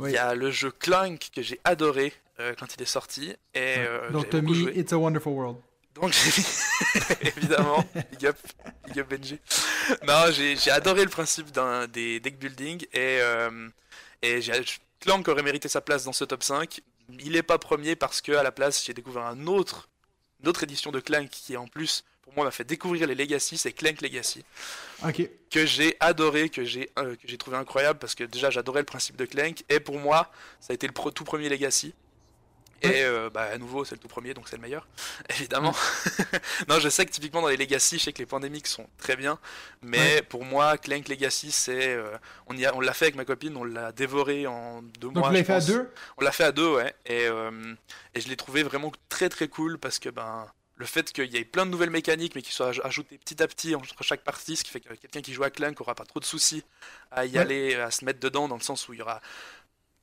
Il 0.00 0.10
y 0.10 0.16
a 0.16 0.34
le 0.34 0.50
jeu 0.50 0.70
Clank 0.70 1.30
que 1.34 1.42
j'ai 1.42 1.60
adoré 1.64 2.12
euh, 2.40 2.54
quand 2.58 2.72
il 2.74 2.82
est 2.82 2.86
sorti. 2.86 3.30
Et, 3.54 3.78
euh, 3.78 4.10
Donc, 4.10 4.30
t'as 4.30 4.40
mis 4.40 4.62
It's 4.76 4.92
a 4.92 4.98
Wonderful 4.98 5.32
World. 5.32 5.56
Donc, 5.94 6.12
j'ai 6.12 6.42
évidemment, 7.36 7.84
big 8.12 8.26
up, 8.26 8.36
big 8.86 9.00
up 9.00 9.08
Benji. 9.10 9.40
Non, 10.06 10.30
j'ai 10.30 10.70
adoré 10.70 11.02
le 11.02 11.10
principe 11.10 11.48
des 11.92 12.20
deck 12.20 12.38
building 12.38 12.84
et, 12.92 13.18
euh, 13.20 13.68
et 14.22 14.40
Clank 15.00 15.26
aurait 15.26 15.42
mérité 15.42 15.68
sa 15.68 15.80
place 15.80 16.04
dans 16.04 16.12
ce 16.12 16.24
top 16.24 16.44
5. 16.44 16.80
Il 17.20 17.34
est 17.34 17.42
pas 17.42 17.58
premier 17.58 17.96
parce 17.96 18.20
que 18.20 18.32
à 18.32 18.44
la 18.44 18.52
place, 18.52 18.84
j'ai 18.84 18.94
découvert 18.94 19.24
un 19.24 19.48
autre, 19.48 19.88
une 20.40 20.48
autre 20.48 20.62
édition 20.62 20.92
de 20.92 21.00
Clank 21.00 21.28
qui 21.28 21.54
est 21.54 21.56
en 21.56 21.66
plus 21.66 22.04
pour 22.28 22.36
moi 22.36 22.44
m'a 22.44 22.50
fait 22.50 22.64
découvrir 22.64 23.06
les 23.06 23.14
Legacy, 23.14 23.56
c'est 23.56 23.72
Clank 23.72 24.02
Legacy. 24.02 24.44
Que 25.50 25.64
j'ai 25.64 25.96
adoré, 25.98 26.50
que 26.50 26.64
j'ai 26.64 26.90
euh, 26.98 27.16
trouvé 27.38 27.56
incroyable 27.56 27.98
parce 27.98 28.14
que 28.14 28.24
déjà 28.24 28.50
j'adorais 28.50 28.80
le 28.80 28.86
principe 28.86 29.16
de 29.16 29.24
Clank 29.24 29.64
et 29.68 29.80
pour 29.80 29.98
moi 29.98 30.30
ça 30.60 30.72
a 30.72 30.74
été 30.74 30.86
le 30.86 30.92
tout 30.92 31.24
premier 31.24 31.48
Legacy. 31.48 31.94
Et 32.80 33.02
euh, 33.02 33.28
bah, 33.28 33.48
à 33.52 33.58
nouveau, 33.58 33.84
c'est 33.84 33.96
le 33.96 33.98
tout 33.98 34.06
premier, 34.06 34.34
donc 34.34 34.46
c'est 34.48 34.54
le 34.54 34.62
meilleur, 34.62 34.86
évidemment. 35.30 35.74
non, 36.68 36.78
je 36.78 36.88
sais 36.88 37.04
que 37.06 37.10
typiquement 37.10 37.42
dans 37.42 37.48
les 37.48 37.56
Legacy, 37.56 37.98
je 37.98 38.04
sais 38.04 38.12
que 38.12 38.20
les 38.20 38.26
pandémiques 38.26 38.68
sont 38.68 38.86
très 38.98 39.16
bien, 39.16 39.40
mais 39.82 40.22
pour 40.22 40.44
moi, 40.44 40.78
Clank 40.78 41.08
Legacy, 41.08 41.50
c'est. 41.50 41.96
Euh, 41.96 42.16
on, 42.46 42.56
y 42.56 42.68
on 42.68 42.80
l'a 42.80 42.92
fait 42.92 43.06
avec 43.06 43.16
ma 43.16 43.24
copine, 43.24 43.56
on 43.56 43.64
l'a 43.64 43.90
dévoré 43.90 44.46
en 44.46 44.82
deux 45.00 45.08
mois. 45.08 45.22
Donc, 45.22 45.24
on 45.26 45.30
l'a 45.30 45.42
fait 45.42 45.54
à 45.54 45.60
deux? 45.60 45.90
On 46.18 46.24
l'a 46.24 46.30
fait 46.30 46.44
à 46.44 46.52
deux, 46.52 46.68
ouais. 46.68 46.94
Et, 47.06 47.24
et 47.24 48.20
je 48.20 48.28
l'ai 48.28 48.36
trouvé 48.36 48.62
vraiment 48.62 48.92
très 49.08 49.28
très 49.28 49.48
cool 49.48 49.78
parce 49.78 49.98
que, 49.98 50.08
ben 50.08 50.46
le 50.78 50.86
fait 50.86 51.12
qu'il 51.12 51.30
y 51.32 51.36
ait 51.36 51.44
plein 51.44 51.66
de 51.66 51.70
nouvelles 51.70 51.90
mécaniques, 51.90 52.34
mais 52.34 52.42
qui 52.42 52.52
soient 52.52 52.72
ajoutées 52.84 53.18
petit 53.18 53.42
à 53.42 53.48
petit 53.48 53.74
entre 53.74 54.02
chaque 54.04 54.22
partie, 54.22 54.56
ce 54.56 54.64
qui 54.64 54.70
fait 54.70 54.80
que 54.80 54.94
quelqu'un 54.94 55.20
qui 55.20 55.34
joue 55.34 55.42
à 55.42 55.50
Clank 55.50 55.78
n'aura 55.78 55.94
pas 55.94 56.04
trop 56.04 56.20
de 56.20 56.24
soucis 56.24 56.62
à 57.10 57.26
y 57.26 57.36
aller, 57.36 57.74
à 57.74 57.90
se 57.90 58.04
mettre 58.04 58.20
dedans, 58.20 58.48
dans 58.48 58.56
le 58.56 58.62
sens 58.62 58.88
où 58.88 58.94
il 58.94 59.00
y 59.00 59.02
aura 59.02 59.20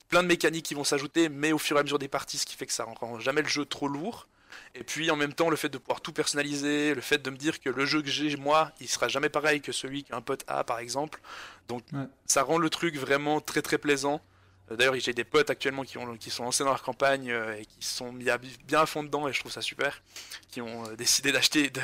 plein 0.09 0.21
de 0.21 0.27
mécaniques 0.27 0.65
qui 0.65 0.73
vont 0.73 0.83
s'ajouter, 0.83 1.29
mais 1.29 1.53
au 1.53 1.57
fur 1.57 1.77
et 1.77 1.79
à 1.79 1.83
mesure 1.83 1.97
des 1.97 2.09
parties, 2.09 2.37
ce 2.37 2.45
qui 2.45 2.55
fait 2.55 2.65
que 2.65 2.73
ça 2.73 2.83
rend 2.83 3.19
jamais 3.19 3.41
le 3.41 3.47
jeu 3.47 3.65
trop 3.65 3.87
lourd. 3.87 4.27
Et 4.73 4.83
puis 4.83 5.09
en 5.11 5.15
même 5.15 5.33
temps, 5.33 5.49
le 5.49 5.55
fait 5.55 5.69
de 5.69 5.77
pouvoir 5.77 6.01
tout 6.01 6.13
personnaliser, 6.13 6.93
le 6.93 7.01
fait 7.01 7.21
de 7.21 7.29
me 7.29 7.37
dire 7.37 7.59
que 7.59 7.69
le 7.69 7.85
jeu 7.85 8.01
que 8.01 8.09
j'ai 8.09 8.35
moi, 8.35 8.71
il 8.79 8.87
sera 8.87 9.07
jamais 9.07 9.29
pareil 9.29 9.61
que 9.61 9.71
celui 9.71 10.03
qu'un 10.03 10.21
pote 10.21 10.43
a 10.47 10.63
par 10.63 10.79
exemple. 10.79 11.21
Donc 11.67 11.83
ça 12.25 12.43
rend 12.43 12.57
le 12.57 12.69
truc 12.69 12.95
vraiment 12.97 13.41
très 13.41 13.61
très 13.61 13.77
plaisant. 13.77 14.21
Euh, 14.71 14.75
d'ailleurs, 14.75 14.95
j'ai 14.95 15.13
des 15.13 15.23
potes 15.23 15.49
actuellement 15.49 15.83
qui, 15.83 15.97
ont, 15.97 16.17
qui 16.17 16.29
sont 16.29 16.43
lancés 16.43 16.63
dans 16.63 16.69
leur 16.69 16.81
campagne 16.81 17.31
euh, 17.31 17.57
et 17.57 17.65
qui 17.65 17.85
sont 17.85 18.11
mis 18.11 18.25
bien 18.67 18.81
à 18.81 18.85
fond 18.85 19.03
dedans 19.03 19.27
et 19.27 19.33
je 19.33 19.39
trouve 19.39 19.51
ça 19.51 19.61
super. 19.61 20.01
Qui 20.49 20.61
ont 20.61 20.87
euh, 20.87 20.95
décidé 20.95 21.31
d'acheter, 21.31 21.69
de, 21.69 21.81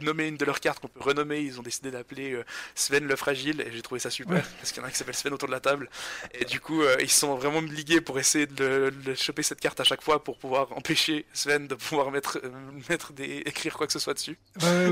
nommer 0.04 0.28
une 0.28 0.36
de 0.36 0.44
leurs 0.44 0.60
cartes 0.60 0.80
qu'on 0.80 0.88
peut 0.88 1.00
renommer. 1.00 1.40
Ils 1.40 1.58
ont 1.58 1.62
décidé 1.62 1.90
d'appeler 1.90 2.42
Sven 2.74 3.04
le 3.04 3.16
Fragile 3.16 3.60
et 3.60 3.72
j'ai 3.72 3.82
trouvé 3.82 3.98
ça 3.98 4.10
super 4.10 4.42
parce 4.58 4.72
qu'il 4.72 4.78
y 4.78 4.80
en 4.80 4.84
a 4.84 4.88
un 4.88 4.90
qui 4.90 4.98
s'appelle 4.98 5.14
Sven 5.14 5.32
autour 5.32 5.48
de 5.48 5.54
la 5.54 5.60
table. 5.60 5.88
Et 6.34 6.44
du 6.44 6.60
coup, 6.60 6.82
ils 7.00 7.10
sont 7.10 7.36
vraiment 7.36 7.60
ligués 7.60 8.00
pour 8.00 8.18
essayer 8.18 8.46
de, 8.46 8.92
choper 9.14 9.42
cette 9.42 9.60
carte 9.60 9.80
à 9.80 9.84
chaque 9.84 10.02
fois 10.02 10.22
pour 10.22 10.38
pouvoir 10.38 10.72
empêcher 10.72 11.26
Sven 11.32 11.66
de 11.66 11.74
pouvoir 11.74 12.10
mettre, 12.10 12.40
mettre 12.88 13.12
des, 13.12 13.38
écrire 13.46 13.76
quoi 13.76 13.86
que 13.86 13.92
ce 13.92 13.98
soit 13.98 14.14
dessus. 14.14 14.38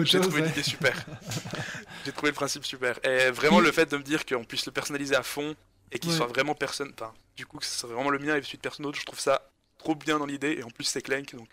j'ai 0.03 0.21
trouvé 0.21 0.43
l'idée 0.43 0.63
super. 0.63 1.05
j'ai 2.05 2.13
trouvé 2.13 2.31
le 2.31 2.35
principe 2.35 2.65
super. 2.65 2.99
Et 3.05 3.31
vraiment, 3.31 3.61
le 3.61 3.73
fait 3.73 3.91
de 3.91 3.97
me 3.97 4.03
dire 4.03 4.25
qu'on 4.25 4.45
puisse 4.45 4.67
le 4.67 4.73
personnaliser 4.73 5.15
à 5.15 5.23
fond 5.23 5.55
et 5.93 5.99
qu'il 5.99 6.13
soit 6.13 6.27
vraiment 6.27 6.55
personne. 6.55 6.93
Enfin, 6.95 7.13
du 7.37 7.47
coup, 7.47 7.59
que 7.59 7.65
ce 7.65 7.79
soit 7.79 7.89
vraiment 7.89 8.11
le 8.11 8.19
mien 8.19 8.37
et 8.37 8.43
celui 8.43 8.59
de 8.59 8.63
personne 8.63 8.85
d'autre, 8.85 8.99
je 8.99 9.07
trouve 9.07 9.21
ça 9.21 9.51
trop 9.79 9.95
bien 9.95 10.19
dans 10.19 10.27
l'idée 10.27 10.57
et 10.59 10.63
en 10.63 10.71
plus 10.71 10.85
c'est 10.85 11.03
Clank 11.03 11.35
donc 11.35 11.49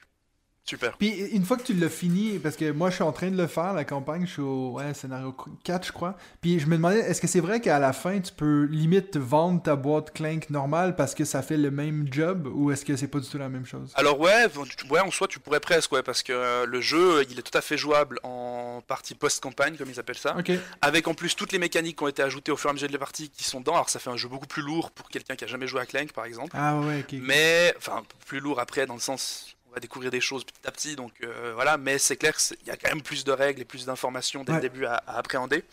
Super. 0.66 0.96
Puis 0.98 1.10
une 1.10 1.44
fois 1.44 1.58
que 1.58 1.64
tu 1.64 1.74
l'as 1.74 1.90
fini, 1.90 2.40
parce 2.40 2.56
que 2.56 2.72
moi 2.72 2.90
je 2.90 2.96
suis 2.96 3.04
en 3.04 3.12
train 3.12 3.30
de 3.30 3.36
le 3.36 3.48
faire, 3.48 3.74
la 3.74 3.84
campagne, 3.84 4.26
je 4.26 4.32
suis 4.32 4.42
au 4.42 4.72
ouais, 4.72 4.94
scénario 4.94 5.36
4, 5.64 5.88
je 5.88 5.92
crois. 5.92 6.16
Puis 6.42 6.60
je 6.60 6.68
me 6.68 6.78
demandais, 6.78 7.00
est-ce 7.00 7.20
que 7.20 7.28
c'est 7.28 7.42
vrai 7.42 7.60
qu'à 7.60 7.80
la 7.80 7.92
fin, 7.92 8.22
tu 8.22 8.32
peux 8.32 8.64
limite 8.72 9.18
vendre 9.18 9.62
ta 9.62 9.76
boîte 9.76 10.12
Clank 10.14 10.50
normale 10.50 10.96
parce 10.96 11.16
que 11.16 11.26
ça 11.26 11.42
fait 11.42 11.58
le 11.58 11.70
même 11.70 12.08
job 12.10 12.48
ou 12.54 12.72
est-ce 12.72 12.86
que 12.86 12.96
c'est 12.96 13.10
pas 13.10 13.20
du 13.20 13.28
tout 13.28 13.38
la 13.38 13.50
même 13.50 13.66
chose? 13.66 13.92
Alors 13.96 14.18
ouais, 14.22 14.46
ouais 14.90 15.00
en 15.02 15.12
soi 15.12 15.28
tu 15.28 15.40
pourrais 15.40 15.60
presque, 15.60 15.92
ouais, 15.92 16.02
parce 16.02 16.24
que 16.24 16.32
euh, 16.32 16.66
le 16.66 16.80
jeu 16.80 17.26
il 17.30 17.38
est 17.38 17.42
tout 17.42 17.58
à 17.58 17.62
fait 17.62 17.78
jouable 17.78 18.20
en 18.24 18.82
partie 18.88 19.16
post-campagne, 19.16 19.76
comme 19.76 19.90
ils 19.90 20.00
appellent 20.00 20.18
ça. 20.18 20.38
Avec 20.82 21.10
en 21.10 21.14
plus 21.14 21.36
toutes 21.36 21.52
les 21.52 21.60
mécaniques 21.60 21.98
qui 21.98 22.04
ont 22.04 22.08
été 22.08 22.22
ajoutées 22.22 22.54
au 22.54 22.58
fur 22.58 22.70
et 22.70 22.72
à 22.72 22.74
mesure 22.74 22.88
de 22.88 22.94
la 22.94 23.00
partie 23.00 23.30
qui 23.30 23.44
sont 23.44 23.60
dedans. 23.60 23.74
Alors 23.74 23.90
ça 23.90 24.00
fait 24.00 24.10
un 24.10 24.18
jeu 24.18 24.30
beaucoup 24.30 24.48
plus 24.48 24.62
lourd 24.62 24.92
pour 24.92 25.10
quelqu'un 25.10 25.36
qui 25.36 25.44
a 25.44 25.48
jamais 25.48 25.68
joué 25.68 25.82
à 25.82 25.86
Clank 25.86 26.14
par 26.14 26.24
exemple. 26.24 26.52
Ah 26.54 26.80
ouais, 26.80 27.02
ok. 27.02 27.20
Mais, 27.22 27.74
enfin, 27.78 28.04
plus 28.26 28.40
lourd 28.40 28.62
après 28.62 28.86
dans 28.86 28.94
le 28.94 29.02
sens 29.02 29.53
on 29.74 29.78
va 29.78 29.80
découvrir 29.80 30.12
des 30.12 30.22
choses 30.22 30.44
petit 30.44 30.68
à 30.68 30.72
petit, 30.72 30.96
donc 30.96 31.14
euh, 31.24 31.52
voilà, 31.56 31.78
mais 31.78 31.98
c'est 31.98 32.16
clair 32.16 32.38
qu'il 32.38 32.68
y 32.68 32.70
a 32.70 32.78
quand 32.78 32.90
même 32.90 33.02
plus 33.02 33.24
de 33.24 33.32
règles 33.32 33.60
et 33.62 33.66
plus 33.66 33.88
d'informations 33.88 34.44
dès 34.44 34.54
le 34.54 34.60
début 34.62 34.86
à, 34.86 34.98
à 35.08 35.18
appréhender. 35.18 35.64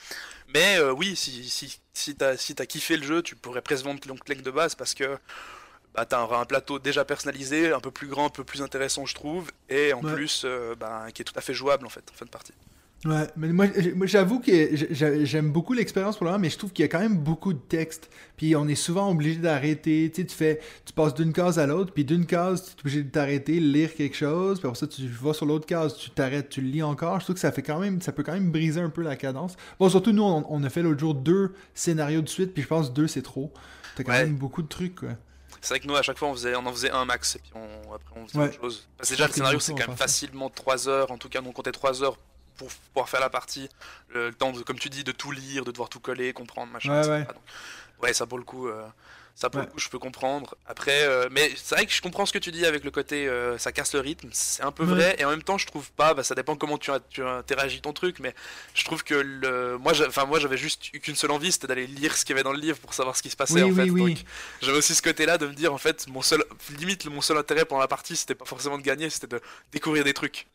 Mais 0.55 0.79
euh, 0.79 0.91
oui, 0.91 1.15
si, 1.17 1.47
si, 1.51 1.79
si 1.93 2.17
t'as 2.17 2.39
si 2.39 2.55
kiffé 2.55 2.97
le 2.97 3.03
jeu, 3.07 3.23
tu 3.23 3.37
pourrais 3.37 3.61
presque 3.61 3.85
vendre 3.85 4.01
ton 4.01 4.17
Clank 4.17 4.41
de 4.41 4.51
base 4.51 4.75
parce 4.75 4.95
que 4.95 5.19
bah, 5.95 6.07
t'as 6.07 6.19
un, 6.19 6.31
un 6.33 6.45
plateau 6.47 6.79
déjà 6.79 7.05
personnalisé, 7.05 7.73
un 7.75 7.81
peu 7.81 7.91
plus 7.91 8.07
grand, 8.09 8.25
un 8.27 8.31
peu 8.31 8.43
plus 8.43 8.63
intéressant, 8.63 9.05
je 9.05 9.15
trouve, 9.15 9.51
et 9.69 9.93
en 9.93 10.03
Ouais. 10.03 10.15
plus, 10.15 10.43
euh, 10.47 10.75
bah, 10.77 11.05
qui 11.13 11.21
est 11.21 11.27
tout 11.27 11.39
à 11.39 11.43
fait 11.43 11.53
jouable 11.53 11.85
en 11.85 11.91
fait, 11.91 12.05
en 12.11 12.17
fin 12.17 12.25
de 12.25 12.31
partie. 12.31 12.55
Ouais, 13.07 13.27
mais 13.35 13.49
moi, 13.49 13.67
j'avoue 14.05 14.41
que 14.41 14.53
j'aime 15.25 15.53
beaucoup 15.53 15.73
l'expérience 15.73 16.19
pour 16.19 16.27
le 16.27 16.33
moment, 16.33 16.43
mais 16.43 16.51
je 16.51 16.59
trouve 16.59 16.71
qu'il 16.71 16.83
y 16.83 16.85
a 16.85 16.89
quand 16.89 16.99
même 16.99 17.17
beaucoup 17.17 17.55
de 17.55 17.59
texte. 17.59 18.11
Puis 18.37 18.55
on 18.57 18.69
est 18.69 18.75
souvent 18.75 19.11
obligé 19.11 19.37
d'arrêter. 19.37 20.11
Tu 20.15 20.21
sais, 20.21 20.27
tu 20.27 20.37
fais, 20.37 20.61
tu 20.85 20.93
passes 20.93 21.15
d'une 21.15 21.33
case 21.33 21.59
à 21.59 21.67
l'autre, 21.67 21.95
puis 21.95 22.05
d'une 22.05 22.27
case, 22.27 22.63
tu 22.67 22.71
es 22.73 22.81
obligé 22.81 23.03
de 23.03 23.11
t'arrêter, 23.11 23.59
lire 23.59 23.95
quelque 23.95 24.15
chose, 24.17 24.59
puis 24.61 24.69
après 24.69 24.79
ça, 24.79 24.87
tu 24.87 25.07
vas 25.09 25.33
sur 25.33 25.47
l'autre 25.47 25.65
case, 25.65 25.97
tu 25.97 26.11
t'arrêtes, 26.11 26.51
tu 26.51 26.61
le 26.61 26.69
lis 26.69 26.83
encore. 26.83 27.21
Je 27.21 27.25
trouve 27.25 27.35
que 27.37 27.41
ça 27.41 27.53
fait 27.53 27.63
quand 27.63 27.79
même, 27.79 28.03
ça 28.03 28.13
peut 28.13 28.23
quand 28.23 28.35
même 28.35 28.51
briser 28.53 28.83
un 28.83 28.91
peu 28.91 29.01
la 29.03 29.17
cadence. 29.17 29.57
Bon, 29.79 29.89
surtout 29.89 30.13
nous, 30.13 30.23
on, 30.23 30.45
on 30.51 30.63
a 30.63 30.69
fait 30.69 30.83
l'autre 30.83 31.01
jour 31.01 31.15
deux 31.15 31.55
scénarios 31.73 32.21
de 32.21 32.29
suite, 32.29 32.53
puis 32.53 32.63
je 32.63 32.69
pense 32.69 32.93
deux 32.93 33.07
c'est 33.07 33.23
trop. 33.23 33.51
T'as 33.97 34.05
quand 34.05 34.13
Ouais. 34.13 34.25
même 34.27 34.37
beaucoup 34.37 34.61
de 34.61 34.69
trucs, 34.69 34.97
quoi. 34.97 35.09
C'est 35.63 35.75
vrai 35.75 35.81
que 35.81 35.87
nous, 35.87 35.97
à 35.97 36.03
chaque 36.03 36.19
fois, 36.19 36.29
on, 36.29 36.35
faisait, 36.35 36.55
on 36.57 36.65
en 36.67 36.73
faisait 36.73 36.91
un 36.91 37.05
max, 37.07 37.37
et 37.37 37.39
puis 37.39 37.51
on, 37.55 37.95
après, 37.95 38.15
on 38.17 38.27
faisait 38.27 38.39
Ouais. 38.39 38.45
autre 38.49 38.61
chose. 38.61 38.89
Parce 38.99 39.09
que 39.09 39.15
déjà, 39.15 39.27
le 39.27 39.33
scénario, 39.33 39.59
c'est 39.61 39.73
quand 39.73 39.89
même 39.89 39.97
facilement 39.97 40.51
3 40.51 40.89
heures, 40.89 41.11
en 41.11 41.17
tout 41.19 41.29
cas, 41.31 41.41
nous, 41.41 41.49
on 41.49 41.53
comptait 41.53 41.73
3 41.73 42.03
heures 42.03 42.19
pour 42.61 42.70
pouvoir 42.92 43.09
faire 43.09 43.20
la 43.20 43.31
partie. 43.31 43.68
Le, 44.11 44.33
temps, 44.33 44.53
de, 44.53 44.62
comme 44.62 44.79
tu 44.79 44.90
dis, 44.90 45.05
de 45.05 45.12
tout 45.12 45.33
lire, 45.33 45.64
de 45.64 45.70
devoir 45.73 45.88
tout 45.88 46.01
coller, 46.01 46.33
comprendre, 46.33 46.73
machin, 46.73 47.01
Ouais, 47.03 47.09
ouais. 47.09 47.25
Donc, 47.25 47.42
ouais, 48.03 48.12
ça, 48.12 48.27
pour 48.27 48.38
le 48.38 48.44
coup, 48.44 48.68
euh, 48.68 48.87
ça, 49.35 49.49
pour 49.49 49.61
Ouais. 49.61 49.66
le 49.66 49.73
coup, 49.73 49.79
je 49.79 49.88
peux 49.88 49.99
comprendre. 49.99 50.55
Après, 50.66 51.05
euh, 51.05 51.29
mais 51.31 51.51
c'est 51.57 51.75
vrai 51.75 51.87
que 51.87 51.92
je 51.92 52.03
comprends 52.03 52.27
ce 52.27 52.33
que 52.33 52.38
tu 52.38 52.51
dis 52.51 52.66
avec 52.66 52.85
le 52.85 52.90
côté, 52.90 53.27
euh, 53.29 53.57
ça 53.57 53.73
casse 53.73 53.94
le 53.94 54.01
rythme, 54.01 54.29
c'est 54.33 54.62
un 54.62 54.73
peu 54.73 54.85
Ouais. 54.85 54.90
vrai, 54.90 55.16
et 55.18 55.25
en 55.25 55.31
même 55.31 55.42
temps, 55.42 55.57
je 55.59 55.66
trouve 55.66 55.90
pas, 55.92 56.12
bah, 56.12 56.23
ça 56.23 56.35
dépend 56.35 56.57
comment 56.57 56.77
tu, 56.77 56.90
as- 56.90 57.01
tu 57.09 57.23
interagis 57.25 57.81
ton 57.81 57.92
truc, 57.94 58.18
mais 58.20 58.35
je 58.75 58.85
trouve 58.85 59.03
que 59.05 59.14
le, 59.14 59.79
moi, 59.79 59.92
enfin, 60.07 60.27
moi, 60.27 60.38
j'avais 60.38 60.59
juste 60.59 60.92
eu 60.92 61.01
qu'une 61.01 61.16
seule 61.16 61.31
envie, 61.31 61.53
c'était 61.53 61.68
d'aller 61.68 61.87
lire 61.87 62.16
ce 62.16 62.25
qu'il 62.25 62.35
y 62.35 62.37
avait 62.38 62.42
dans 62.44 62.53
le 62.53 62.61
livre 62.61 62.79
pour 62.79 62.92
savoir 62.92 63.16
ce 63.16 63.23
qui 63.23 63.31
se 63.31 63.37
passait, 63.37 63.62
Oui, 63.62 63.62
en 63.62 63.68
oui, 63.68 63.75
fait. 63.87 63.90
oui. 63.90 64.25
J'avais 64.61 64.77
aussi 64.79 64.94
ce 64.94 65.03
côté-là 65.03 65.38
de 65.38 65.46
me 65.46 65.55
dire 65.55 65.73
en 65.73 65.79
fait 65.79 66.07
mon 66.09 66.20
seul 66.23 66.44
limite 66.79 67.07
mon 67.07 67.20
seul 67.23 67.38
intérêt 67.38 67.64
pendant 67.64 67.81
la 67.81 67.88
partie 67.88 68.16
c'était 68.16 68.35
pas 68.35 68.44
forcément 68.44 68.77
de 68.79 68.83
gagner 68.83 69.09
c'était 69.11 69.27
de 69.27 69.40
découvrir 69.73 70.05
des 70.05 70.12
trucs. 70.14 70.46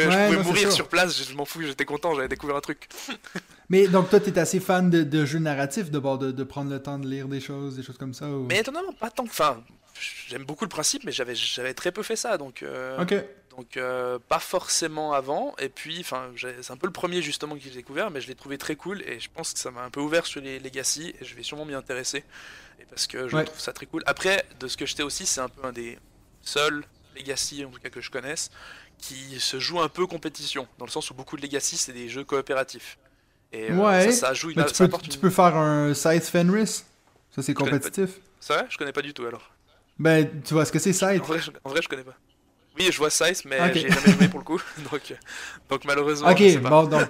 Je 0.00 0.04
pouvais, 0.04 0.04
je 0.04 0.08
Ouais, 0.16 0.24
pouvais 0.26 0.36
non, 0.38 0.42
c'est 0.42 0.48
mourir 0.48 0.72
sur 0.72 0.88
place, 0.88 1.22
je, 1.28 1.34
m'en 1.34 1.44
fous, 1.44 1.62
j'étais 1.62 1.84
content, 1.84 2.14
j'avais 2.14 2.28
découvert 2.28 2.56
un 2.56 2.60
truc. 2.60 2.88
Mais 3.68 3.86
donc 3.88 4.08
toi, 4.10 4.20
t'es 4.20 4.38
assez 4.38 4.58
fan 4.60 4.88
de, 4.90 5.02
de 5.02 5.24
jeux 5.24 5.38
narratifs, 5.38 5.90
de, 5.90 5.98
de, 5.98 6.30
de 6.32 6.44
prendre 6.44 6.70
le 6.70 6.82
temps 6.82 6.98
de 6.98 7.06
lire 7.08 7.28
des 7.28 7.40
choses, 7.40 7.76
des 7.76 7.82
choses 7.82 7.98
comme 7.98 8.14
ça 8.14 8.26
ou... 8.28 8.46
Mais 8.48 8.58
étonnamment 8.60 8.92
pas 8.92 9.10
tant 9.10 9.24
que 9.24 9.30
enfin 9.30 9.62
j'aime 10.28 10.44
beaucoup 10.44 10.64
le 10.64 10.70
principe 10.70 11.04
mais 11.04 11.12
j'avais 11.12 11.34
j'avais 11.34 11.74
très 11.74 11.92
peu 11.92 12.02
fait 12.02 12.16
ça 12.16 12.38
donc 12.38 12.62
euh, 12.62 13.00
Ok. 13.00 13.14
donc 13.56 13.76
euh, 13.76 14.18
pas 14.28 14.38
forcément 14.40 15.12
avant 15.12 15.54
et 15.58 15.68
puis 15.68 15.98
enfin 16.00 16.30
c'est 16.36 16.70
un 16.72 16.76
peu 16.76 16.86
le 16.86 16.92
premier 16.92 17.20
justement 17.22 17.54
que 17.54 17.60
j'ai 17.62 17.70
découvert 17.70 18.10
mais 18.10 18.20
je 18.20 18.26
l'ai 18.28 18.34
trouvé 18.34 18.56
très 18.58 18.74
cool 18.74 19.02
et 19.02 19.20
je 19.20 19.28
pense 19.32 19.52
que 19.52 19.58
ça 19.58 19.70
m'a 19.70 19.82
un 19.82 19.90
peu 19.90 20.00
ouvert 20.00 20.26
sur 20.26 20.40
les 20.40 20.58
Legacy 20.58 21.14
et 21.20 21.24
je 21.24 21.34
vais 21.36 21.42
sûrement 21.42 21.66
m'y 21.66 21.74
intéresser 21.74 22.24
et 22.80 22.84
parce 22.86 23.06
que 23.06 23.28
je 23.28 23.36
Ouais. 23.36 23.44
trouve 23.44 23.60
ça 23.60 23.72
très 23.72 23.86
cool. 23.86 24.02
Après 24.06 24.44
de 24.58 24.66
ce 24.66 24.76
que 24.76 24.86
je 24.86 24.94
sais 24.94 25.02
aussi 25.02 25.26
c'est 25.26 25.40
un 25.42 25.48
peu 25.50 25.64
un 25.66 25.72
des 25.72 25.98
seuls 26.40 26.82
Legacy 27.14 27.64
en 27.64 27.70
tout 27.70 27.78
cas 27.78 27.90
que 27.90 28.00
je 28.00 28.10
connaisse 28.10 28.50
qui 29.02 29.40
se 29.40 29.60
joue 29.60 29.80
un 29.82 29.90
peu 29.90 30.06
compétition 30.06 30.68
dans 30.78 30.86
le 30.86 30.90
sens 30.90 31.10
où 31.10 31.14
beaucoup 31.14 31.36
de 31.36 31.42
Legacy 31.42 31.76
c'est 31.76 31.92
des 31.92 32.08
jeux 32.08 32.24
coopératifs. 32.24 32.98
Et 33.52 33.70
euh, 33.70 33.76
Ouais, 33.76 34.10
ça, 34.12 34.28
ça 34.28 34.34
joue 34.34 34.50
une, 34.50 34.56
Mais 34.56 34.64
tu 34.64 34.74
ça 34.74 34.88
peux, 34.88 34.98
tu 35.08 35.18
peux 35.18 35.30
faire 35.30 35.56
un 35.56 35.94
Scythe 35.94 36.24
Fenris. 36.24 36.84
Ça, 37.30 37.42
c'est 37.42 37.54
connais 37.54 37.76
pas. 37.78 37.90
compétitif. 37.90 38.20
C'est 38.40 38.54
vrai 38.54 38.66
Je 38.70 38.78
connais 38.78 38.92
pas 38.92 39.02
du 39.02 39.14
tout 39.14 39.24
alors. 39.26 39.50
Ben, 39.98 40.42
tu 40.42 40.54
vois 40.54 40.64
ce 40.64 40.72
que 40.72 40.78
c'est 40.78 40.92
En 41.16 41.22
Scythe? 41.22 41.24
vrai, 41.24 41.40
je, 41.40 41.50
en 41.64 41.70
vrai, 41.70 41.82
je 41.82 41.88
connais 41.88 42.04
pas. 42.04 42.16
Oui, 42.78 42.88
je 42.90 42.98
vois 42.98 43.10
Size, 43.10 43.44
mais 43.44 43.72
j'ai 43.74 43.90
jamais 43.90 44.12
joué 44.12 44.28
pour 44.28 44.40
le 44.40 44.44
coup. 44.44 44.60
donc, 44.90 45.10
euh, 45.10 45.14
donc 45.68 45.84
malheureusement, 45.84 46.30
Ok, 46.30 46.38
je 46.38 46.48
sais 46.48 46.60
pas. 46.60 46.70
bon, 46.70 46.84
donc. 46.84 47.08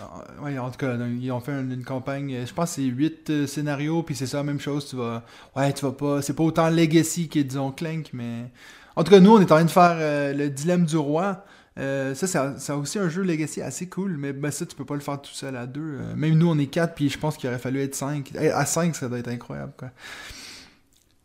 euh, 0.00 0.42
ouais, 0.42 0.58
en 0.58 0.70
tout 0.70 0.78
cas, 0.78 0.96
ils 0.96 1.30
ont 1.32 1.40
fait 1.40 1.52
une, 1.52 1.72
une 1.72 1.84
campagne, 1.84 2.34
euh, 2.34 2.46
je 2.46 2.52
pense 2.52 2.70
que 2.70 2.76
c'est 2.76 2.82
8 2.82 3.46
scénarios, 3.46 4.02
puis 4.02 4.14
c'est 4.16 4.26
ça, 4.26 4.38
la 4.38 4.42
même 4.44 4.60
chose. 4.60 4.88
Tu 4.88 4.96
vas. 4.96 5.24
Ouais, 5.56 5.72
tu 5.72 5.84
vas 5.84 5.92
pas. 5.92 6.22
C'est 6.22 6.34
pas 6.34 6.42
autant 6.44 6.68
Legacy 6.70 7.28
que, 7.28 7.38
disons, 7.40 7.70
Clank, 7.72 8.10
mais. 8.12 8.50
En 8.96 9.04
tout 9.04 9.12
cas, 9.12 9.20
nous, 9.20 9.32
on 9.36 9.40
est 9.40 9.44
en 9.44 9.46
train 9.56 9.64
de 9.64 9.70
faire 9.70 9.96
euh, 10.00 10.32
le 10.34 10.50
dilemme 10.50 10.84
du 10.84 10.96
roi. 10.96 11.44
Euh, 11.78 12.12
ça, 12.16 12.56
c'est 12.58 12.72
aussi 12.72 12.98
un 12.98 13.08
jeu 13.08 13.22
Legacy 13.22 13.62
assez 13.62 13.88
cool, 13.88 14.16
mais 14.18 14.32
ben, 14.32 14.50
ça, 14.50 14.66
tu 14.66 14.74
peux 14.74 14.84
pas 14.84 14.94
le 14.94 15.00
faire 15.00 15.22
tout 15.22 15.30
seul 15.32 15.54
à 15.56 15.66
deux. 15.66 15.98
Euh, 16.00 16.14
même 16.16 16.34
nous, 16.36 16.50
on 16.50 16.58
est 16.58 16.66
4, 16.66 16.94
puis 16.96 17.08
je 17.08 17.16
pense 17.18 17.36
qu'il 17.36 17.48
aurait 17.48 17.60
fallu 17.60 17.80
être 17.80 17.94
5. 17.94 18.32
À 18.36 18.66
5, 18.66 18.96
ça 18.96 19.08
doit 19.08 19.18
être 19.20 19.28
incroyable, 19.28 19.72
quoi. 19.78 19.90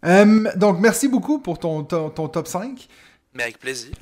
Euh, 0.06 0.44
donc, 0.56 0.80
merci 0.80 1.08
beaucoup 1.08 1.40
pour 1.40 1.60
ton, 1.60 1.84
ton, 1.84 2.10
ton 2.10 2.28
top 2.28 2.48
5. 2.48 2.88
Mais 3.34 3.44
avec 3.44 3.60
plaisir. 3.60 3.94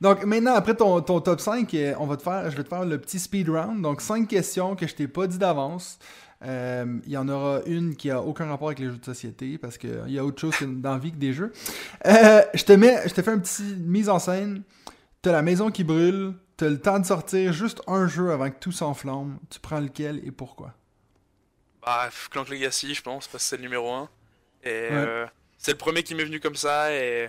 Donc 0.00 0.24
maintenant, 0.24 0.54
après 0.54 0.74
ton, 0.74 1.00
ton 1.00 1.20
top 1.20 1.40
5, 1.40 1.72
euh, 1.74 1.94
on 1.98 2.06
va 2.06 2.16
te 2.16 2.22
faire, 2.22 2.50
je 2.50 2.56
vais 2.56 2.64
te 2.64 2.68
faire 2.68 2.84
le 2.84 2.98
petit 2.98 3.18
speed 3.18 3.48
round. 3.48 3.80
Donc 3.82 4.00
5 4.00 4.28
questions 4.28 4.76
que 4.76 4.86
je 4.86 4.94
t'ai 4.94 5.08
pas 5.08 5.26
dit 5.26 5.38
d'avance. 5.38 5.98
Euh, 6.44 6.98
Il 7.06 7.12
y 7.12 7.16
en 7.16 7.28
aura 7.28 7.62
une 7.66 7.96
qui 7.96 8.10
a 8.10 8.20
aucun 8.20 8.46
rapport 8.46 8.68
avec 8.68 8.78
les 8.78 8.86
jeux 8.86 8.98
de 8.98 9.04
société 9.04 9.56
parce 9.56 9.78
qu'il 9.78 10.08
y 10.08 10.18
a 10.18 10.24
autre 10.24 10.40
chose 10.40 10.54
dans 10.62 10.92
la 10.92 10.98
vie 10.98 11.12
que 11.12 11.16
des 11.16 11.32
jeux. 11.32 11.52
Euh, 12.06 12.42
je 12.52 12.64
te 12.64 12.72
mets, 12.72 13.08
je 13.08 13.14
te 13.14 13.22
fais 13.22 13.32
une 13.32 13.40
petite 13.40 13.78
mise 13.78 14.08
en 14.08 14.18
scène. 14.18 14.62
T'as 15.22 15.32
la 15.32 15.42
maison 15.42 15.70
qui 15.70 15.84
brûle. 15.84 16.34
T'as 16.58 16.68
le 16.68 16.80
temps 16.80 16.98
de 16.98 17.04
sortir 17.04 17.52
juste 17.52 17.82
un 17.86 18.06
jeu 18.06 18.30
avant 18.30 18.50
que 18.50 18.58
tout 18.58 18.72
s'enflamme. 18.72 19.38
Tu 19.50 19.60
prends 19.60 19.80
lequel 19.80 20.20
et 20.26 20.30
pourquoi? 20.30 20.72
Bah, 21.82 22.08
Clank 22.30 22.48
Legacy, 22.48 22.94
je 22.94 23.02
pense, 23.02 23.28
parce 23.28 23.44
que 23.44 23.48
c'est 23.50 23.56
le 23.56 23.62
numéro 23.62 23.90
1. 23.92 24.08
Et 24.64 24.88
euh, 24.90 25.26
c'est 25.58 25.72
le 25.72 25.76
premier 25.78 26.02
qui 26.02 26.14
m'est 26.14 26.24
venu 26.24 26.40
comme 26.40 26.56
ça. 26.56 26.92
Et. 26.92 27.28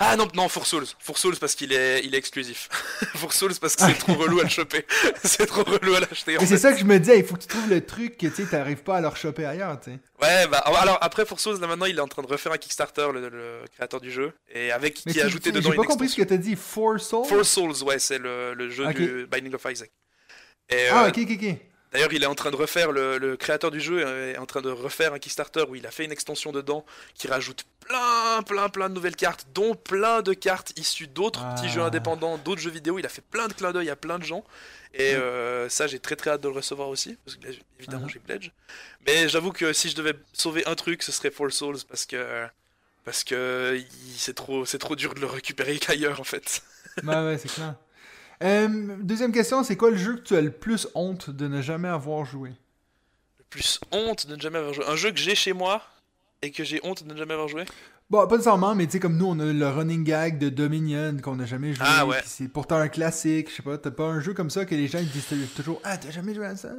Ah 0.00 0.16
non, 0.16 0.28
non, 0.34 0.48
For 0.48 0.66
Souls. 0.66 0.86
For 0.98 1.16
Souls 1.18 1.36
parce 1.36 1.54
qu'il 1.54 1.72
est, 1.72 2.04
il 2.04 2.14
est 2.14 2.18
exclusif. 2.18 2.68
For 3.16 3.32
Souls 3.32 3.54
parce 3.60 3.76
que 3.76 3.82
c'est 3.84 3.94
trop 3.98 4.14
relou 4.14 4.40
à 4.40 4.44
le 4.44 4.48
choper. 4.48 4.84
c'est 5.24 5.46
trop 5.46 5.64
relou 5.64 5.94
à 5.94 6.00
l'acheter. 6.00 6.36
Mais 6.38 6.46
c'est 6.46 6.58
ça 6.58 6.72
que 6.72 6.78
je 6.78 6.84
me 6.84 6.98
disais. 6.98 7.18
Il 7.18 7.24
faut 7.24 7.34
que 7.36 7.40
tu 7.42 7.46
trouves 7.48 7.68
le 7.68 7.84
truc 7.84 8.16
que 8.18 8.26
tu 8.26 8.34
sais, 8.34 8.46
t'arrives 8.46 8.82
pas 8.82 8.96
à 8.96 9.00
leur 9.00 9.16
choper 9.16 9.44
ailleurs. 9.44 9.78
tu 9.80 9.90
sais. 9.90 9.98
Ouais, 10.20 10.46
bah 10.48 10.58
alors 10.58 10.98
après 11.00 11.24
For 11.24 11.38
Souls, 11.40 11.60
là 11.60 11.66
maintenant, 11.66 11.86
il 11.86 11.96
est 11.96 12.00
en 12.00 12.08
train 12.08 12.22
de 12.22 12.26
refaire 12.28 12.52
un 12.52 12.58
Kickstarter, 12.58 13.08
le, 13.12 13.28
le 13.28 13.60
créateur 13.74 14.00
du 14.00 14.10
jeu. 14.10 14.32
Et 14.52 14.72
avec 14.72 15.00
Mais 15.06 15.12
qui 15.12 15.20
a 15.20 15.26
ajouté 15.26 15.50
dedans 15.52 15.70
J'ai 15.70 15.76
une 15.76 15.82
pas 15.82 15.88
compris 15.88 16.08
ce 16.08 16.16
que 16.16 16.22
t'as 16.22 16.36
dit. 16.36 16.56
Four 16.56 17.00
Souls? 17.00 17.24
For 17.26 17.44
Souls, 17.44 17.82
ouais, 17.84 17.98
c'est 17.98 18.18
le, 18.18 18.54
le 18.54 18.70
jeu 18.70 18.86
Ok. 18.86 18.96
du 18.96 19.26
Binding 19.30 19.54
of 19.54 19.64
Isaac. 19.70 19.90
Et, 20.70 20.88
Ah 20.90 21.04
euh, 21.04 21.08
ok 21.08 21.18
ok 21.18 21.30
ok. 21.42 21.56
D'ailleurs, 21.92 22.12
il 22.12 22.22
est 22.22 22.26
en 22.26 22.34
train 22.34 22.50
de 22.50 22.56
refaire, 22.56 22.92
le, 22.92 23.16
le 23.18 23.36
créateur 23.36 23.70
du 23.70 23.80
jeu 23.80 24.00
est 24.06 24.36
en 24.36 24.44
train 24.46 24.60
de 24.60 24.68
refaire 24.70 25.14
un 25.14 25.18
Kickstarter 25.18 25.64
où 25.68 25.74
il 25.74 25.86
a 25.86 25.90
fait 25.90 26.04
une 26.04 26.12
extension 26.12 26.52
dedans 26.52 26.84
qui 27.14 27.28
rajoute 27.28 27.64
plein, 27.80 28.42
plein, 28.42 28.68
plein 28.68 28.88
de 28.90 28.94
nouvelles 28.94 29.16
cartes, 29.16 29.46
dont 29.54 29.74
plein 29.74 30.20
de 30.20 30.34
cartes 30.34 30.72
issues 30.78 31.06
d'autres 31.06 31.40
Ah. 31.42 31.54
petits 31.54 31.70
jeux 31.70 31.80
indépendants, 31.80 32.36
d'autres 32.36 32.60
jeux 32.60 32.70
vidéo. 32.70 32.98
Il 32.98 33.06
a 33.06 33.08
fait 33.08 33.22
plein 33.24 33.48
de 33.48 33.54
clins 33.54 33.72
d'œil 33.72 33.88
à 33.88 33.96
plein 33.96 34.18
de 34.18 34.24
gens. 34.24 34.44
Et 34.92 34.98
Ouais. 35.14 35.14
euh, 35.20 35.68
ça, 35.70 35.86
j'ai 35.86 35.98
très 35.98 36.16
très 36.16 36.30
hâte 36.30 36.42
de 36.42 36.48
le 36.48 36.54
recevoir 36.54 36.88
aussi, 36.88 37.16
parce 37.24 37.36
que 37.36 37.46
évidemment, 37.78 38.06
Uh-huh. 38.06 38.12
j'ai 38.12 38.18
Pledge. 38.18 38.50
Mais 39.06 39.28
j'avoue 39.28 39.52
que 39.52 39.72
si 39.72 39.88
je 39.88 39.96
devais 39.96 40.14
sauver 40.34 40.66
un 40.66 40.74
truc, 40.74 41.02
ce 41.02 41.12
serait 41.12 41.30
Four 41.30 41.52
Souls, 41.52 41.78
parce 41.88 42.04
que. 42.06 42.46
Parce 43.04 43.24
que 43.24 43.82
c'est 44.16 44.34
trop, 44.34 44.66
c'est 44.66 44.76
trop 44.78 44.94
dur 44.94 45.14
de 45.14 45.20
le 45.20 45.26
récupérer 45.26 45.78
qu'ailleurs 45.78 46.20
en 46.20 46.24
fait. 46.24 46.62
Ouais, 47.02 47.14
ouais, 47.14 47.38
c'est 47.38 47.48
clair. 47.50 47.74
Euh, 48.42 48.96
deuxième 49.00 49.32
question, 49.32 49.64
c'est 49.64 49.76
quoi 49.76 49.90
le 49.90 49.96
jeu 49.96 50.16
que 50.16 50.20
tu 50.22 50.36
as 50.36 50.40
le 50.40 50.50
plus 50.50 50.88
honte 50.94 51.30
de 51.30 51.48
ne 51.48 51.60
jamais 51.60 51.88
avoir 51.88 52.24
joué? 52.24 52.50
Le 53.38 53.44
plus 53.50 53.80
honte 53.90 54.26
de 54.26 54.36
ne 54.36 54.40
jamais 54.40 54.58
avoir 54.58 54.74
joué. 54.74 54.84
Un 54.86 54.96
jeu 54.96 55.10
que 55.10 55.18
j'ai 55.18 55.34
chez 55.34 55.52
moi 55.52 55.82
et 56.42 56.50
que 56.50 56.62
j'ai 56.64 56.80
honte 56.84 57.04
de 57.04 57.12
ne 57.12 57.18
jamais 57.18 57.34
avoir 57.34 57.48
joué? 57.48 57.64
Bon, 58.10 58.26
pas 58.26 58.36
nécessairement, 58.36 58.74
mais 58.74 58.86
tu 58.86 58.92
sais, 58.92 59.00
comme 59.00 59.18
nous, 59.18 59.26
on 59.26 59.38
a 59.38 59.44
le 59.44 59.68
running 59.68 60.02
gag 60.02 60.38
de 60.38 60.48
Dominion 60.48 61.18
qu'on 61.22 61.36
n'a 61.36 61.44
jamais 61.44 61.74
joué. 61.74 61.84
Ah, 61.86 62.06
ouais. 62.06 62.22
C'est 62.24 62.48
pourtant 62.48 62.76
un 62.76 62.88
classique, 62.88 63.50
je 63.50 63.56
sais 63.56 63.62
pas, 63.62 63.76
t'as 63.76 63.90
pas 63.90 64.04
un 64.04 64.20
jeu 64.20 64.32
comme 64.32 64.48
ça 64.50 64.64
que 64.64 64.74
les 64.74 64.88
gens 64.88 64.98
ils 64.98 65.10
disent 65.10 65.26
toujours 65.54 65.80
Ah, 65.84 65.98
t'as 65.98 66.10
jamais 66.10 66.34
joué 66.34 66.46
à 66.46 66.56
ça? 66.56 66.70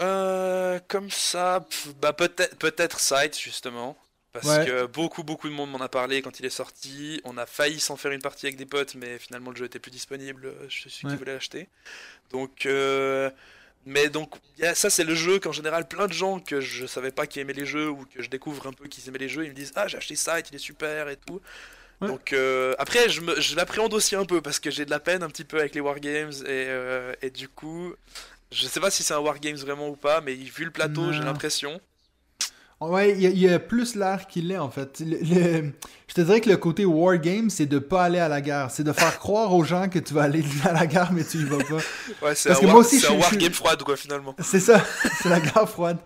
Euh, 0.00 0.80
comme 0.88 1.10
ça, 1.10 1.64
pff, 1.68 1.94
bah 2.00 2.12
peut-être 2.12 2.56
peut-être 2.56 2.98
Sight 2.98 3.38
justement. 3.38 3.96
Parce 4.40 4.58
Ouais. 4.58 4.66
que 4.66 4.86
beaucoup 4.86 5.22
beaucoup 5.22 5.48
de 5.48 5.54
monde 5.54 5.70
m'en 5.70 5.80
a 5.80 5.88
parlé 5.88 6.22
quand 6.22 6.38
il 6.40 6.46
est 6.46 6.50
sorti. 6.50 7.20
On 7.24 7.36
a 7.38 7.46
failli 7.46 7.80
s'en 7.80 7.96
faire 7.96 8.12
une 8.12 8.22
partie 8.22 8.46
avec 8.46 8.56
des 8.56 8.66
potes, 8.66 8.94
mais 8.94 9.18
finalement 9.18 9.50
le 9.50 9.56
jeu 9.56 9.64
était 9.66 9.78
plus 9.78 9.90
disponible 9.90 10.52
chez 10.68 10.88
celui 10.90 11.06
Ouais. 11.06 11.12
qui 11.12 11.18
voulait 11.18 11.34
l'acheter. 11.34 11.68
Donc, 12.30 12.66
euh, 12.66 13.30
mais 13.86 14.08
donc 14.08 14.34
ça 14.74 14.90
c'est 14.90 15.04
le 15.04 15.14
jeu 15.14 15.38
qu'en 15.38 15.52
général 15.52 15.86
plein 15.88 16.06
de 16.08 16.12
gens 16.12 16.40
que 16.40 16.60
je 16.60 16.84
savais 16.86 17.10
pas 17.12 17.26
qui 17.26 17.40
aimaient 17.40 17.52
les 17.52 17.66
jeux 17.66 17.88
ou 17.88 18.04
que 18.14 18.22
je 18.22 18.28
découvre 18.28 18.66
un 18.66 18.72
peu 18.72 18.86
qui 18.88 19.02
aimaient 19.08 19.18
les 19.18 19.28
jeux, 19.28 19.44
ils 19.44 19.50
me 19.50 19.54
disent 19.54 19.72
ah 19.76 19.88
j'ai 19.88 19.96
acheté 19.96 20.14
Sight, 20.16 20.48
il 20.50 20.56
est 20.56 20.58
super 20.58 21.08
et 21.08 21.16
tout. 21.16 21.40
Donc 22.00 22.32
euh, 22.32 22.74
après, 22.78 23.08
je, 23.08 23.20
me, 23.22 23.40
je 23.40 23.56
l'appréhende 23.56 23.92
aussi 23.92 24.14
un 24.14 24.24
peu 24.24 24.40
parce 24.40 24.60
que 24.60 24.70
j'ai 24.70 24.84
de 24.84 24.90
la 24.90 25.00
peine 25.00 25.22
un 25.24 25.28
petit 25.28 25.44
peu 25.44 25.58
avec 25.58 25.74
les 25.74 25.80
wargames 25.80 26.30
et, 26.30 26.46
euh, 26.46 27.12
et 27.22 27.30
du 27.30 27.48
coup, 27.48 27.92
je 28.52 28.66
sais 28.68 28.78
pas 28.78 28.90
si 28.90 29.02
c'est 29.02 29.14
un 29.14 29.18
wargames 29.18 29.56
vraiment 29.56 29.88
ou 29.88 29.96
pas, 29.96 30.20
mais 30.20 30.34
vu 30.34 30.64
le 30.64 30.70
plateau, 30.70 31.12
j'ai 31.12 31.22
l'impression. 31.24 31.80
Ouais, 32.80 33.10
il 33.12 33.20
y, 33.20 33.26
a- 33.26 33.30
il 33.30 33.38
y 33.38 33.48
a 33.48 33.58
plus 33.58 33.96
l'air 33.96 34.26
qu'il 34.28 34.52
est 34.52 34.58
en 34.58 34.70
fait. 34.70 35.02
Je 36.08 36.14
te 36.14 36.20
dirais 36.22 36.40
que 36.40 36.48
le 36.48 36.56
côté 36.56 36.84
wargame, 36.84 37.50
c'est 37.50 37.66
de 37.66 37.78
pas 37.78 38.02
aller 38.04 38.18
à 38.18 38.28
la 38.28 38.40
guerre. 38.40 38.70
C'est 38.70 38.82
de 38.84 38.92
faire 38.92 39.18
croire 39.20 39.54
aux 39.54 39.62
gens 39.62 39.88
que 39.88 39.98
tu 39.98 40.14
vas 40.14 40.22
aller 40.22 40.42
à 40.64 40.72
la 40.72 40.86
guerre, 40.86 41.12
mais 41.12 41.22
tu 41.22 41.36
y 41.38 41.44
vas 41.44 41.58
pas. 41.58 41.74
Ouais, 41.74 42.34
c'est 42.34 42.48
Parce 42.48 42.58
un, 42.58 42.60
que 42.62 42.64
war- 42.66 42.72
moi 42.72 42.80
aussi, 42.80 42.98
c'est 42.98 43.06
je- 43.08 43.12
un 43.12 43.16
je- 43.16 43.20
wargame 43.22 43.52
froide 43.52 43.82
quoi 43.82 43.96
finalement. 43.96 44.34
C'est 44.42 44.60
ça, 44.60 44.82
c'est 45.22 45.28
la 45.28 45.40
guerre 45.40 45.68
froide. 45.68 45.98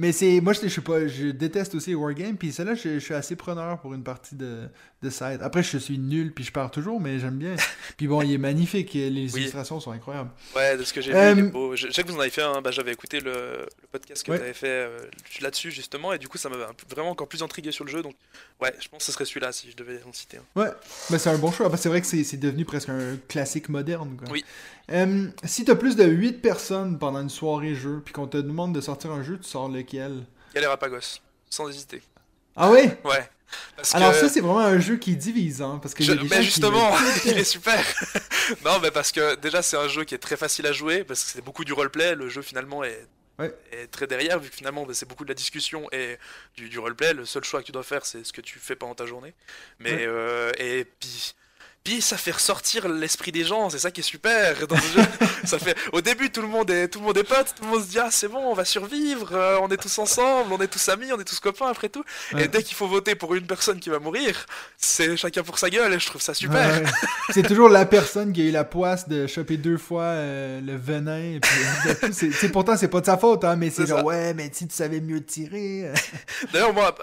Mais 0.00 0.12
c'est 0.12 0.40
moi 0.40 0.52
je, 0.52 0.60
je 0.62 0.68
sais 0.68 0.80
pas, 0.80 1.08
je 1.08 1.28
déteste 1.32 1.74
aussi 1.74 1.90
les 1.90 1.96
wargames 1.96 2.36
puis 2.36 2.52
celle-là 2.52 2.76
je, 2.76 2.94
je 2.94 2.98
suis 3.00 3.14
assez 3.14 3.34
preneur 3.34 3.80
pour 3.80 3.94
une 3.94 4.04
partie 4.04 4.36
de 4.36 4.68
de 5.02 5.10
side. 5.10 5.40
Après 5.42 5.60
je 5.64 5.76
suis 5.76 5.98
nul 5.98 6.32
puis 6.32 6.44
je 6.44 6.52
perds 6.52 6.70
toujours 6.70 7.00
mais 7.00 7.18
j'aime 7.18 7.36
bien. 7.36 7.56
Puis 7.96 8.06
bon, 8.06 8.22
il 8.22 8.32
est 8.32 8.38
magnifique, 8.38 8.94
les 8.94 9.08
Oui. 9.10 9.40
illustrations 9.40 9.80
sont 9.80 9.90
incroyables. 9.90 10.30
Ouais, 10.54 10.76
de 10.76 10.84
ce 10.84 10.92
que 10.92 11.00
j'ai 11.00 11.12
Euh, 11.12 11.34
vu, 11.34 11.40
il 11.42 11.46
est 11.46 11.50
beau. 11.50 11.74
Je, 11.74 11.90
sais 11.90 12.02
que 12.04 12.08
vous 12.08 12.16
en 12.16 12.20
avez 12.20 12.30
fait 12.30 12.42
un, 12.42 12.60
bah, 12.60 12.70
j'avais 12.70 12.92
écouté 12.92 13.18
le, 13.18 13.32
le 13.32 13.88
podcast 13.90 14.24
que 14.24 14.30
Ouais. 14.30 14.36
vous 14.38 14.44
avez 14.44 14.54
fait 14.54 14.66
euh, 14.68 14.98
là-dessus 15.40 15.72
justement, 15.72 16.12
et 16.12 16.18
du 16.18 16.28
coup 16.28 16.38
ça 16.38 16.48
m'avait 16.48 16.64
vraiment 16.88 17.10
encore 17.10 17.26
plus 17.28 17.42
intrigué 17.42 17.72
sur 17.72 17.84
le 17.84 17.90
jeu, 17.90 18.02
donc 18.02 18.14
ouais, 18.60 18.72
je 18.80 18.86
pense 18.88 18.98
que 19.00 19.04
ce 19.06 19.12
serait 19.12 19.24
celui-là 19.38 19.52
si 19.52 19.70
je 19.70 19.76
devais 19.76 20.00
en 20.08 20.12
citer 20.12 20.38
un. 20.38 20.60
Ouais, 20.60 20.70
mais 21.10 21.18
c'est 21.18 21.30
un 21.30 21.38
bon 21.38 21.50
choix. 21.52 21.74
C'est 21.76 21.88
vrai 21.88 22.00
que 22.00 22.06
c'est 22.06 22.36
devenu 22.36 22.64
presque 22.64 22.88
un 22.88 23.16
classique 23.28 23.68
moderne. 23.68 24.16
Quoi. 24.18 24.28
Oui. 24.30 24.44
Euh, 24.90 25.28
si 25.44 25.64
t'as 25.64 25.74
plus 25.74 25.96
de 25.96 26.04
8 26.04 26.40
personnes 26.40 26.98
pendant 26.98 27.20
une 27.20 27.30
soirée 27.30 27.74
jeu, 27.74 28.02
puis 28.04 28.12
qu'on 28.12 28.26
te 28.26 28.36
demande 28.38 28.74
de 28.74 28.80
sortir 28.80 29.12
un 29.12 29.22
jeu, 29.22 29.38
tu 29.38 29.48
sors 29.48 29.68
lequel? 29.68 30.24
Galérapagos, 30.54 31.20
sans 31.50 31.68
hésiter. 31.68 32.02
Ah 32.56 32.70
ouais 32.70 32.98
Ouais. 33.04 33.28
Parce 33.76 33.94
Alors 33.94 34.12
que... 34.12 34.18
ça, 34.18 34.28
c'est 34.28 34.40
vraiment 34.40 34.60
un 34.60 34.78
jeu 34.78 34.96
qui 34.96 35.16
divise, 35.16 35.62
hein, 35.62 35.78
parce 35.80 35.94
que 35.94 36.04
Je- 36.04 36.12
mais 36.12 36.28
qui 36.28 36.42
justement, 36.42 36.90
il 37.24 37.38
est 37.38 37.44
super. 37.44 37.82
non, 38.64 38.78
mais 38.82 38.90
parce 38.90 39.10
que 39.10 39.36
déjà 39.36 39.62
c'est 39.62 39.76
un 39.78 39.88
jeu 39.88 40.04
qui 40.04 40.14
est 40.14 40.18
très 40.18 40.36
facile 40.36 40.66
à 40.66 40.72
jouer 40.72 41.02
parce 41.02 41.24
que 41.24 41.30
c'est 41.30 41.40
beaucoup 41.44 41.64
du 41.64 41.72
roleplay. 41.72 42.14
Le 42.14 42.28
jeu 42.28 42.42
finalement 42.42 42.84
est, 42.84 43.06
Ouais. 43.38 43.54
est 43.72 43.86
très 43.86 44.06
derrière 44.08 44.38
vu 44.40 44.50
que 44.50 44.56
finalement 44.56 44.84
bah, 44.84 44.94
c'est 44.94 45.06
beaucoup 45.06 45.24
de 45.24 45.28
la 45.28 45.34
discussion 45.34 45.88
et 45.92 46.18
du, 46.56 46.68
du 46.68 46.78
roleplay. 46.78 47.12
Le 47.14 47.24
seul 47.24 47.44
choix 47.44 47.60
que 47.60 47.66
tu 47.66 47.72
dois 47.72 47.84
faire 47.84 48.04
c'est 48.04 48.24
ce 48.24 48.32
que 48.32 48.40
tu 48.40 48.58
fais 48.58 48.74
pendant 48.76 48.94
ta 48.96 49.06
journée. 49.06 49.32
Mais 49.78 49.92
Ouais. 49.92 50.06
euh, 50.06 50.52
et 50.58 50.84
puis. 50.84 51.34
Puis 51.84 52.02
ça 52.02 52.18
fait 52.18 52.32
ressortir 52.32 52.86
l'esprit 52.88 53.32
des 53.32 53.44
gens, 53.44 53.70
c'est 53.70 53.78
ça 53.78 53.90
qui 53.90 54.00
est 54.00 54.04
super 54.04 54.66
dans 54.66 54.76
ce 54.76 54.98
jeu. 54.98 55.06
ça 55.44 55.58
fait 55.58 55.74
au 55.92 56.02
début 56.02 56.30
tout 56.30 56.42
le 56.42 56.48
monde 56.48 56.70
est 56.70 56.88
tout 56.88 56.98
le 56.98 57.06
monde 57.06 57.16
est 57.16 57.24
pote, 57.24 57.54
tout 57.56 57.64
le 57.64 57.70
monde 57.70 57.82
se 57.82 57.88
dit 57.88 57.98
ah 57.98 58.08
c'est 58.10 58.28
bon 58.28 58.40
on 58.40 58.52
va 58.52 58.66
survivre, 58.66 59.30
euh, 59.32 59.58
on 59.62 59.68
est 59.70 59.78
tous 59.78 59.98
ensemble, 59.98 60.52
on 60.52 60.58
est 60.60 60.66
tous 60.68 60.86
amis, 60.90 61.10
on 61.14 61.18
est 61.18 61.24
tous 61.24 61.40
copains 61.40 61.68
après 61.68 61.88
tout. 61.88 62.04
Ouais. 62.34 62.44
Et 62.44 62.48
dès 62.48 62.62
qu'il 62.62 62.76
faut 62.76 62.88
voter 62.88 63.14
pour 63.14 63.34
une 63.34 63.46
personne 63.46 63.80
qui 63.80 63.88
va 63.88 63.98
mourir, 64.00 64.44
c'est 64.76 65.16
chacun 65.16 65.42
pour 65.42 65.58
sa 65.58 65.70
gueule 65.70 65.94
et 65.94 65.98
je 65.98 66.06
trouve 66.06 66.20
ça 66.20 66.34
super. 66.34 66.68
Ouais, 66.68 66.82
ouais. 66.84 66.90
C'est 67.32 67.42
toujours 67.46 67.68
la 67.70 67.86
personne 67.86 68.32
qui 68.32 68.42
a 68.42 68.44
eu 68.44 68.50
la 68.50 68.64
poisse 68.64 69.08
de 69.08 69.26
choper 69.26 69.56
deux 69.56 69.78
fois 69.78 70.02
euh, 70.04 70.60
le 70.60 70.76
venin. 70.76 71.36
et 71.36 71.40
puis, 71.40 72.12
c'est- 72.32 72.48
pourtant, 72.50 72.76
c'est 72.76 72.88
pas 72.88 73.00
de 73.00 73.06
sa 73.06 73.16
faute, 73.18 73.44
hein, 73.44 73.56
mais 73.56 73.70
c'est 73.70 73.86
genre, 73.86 73.98
ça. 74.00 74.04
ouais, 74.04 74.34
mais 74.34 74.50
si 74.52 74.66
tu 74.66 74.74
savais 74.74 75.00
mieux 75.00 75.24
tirer. 75.24 75.88
euh. 75.88 75.94
D'ailleurs, 76.52 76.72
moi, 76.74 76.94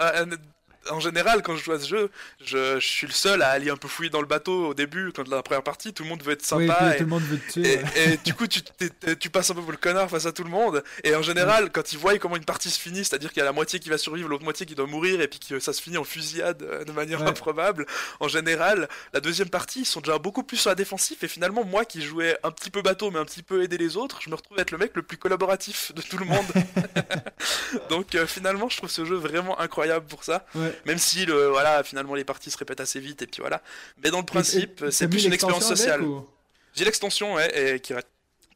en 0.89 0.99
général, 0.99 1.41
quand 1.41 1.55
je 1.55 1.63
joue 1.63 1.71
à 1.71 1.79
ce 1.79 1.87
jeu, 1.87 2.09
je, 2.43 2.79
je 2.79 2.85
suis 2.87 3.07
le 3.07 3.13
seul 3.13 3.41
à 3.41 3.49
aller 3.49 3.69
un 3.69 3.77
peu 3.77 3.87
fouiller 3.87 4.09
dans 4.09 4.21
le 4.21 4.27
bateau 4.27 4.67
au 4.67 4.73
début, 4.73 5.11
quand 5.15 5.27
la 5.27 5.41
première 5.43 5.63
partie, 5.63 5.93
tout 5.93 6.03
le 6.03 6.09
monde 6.09 6.21
veut 6.23 6.33
être 6.33 6.41
Oui, 6.55 6.67
sympa. 6.67 6.75
puis 6.79 6.87
et- 6.93 6.97
tout 6.97 7.03
le 7.03 7.09
monde 7.09 7.23
veut 7.23 7.37
te 7.39 7.51
tuer. 7.51 7.73
Et, 7.73 7.77
ouais. 7.77 8.13
et 8.13 8.17
du 8.17 8.33
coup, 8.33 8.45
tu, 8.47 9.29
passes 9.29 9.49
un 9.49 9.55
peu 9.55 9.61
pour 9.61 9.71
le 9.71 9.77
connard 9.77 10.09
face 10.09 10.25
à 10.25 10.31
tout 10.31 10.43
le 10.43 10.49
monde. 10.49 10.83
Et 11.03 11.15
en 11.15 11.21
général, 11.21 11.71
quand 11.71 11.91
ils 11.93 11.97
voient 11.99 12.17
comment 12.19 12.35
une 12.35 12.45
partie 12.45 12.69
se 12.69 12.79
finit, 12.79 13.03
c'est-à-dire 13.05 13.29
qu'il 13.29 13.39
y 13.39 13.41
a 13.41 13.45
la 13.45 13.51
moitié 13.51 13.79
qui 13.79 13.89
va 13.89 13.97
survivre, 13.97 14.29
l'autre 14.29 14.43
moitié 14.43 14.65
qui 14.65 14.75
doit 14.75 14.87
mourir, 14.87 15.21
et 15.21 15.27
puis 15.27 15.39
que 15.39 15.59
ça 15.59 15.73
se 15.73 15.81
finit 15.81 15.97
en 15.97 16.03
fusillade 16.03 16.61
euh, 16.63 16.83
de 16.83 16.91
manière 16.91 17.21
Ouais. 17.21 17.27
improbable, 17.29 17.85
en 18.19 18.27
général, 18.27 18.87
la 19.13 19.19
deuxième 19.21 19.49
partie, 19.49 19.81
ils 19.81 19.85
sont 19.85 20.01
déjà 20.01 20.17
beaucoup 20.19 20.43
plus 20.43 20.57
sur 20.57 20.69
la 20.69 20.75
défensive. 20.75 21.17
Et 21.21 21.27
finalement, 21.27 21.63
moi 21.63 21.85
qui 21.85 22.01
jouais 22.01 22.37
un 22.43 22.51
petit 22.51 22.69
peu 22.69 22.81
bateau, 22.81 23.09
mais 23.11 23.19
un 23.19 23.25
petit 23.25 23.41
peu 23.43 23.63
aider 23.63 23.77
les 23.77 23.97
autres, 23.97 24.19
je 24.21 24.29
me 24.29 24.35
retrouve 24.35 24.59
être 24.59 24.71
le 24.71 24.77
mec 24.77 24.91
le 24.95 25.01
plus 25.01 25.17
collaboratif 25.17 25.93
de 25.95 26.01
tout 26.01 26.17
le 26.17 26.25
monde. 26.25 26.45
Donc 27.89 28.15
euh, 28.15 28.25
finalement, 28.27 28.69
je 28.69 28.77
trouve 28.77 28.89
ce 28.89 29.05
jeu 29.05 29.15
vraiment 29.15 29.59
incroyable 29.59 30.05
pour 30.07 30.23
ça. 30.23 30.45
Ouais. 30.55 30.74
Même 30.85 30.97
si, 30.97 31.25
le, 31.25 31.47
voilà, 31.47 31.83
finalement, 31.83 32.15
les 32.15 32.23
parties 32.23 32.51
se 32.51 32.57
répètent 32.57 32.79
assez 32.81 32.99
vite, 32.99 33.21
et 33.21 33.27
puis 33.27 33.41
voilà. 33.41 33.61
Mais 34.03 34.11
dans 34.11 34.19
le 34.19 34.25
principe, 34.25 34.85
c'est 34.91 35.07
plus 35.07 35.19
une 35.25 35.33
expérience 35.33 35.63
sociale. 35.77 36.01
ou- 36.01 36.27
J'ai 36.75 36.85
l'extension, 36.85 37.35
ouais, 37.35 37.75
et 37.75 37.79
qui, 37.79 37.93
ra- 37.93 38.01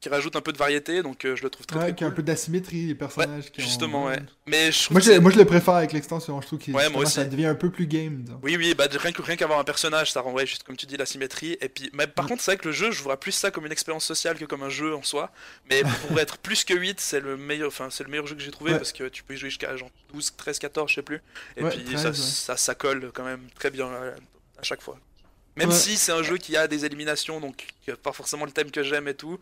qui 0.00 0.08
rajoute 0.08 0.34
un 0.34 0.40
peu 0.40 0.52
de 0.52 0.56
variété, 0.56 1.02
donc 1.02 1.26
euh, 1.26 1.36
je 1.36 1.42
le 1.42 1.50
trouve 1.50 1.66
très 1.66 1.76
Ouais, 1.78 1.84
très 1.86 1.94
qui 1.94 2.04
a 2.04 2.06
un 2.06 2.10
peu 2.10 2.22
d'asymétrie, 2.22 2.86
les 2.86 2.94
personnages. 2.94 3.50
qui 3.50 3.60
ont- 3.60 3.64
Justement, 3.64 4.06
ouais. 4.06 4.18
Mais 4.46 4.72
je 4.72 4.90
Moi 4.90 5.00
je, 5.00 5.12
moi, 5.18 5.30
je 5.30 5.36
le 5.36 5.44
préfère 5.44 5.74
avec 5.74 5.92
l'extension. 5.92 6.40
Je 6.40 6.46
trouve 6.46 6.58
que 6.58 6.70
Ouais, 6.72 7.06
ça 7.06 7.24
devient 7.24 7.44
un 7.46 7.54
peu 7.54 7.70
plus 7.70 7.86
game. 7.86 8.24
Oui, 8.42 8.56
oui, 8.56 8.74
bah 8.74 8.86
rien 8.90 9.36
qu'avoir 9.36 9.58
un 9.58 9.64
personnage, 9.64 10.10
ça 10.12 10.22
renvoie 10.22 10.46
juste 10.46 10.62
comme 10.62 10.76
tu 10.76 10.86
dis 10.86 10.96
la 10.96 11.04
symétrie. 11.04 11.58
Et 11.60 11.68
puis, 11.68 11.90
mais 11.92 12.06
par 12.06 12.24
Mm. 12.24 12.28
contre, 12.28 12.42
c'est 12.42 12.52
vrai 12.52 12.58
que 12.58 12.68
le 12.68 12.72
jeu, 12.72 12.90
je 12.92 13.02
vois 13.02 13.20
plus 13.20 13.32
ça 13.32 13.50
comme 13.50 13.66
une 13.66 13.72
expérience 13.72 14.06
sociale 14.06 14.38
que 14.38 14.46
comme 14.46 14.62
un 14.62 14.70
jeu 14.70 14.94
en 14.94 15.02
soi. 15.02 15.30
Mais 15.68 15.82
pour 15.82 16.18
être 16.18 16.38
plus 16.38 16.64
que 16.64 16.72
8, 16.72 16.98
c'est 16.98 17.20
le 17.20 17.36
meilleur, 17.36 17.68
enfin 17.68 17.88
c'est 17.90 18.04
le 18.04 18.10
meilleur 18.10 18.26
jeu 18.26 18.34
que 18.36 18.42
j'ai 18.42 18.50
trouvé 18.50 18.72
parce 18.72 18.92
que 18.92 19.06
tu 19.08 19.22
peux 19.22 19.34
y 19.34 19.36
jouer 19.36 19.50
jusqu'à 19.50 19.76
genre 19.76 19.90
12, 20.14 20.32
13, 20.34 20.58
14, 20.58 20.88
je 20.90 20.94
sais 20.94 21.02
plus. 21.02 21.20
Et 21.58 21.64
puis 21.64 21.84
13, 21.84 22.02
ça, 22.02 22.14
ça, 22.14 22.56
ça 22.56 22.74
colle 22.74 23.10
quand 23.12 23.24
même 23.24 23.42
très 23.54 23.70
bien 23.70 23.86
à, 24.58 24.62
chaque 24.62 24.80
fois. 24.80 24.98
Même 25.56 25.72
si 25.72 25.96
c'est 25.98 26.12
un 26.12 26.22
jeu 26.22 26.38
qui 26.38 26.56
a 26.56 26.66
des 26.68 26.86
éliminations, 26.86 27.38
donc 27.38 27.66
pas 28.02 28.12
forcément 28.12 28.46
le 28.46 28.52
thème 28.52 28.70
que 28.70 28.82
j'aime 28.82 29.08
et 29.08 29.14
tout. 29.14 29.38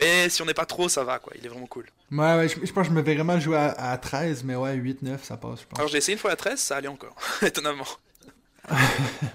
Mais 0.00 0.28
si 0.28 0.42
on 0.42 0.44
n'est 0.44 0.54
pas 0.54 0.66
trop, 0.66 0.88
ça 0.88 1.04
va 1.04 1.18
quoi. 1.18 1.32
Il 1.38 1.44
est 1.46 1.48
vraiment 1.48 1.66
cool. 1.66 1.86
Ouais, 2.10 2.36
ouais, 2.36 2.48
je, 2.48 2.54
je 2.64 2.72
pense 2.72 2.88
que 2.88 2.92
je 2.92 2.96
me 2.96 3.02
vais 3.02 3.14
vraiment 3.14 3.38
jouer 3.38 3.56
à, 3.56 3.92
à 3.92 3.96
13, 3.96 4.44
mais 4.44 4.56
ouais, 4.56 4.74
8, 4.74 5.02
9, 5.02 5.24
ça 5.24 5.36
passe, 5.36 5.60
je 5.60 5.66
pense. 5.66 5.78
Alors 5.78 5.88
j'ai 5.88 5.98
essayé 5.98 6.14
une 6.14 6.18
fois 6.18 6.32
à 6.32 6.36
13, 6.36 6.58
ça 6.58 6.76
allait 6.76 6.88
encore, 6.88 7.16
étonnamment. 7.42 7.84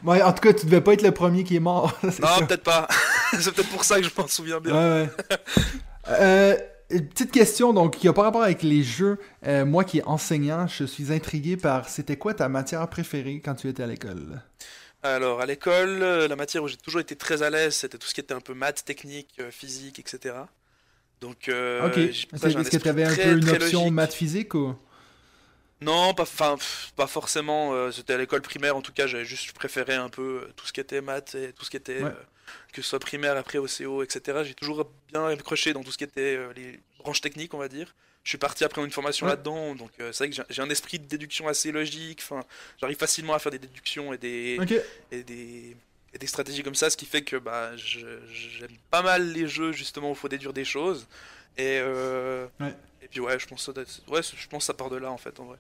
Ouais, 0.04 0.22
en 0.24 0.34
tout 0.34 0.42
cas, 0.42 0.54
tu 0.54 0.66
devais 0.66 0.82
pas 0.82 0.94
être 0.94 1.04
le 1.04 1.12
premier 1.12 1.44
qui 1.44 1.56
est 1.56 1.60
mort. 1.60 1.94
Non, 2.04 2.46
peut-être 2.48 2.64
pas. 2.64 2.88
c'est 3.40 3.54
peut-être 3.54 3.70
pour 3.70 3.84
ça 3.84 4.00
que 4.02 4.08
je 4.08 4.12
m'en 4.18 4.28
souviens 4.28 4.60
bien. 4.60 4.74
Ouais, 4.74 5.02
ouais. 5.04 5.38
Euh, 6.10 6.58
une 6.90 7.08
petite 7.08 7.32
question, 7.32 7.72
donc, 7.72 7.98
qui 7.98 8.08
a 8.08 8.14
pas 8.14 8.24
rapport 8.24 8.42
avec 8.42 8.64
les 8.64 8.82
jeux. 8.82 9.20
Euh, 9.46 9.66
moi 9.66 9.84
qui 9.84 10.00
est 10.00 10.04
enseignant, 10.06 10.66
je 10.68 10.84
suis 10.84 11.14
intrigué 11.14 11.58
par 11.58 11.88
c'était 11.88 12.18
quoi 12.18 12.34
ta 12.34 12.50
matière 12.50 12.88
préférée 12.88 13.42
quand 13.44 13.54
tu 13.54 13.68
étais 13.68 13.84
à 13.84 13.88
l'école? 13.88 14.42
Alors, 15.02 15.40
à 15.40 15.46
l'école, 15.46 16.04
euh, 16.04 16.28
la 16.28 16.36
matière 16.36 16.62
où 16.64 16.68
j'ai 16.68 16.76
toujours 16.78 17.00
été 17.02 17.16
très 17.16 17.42
à 17.42 17.50
l'aise, 17.50 17.76
c'était 17.76 17.98
tout 17.98 18.08
ce 18.08 18.14
qui 18.14 18.20
était 18.20 18.34
un 18.34 18.42
peu 18.42 18.54
maths, 18.54 18.84
technique, 18.84 19.30
euh, 19.40 19.50
physique, 19.50 19.98
etc. 20.00 20.36
Donc, 21.22 21.48
euh, 21.48 21.86
Ok. 21.88 21.96
j'ai- 21.96 22.10
Est-ce 22.10 22.70
que 22.72 22.78
tu 22.78 22.90
avais 22.90 23.06
un 23.06 23.14
très, 23.14 23.24
peu 23.24 23.38
une 23.38 23.50
option 23.50 23.92
maths 23.92 24.14
physique 24.14 24.54
ou? 24.56 24.76
Non, 25.82 26.14
pas, 26.14 26.26
pff, 26.26 26.92
pas 26.98 27.08
forcément. 27.08 27.74
euh, 27.74 27.92
c'était 27.92 28.14
à 28.14 28.18
l'école 28.18 28.42
primaire, 28.42 28.76
en 28.76 28.82
tout 28.82 28.92
cas, 28.92 29.08
j'avais 29.08 29.24
juste 29.24 29.54
préféré 29.54 29.94
un 29.96 30.10
peu 30.10 30.50
tout 30.58 30.66
ce 30.68 30.74
qui 30.74 30.82
était 30.82 31.00
maths 31.02 31.36
et 31.36 31.54
tout 31.54 31.64
ce 31.64 31.70
qui 31.70 31.78
était, 31.78 32.04
Ouais. 32.04 32.10
euh, 32.10 32.14
que 32.74 32.82
ce 32.82 32.90
soit 32.90 33.00
primaire, 33.00 33.38
après 33.38 33.58
OCO, 33.60 34.04
etc. 34.04 34.44
J'ai 34.44 34.56
toujours 34.56 34.92
bien 35.08 35.26
accroché 35.28 35.72
dans 35.72 35.84
tout 35.84 35.92
ce 35.92 35.98
qui 35.98 36.04
était 36.04 36.38
les 36.56 36.80
branches 37.00 37.22
techniques, 37.22 37.54
on 37.54 37.58
va 37.58 37.68
dire. 37.68 37.96
Je 38.24 38.30
suis 38.30 38.38
parti 38.38 38.64
après 38.64 38.84
une 38.84 38.92
formation 38.92 39.26
Ouais. 39.26 39.32
là-dedans, 39.34 39.76
donc 39.76 39.92
euh, 40.00 40.12
c'est 40.12 40.26
vrai 40.28 40.36
que 40.36 40.44
j'ai- 40.50 40.62
un 40.62 40.70
esprit 40.70 41.00
de 41.00 41.06
déduction 41.06 41.48
assez 41.48 41.72
logique. 41.72 42.20
Enfin, 42.22 42.44
j'arrive 42.80 42.98
facilement 42.98 43.34
à 43.34 43.40
faire 43.40 43.52
des 43.52 43.60
déductions 43.60 44.14
et 44.14 44.18
des, 44.18 44.60
et 45.12 45.24
des, 45.24 45.76
et 46.14 46.18
des 46.18 46.28
stratégies 46.28 46.62
comme 46.64 46.76
ça, 46.76 46.90
ce 46.90 46.98
qui 46.98 47.06
fait 47.06 47.22
que 47.24 47.38
bah, 47.38 47.76
j'aime 47.78 48.70
pas 48.92 49.02
mal 49.02 49.32
les 49.32 49.48
jeux 49.48 49.72
justement 49.72 50.10
où 50.10 50.14
il 50.14 50.18
faut 50.18 50.28
déduire 50.30 50.54
des 50.54 50.66
choses. 50.66 51.08
Et, 51.58 51.80
euh, 51.82 52.46
Ouais. 52.60 52.76
et 53.02 53.08
puis 53.08 53.20
ouais, 53.22 53.40
je 53.40 53.48
pense, 53.48 53.66
ça 53.66 53.72
ouais, 54.10 54.22
je 54.22 54.48
pense 54.48 54.66
ça 54.66 54.74
part 54.74 54.90
de 54.90 54.98
là 54.98 55.12
en 55.12 55.18
fait 55.18 55.40
en 55.40 55.46
vrai. 55.46 55.58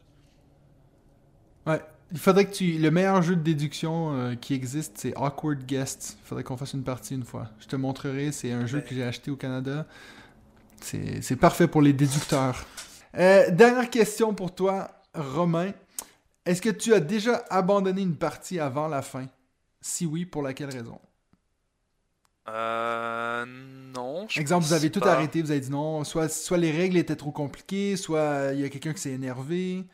Ouais. 1.65 1.81
Il 2.11 2.17
faudrait 2.17 2.45
que 2.45 2.53
tu. 2.55 2.71
Le 2.79 2.89
meilleur 2.89 3.21
jeu 3.21 3.35
de 3.35 3.41
déduction 3.43 4.15
euh, 4.15 4.35
qui 4.35 4.55
existe, 4.55 4.97
c'est 4.97 5.13
Awkward 5.15 5.63
Guest. 5.67 6.17
Il 6.23 6.27
faudrait 6.27 6.43
qu'on 6.43 6.57
fasse 6.57 6.73
une 6.73 6.83
partie 6.83 7.13
une 7.13 7.23
fois. 7.23 7.49
Je 7.59 7.67
te 7.67 7.75
montrerai. 7.75 8.31
C'est 8.31 8.51
un 8.51 8.65
jeu 8.65 8.81
que 8.81 8.95
j'ai 8.95 9.03
acheté 9.03 9.29
au 9.29 9.35
Canada. 9.35 9.85
C'est 10.81 11.35
parfait 11.35 11.67
pour 11.67 11.81
les 11.81 11.93
déducteurs. 11.93 12.65
Euh, 13.17 13.49
dernière 13.51 13.89
question 13.89 14.33
pour 14.33 14.53
toi, 14.53 14.89
Romain. 15.13 15.71
Est-ce 16.45 16.61
que 16.61 16.69
tu 16.69 16.93
as 16.93 16.99
déjà 16.99 17.43
abandonné 17.49 18.01
une 18.01 18.15
partie 18.15 18.59
avant 18.59 18.87
la 18.87 19.01
fin? 19.01 19.27
Si 19.81 20.05
oui, 20.05 20.25
pour 20.25 20.41
laquelle 20.41 20.69
raison? 20.69 20.99
Euh, 22.49 23.45
non. 23.45 24.25
je 24.27 24.39
Exemple, 24.39 24.65
vous 24.65 24.73
avez 24.73 24.89
tout 24.89 24.99
pas. 24.99 25.13
arrêté, 25.13 25.41
vous 25.41 25.51
avez 25.51 25.59
dit 25.59 25.69
non, 25.69 26.03
soit, 26.03 26.29
soit 26.29 26.57
les 26.57 26.71
règles 26.71 26.97
étaient 26.97 27.15
trop 27.15 27.31
compliquées, 27.31 27.95
soit 27.95 28.53
il 28.53 28.61
y 28.61 28.65
a 28.65 28.69
quelqu'un 28.69 28.93
qui 28.93 29.01
s'est 29.01 29.11
énervé. 29.11 29.85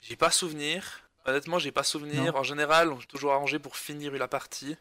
J'ai 0.00 0.16
pas 0.16 0.30
souvenir. 0.30 1.08
Honnêtement, 1.24 1.58
j'ai 1.58 1.72
pas 1.72 1.82
souvenir. 1.82 2.32
Non. 2.32 2.40
En 2.40 2.42
général, 2.42 2.92
on 2.92 3.00
est 3.00 3.06
toujours 3.06 3.32
arrangé 3.32 3.58
pour 3.58 3.76
finir 3.76 4.12
la 4.12 4.28
partie. 4.28 4.76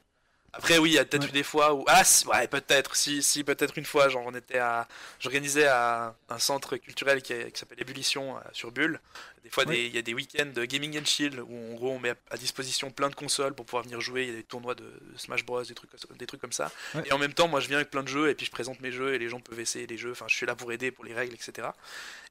Après, 0.58 0.78
oui, 0.78 0.92
il 0.92 0.94
y 0.94 1.00
a 1.00 1.06
peut-être 1.06 1.28
eu 1.28 1.32
des 1.32 1.44
fois 1.44 1.74
où. 1.74 1.84
Ah, 1.88 2.04
si, 2.04 2.26
ouais, 2.28 2.48
peut-être, 2.48 2.96
si, 2.96 3.22
si, 3.22 3.44
peut-être 3.44 3.78
une 3.78 3.86
fois, 3.86 4.08
genre, 4.10 4.24
on 4.26 4.34
était 4.34 4.58
à. 4.58 4.88
J'organisais 5.20 5.68
à 5.68 6.16
un 6.30 6.40
centre 6.40 6.78
culturel 6.78 7.22
qui, 7.22 7.34
qui 7.52 7.60
s'appelle 7.60 7.82
Ébullition 7.82 8.38
euh, 8.38 8.40
sur 8.54 8.72
Bulle. 8.72 9.00
Des 9.44 9.50
fois, 9.52 9.64
il 9.70 9.94
y 9.94 9.98
a 10.00 10.02
des 10.02 10.14
week-ends 10.16 10.50
de 10.56 10.66
Gaming 10.66 10.98
and 11.00 11.06
Chill 11.06 11.40
où, 11.40 11.72
en 11.74 11.76
gros, 11.76 11.92
on 11.92 12.00
met 12.00 12.10
à- 12.10 12.16
à 12.32 12.38
disposition 12.38 12.90
plein 12.90 13.10
de 13.10 13.16
consoles 13.16 13.54
pour 13.54 13.66
pouvoir 13.66 13.84
venir 13.84 14.02
jouer. 14.02 14.24
Il 14.24 14.30
y 14.30 14.34
a 14.34 14.36
des 14.38 14.44
tournois 14.44 14.74
de 14.74 14.92
Smash 15.18 15.46
Bros, 15.46 15.62
des 15.62 15.76
trucs, 15.76 15.92
des 16.18 16.26
trucs 16.26 16.42
comme 16.42 16.52
ça. 16.52 16.72
Ouais. 16.96 17.04
Et 17.06 17.12
en 17.14 17.20
même 17.20 17.34
temps, 17.34 17.48
moi, 17.48 17.60
je 17.60 17.68
viens 17.68 17.78
avec 17.78 17.92
plein 17.92 18.02
de 18.02 18.08
jeux 18.08 18.30
et 18.30 18.34
puis 18.34 18.46
je 18.48 18.52
présente 18.52 18.80
mes 18.80 18.92
jeux 18.92 19.14
et 19.14 19.20
les 19.20 19.30
gens 19.30 19.40
peuvent 19.40 19.60
essayer 19.60 19.86
les 19.86 19.98
jeux. 19.98 20.12
Enfin, 20.14 20.26
je 20.28 20.36
suis 20.36 20.48
là 20.48 20.56
pour 20.56 20.72
aider 20.72 20.90
pour 20.90 21.06
les 21.06 21.14
règles, 21.14 21.36
etc. 21.36 21.68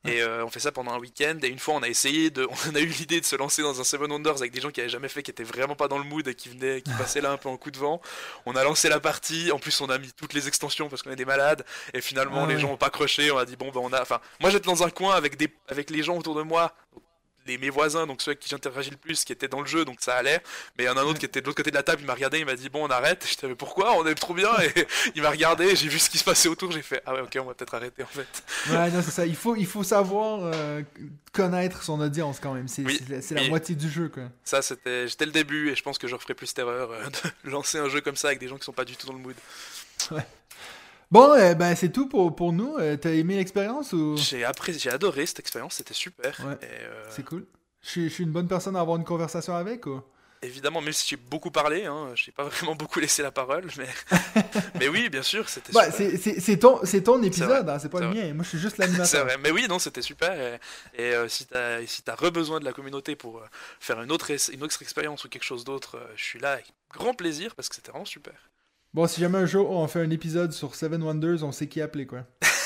Et 0.06 0.20
euh, 0.20 0.44
on 0.44 0.50
fait 0.50 0.60
ça 0.60 0.70
pendant 0.70 0.92
un 0.92 0.98
week-end. 0.98 1.36
Et 1.42 1.48
une 1.48 1.58
fois, 1.58 1.74
on 1.74 1.82
a 1.82 1.88
essayé 1.88 2.30
de. 2.30 2.46
On 2.68 2.74
a 2.74 2.80
eu 2.80 2.86
l'idée 2.86 3.20
de 3.20 3.24
se 3.24 3.36
lancer 3.36 3.62
dans 3.62 3.80
un 3.80 3.84
Seven 3.84 4.10
Wonders 4.10 4.36
avec 4.36 4.52
des 4.52 4.60
gens 4.60 4.70
qui 4.70 4.80
avaient 4.80 4.88
jamais 4.88 5.08
fait, 5.08 5.22
qui 5.22 5.30
étaient 5.30 5.44
vraiment 5.44 5.76
pas 5.76 5.88
dans 5.88 5.98
le 5.98 6.04
mood 6.04 6.26
et 6.26 6.34
qui 6.34 6.48
venaient, 6.48 6.82
qui 6.82 6.92
passaient 6.92 7.20
là 7.20 7.30
un 7.30 7.36
peu 7.36 7.48
en 7.48 7.56
coup 7.56 7.70
de 7.70 7.78
vent. 7.78 8.00
On 8.46 8.56
a 8.56 8.64
lancé 8.64 8.88
la 8.88 9.00
partie. 9.00 9.50
En 9.52 9.58
plus, 9.58 9.80
on 9.80 9.88
a 9.90 9.98
mis 9.98 10.12
toutes 10.12 10.32
les 10.32 10.48
extensions 10.48 10.88
parce 10.88 11.02
qu'on 11.02 11.10
est 11.10 11.16
des 11.16 11.24
malades. 11.24 11.64
Et 11.92 12.00
finalement, 12.00 12.44
Ah 12.44 12.46
les 12.46 12.58
gens 12.58 12.72
ont 12.72 12.76
pas 12.76 12.90
croché. 12.90 13.30
On 13.30 13.38
a 13.38 13.44
dit 13.44 13.56
bon, 13.56 13.70
ben 13.70 13.80
on 13.82 13.92
a. 13.92 14.02
Enfin, 14.02 14.20
moi, 14.40 14.50
j'étais 14.50 14.66
dans 14.66 14.82
un 14.82 14.90
coin 14.90 15.14
avec 15.14 15.36
des, 15.36 15.48
avec 15.68 15.90
les 15.90 16.02
gens 16.02 16.16
autour 16.16 16.34
de 16.34 16.42
moi. 16.42 16.74
Les, 17.46 17.58
mes 17.58 17.70
voisins, 17.70 18.06
donc 18.06 18.22
ceux 18.22 18.30
avec 18.30 18.40
qui 18.40 18.48
j'interagis 18.48 18.90
le 18.90 18.96
plus, 18.96 19.24
qui 19.24 19.32
étaient 19.32 19.48
dans 19.48 19.60
le 19.60 19.66
jeu, 19.66 19.84
donc 19.84 19.96
ça 20.00 20.14
allait. 20.16 20.40
Mais 20.78 20.84
il 20.84 20.86
y 20.86 20.90
en 20.90 20.96
a 20.96 21.00
un 21.00 21.02
autre 21.04 21.12
Ouais. 21.14 21.18
qui 21.18 21.26
était 21.26 21.40
de 21.40 21.46
l'autre 21.46 21.58
côté 21.58 21.70
de 21.70 21.76
la 21.76 21.82
table, 21.82 22.00
il 22.02 22.06
m'a 22.06 22.14
regardé, 22.14 22.38
il 22.38 22.46
m'a 22.46 22.54
dit 22.54 22.68
bon, 22.70 22.84
on 22.86 22.90
arrête. 22.90 23.24
Je 23.28 23.34
disais 23.34 23.48
mais 23.48 23.54
pourquoi? 23.54 23.92
On 23.96 24.06
est 24.06 24.14
trop 24.14 24.32
bien. 24.34 24.48
Et 24.60 24.86
il 25.14 25.22
m'a 25.22 25.30
regardé, 25.30 25.76
j'ai 25.76 25.88
vu 25.88 25.98
ce 25.98 26.08
qui 26.08 26.18
se 26.18 26.24
passait 26.24 26.48
autour, 26.48 26.72
j'ai 26.72 26.82
fait 26.82 27.02
ah 27.06 27.14
ouais, 27.14 27.20
ok, 27.20 27.36
on 27.40 27.44
va 27.44 27.54
peut-être 27.54 27.74
arrêter 27.74 28.02
en 28.02 28.06
fait. 28.06 28.26
Ouais, 28.70 28.90
non, 28.90 29.02
c'est 29.02 29.10
ça. 29.10 29.26
Il 29.26 29.36
faut, 29.36 29.56
il 29.56 29.66
faut 29.66 29.82
savoir 29.82 30.40
euh, 30.54 30.82
connaître 31.32 31.82
son 31.82 32.00
audience 32.00 32.40
quand 32.40 32.54
même. 32.54 32.68
C'est 32.68 32.82
Oui, 32.82 32.98
c'est 33.20 33.34
la- 33.34 33.48
moitié 33.48 33.74
du 33.74 33.90
jeu, 33.90 34.08
quoi. 34.08 34.24
Ça, 34.44 34.62
c'était 34.62 35.06
j'étais 35.08 35.26
le 35.26 35.32
début 35.32 35.70
et 35.70 35.76
je 35.76 35.82
pense 35.82 35.98
que 35.98 36.08
je 36.08 36.14
referai 36.14 36.34
plus 36.34 36.46
cette 36.46 36.58
erreur 36.60 36.90
euh, 36.92 37.04
de 37.44 37.50
lancer 37.50 37.78
un 37.78 37.88
jeu 37.88 38.00
comme 38.00 38.16
ça 38.16 38.28
avec 38.28 38.40
des 38.40 38.48
gens 38.48 38.56
qui 38.56 38.64
sont 38.64 38.72
pas 38.72 38.84
du 38.84 38.96
tout 38.96 39.06
dans 39.06 39.12
le 39.12 39.18
mood. 39.18 39.36
Bon, 41.10 41.30
euh, 41.32 41.74
c'est 41.76 41.92
tout 41.92 42.08
pour, 42.08 42.34
pour 42.34 42.52
nous. 42.52 42.76
Euh, 42.78 42.96
T'as 42.96 43.10
aimé 43.10 43.36
l'expérience 43.36 43.92
ou? 43.92 44.16
J'ai 44.16 44.44
j'ai 44.78 44.90
adoré 44.90 45.26
cette 45.26 45.40
expérience, 45.40 45.74
c'était 45.74 45.94
super. 45.94 46.38
Ouais. 46.44 46.58
Euh, 46.62 47.04
c'est 47.10 47.24
cool? 47.24 47.46
Je 47.82 47.88
suis, 47.90 48.10
je 48.10 48.22
une 48.22 48.32
bonne 48.32 48.48
personne 48.48 48.76
à 48.76 48.80
avoir 48.80 48.96
une 48.96 49.04
conversation 49.04 49.54
avec 49.54 49.86
ou? 49.86 50.00
évidemment, 50.42 50.82
même 50.82 50.92
si 50.92 51.08
j'ai 51.08 51.16
beaucoup 51.16 51.50
parlé, 51.50 51.86
hein, 51.86 52.10
j'ai 52.14 52.30
pas 52.32 52.44
vraiment 52.48 52.74
beaucoup 52.74 53.00
laissé 53.00 53.22
la 53.22 53.30
parole, 53.30 53.66
mais 53.78 53.88
mais 54.78 54.88
oui, 54.88 55.08
bien 55.08 55.22
sûr, 55.22 55.48
c'était 55.48 55.72
Bah, 55.72 55.90
super. 55.90 55.96
c'est- 55.96 56.16
c'est 56.18 56.40
c'est 56.40 56.58
ton, 56.58 56.80
c'est 56.84 57.02
ton 57.02 57.22
épisode, 57.22 57.66
hein, 57.68 57.78
c'est 57.78 57.88
pas 57.88 57.98
c'est 57.98 58.04
le 58.04 58.10
vrai. 58.10 58.24
mien. 58.28 58.34
Moi, 58.34 58.44
je 58.44 58.48
suis 58.50 58.58
juste 58.58 58.76
C'est 58.76 58.82
l'animateur. 58.86 59.24
vrai, 59.24 59.38
mais 59.38 59.50
oui, 59.50 59.66
non, 59.68 59.78
c'était 59.78 60.02
super. 60.02 60.32
Et, 60.38 60.58
et, 61.02 61.14
euh, 61.14 61.28
si 61.28 61.46
t'as 61.46 61.84
si 61.86 62.02
t'as 62.02 62.14
re-besoin 62.14 62.60
de 62.60 62.64
la 62.66 62.72
communauté 62.72 63.16
pour 63.16 63.38
euh, 63.38 63.46
faire 63.80 64.00
une 64.02 64.12
autre, 64.12 64.30
une 64.52 64.62
autre 64.62 64.82
expérience 64.82 65.24
ou 65.24 65.28
quelque 65.28 65.44
chose 65.44 65.64
d'autre, 65.64 65.98
je 66.16 66.22
suis 66.22 66.38
là 66.38 66.52
avec 66.52 66.66
grand 66.92 67.14
plaisir 67.14 67.54
parce 67.54 67.68
que 67.70 67.74
c'était 67.74 67.90
vraiment 67.90 68.04
super. 68.04 68.34
Bon, 68.94 69.08
si 69.08 69.20
jamais 69.20 69.38
un 69.38 69.46
jour 69.46 69.70
on 69.70 69.88
fait 69.88 70.00
un 70.00 70.10
épisode 70.10 70.52
sur 70.52 70.76
Seven 70.76 71.02
Wonders, 71.02 71.42
on 71.42 71.50
sait 71.50 71.66
qui 71.66 71.80
appeler, 71.80 72.06
quoi. 72.06 72.20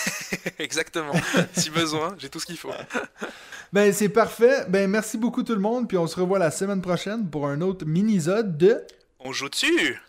Exactement. 0.58 1.14
si 1.54 1.70
besoin, 1.70 2.14
j'ai 2.18 2.28
tout 2.28 2.38
ce 2.38 2.46
qu'il 2.46 2.58
faut. 2.58 2.70
Ben, 3.70 3.92
c'est 3.92 4.08
parfait. 4.08 4.64
Ben, 4.70 4.88
merci 4.88 5.18
beaucoup 5.18 5.42
tout 5.42 5.52
le 5.52 5.60
monde. 5.60 5.88
Puis 5.88 5.98
on 5.98 6.06
se 6.06 6.18
revoit 6.18 6.38
la 6.38 6.50
semaine 6.50 6.80
prochaine 6.80 7.28
pour 7.28 7.46
un 7.46 7.60
autre 7.60 7.84
mini-zode 7.84 8.56
de... 8.56 8.82
On 9.20 9.30
joue 9.30 9.50
dessus 9.50 10.00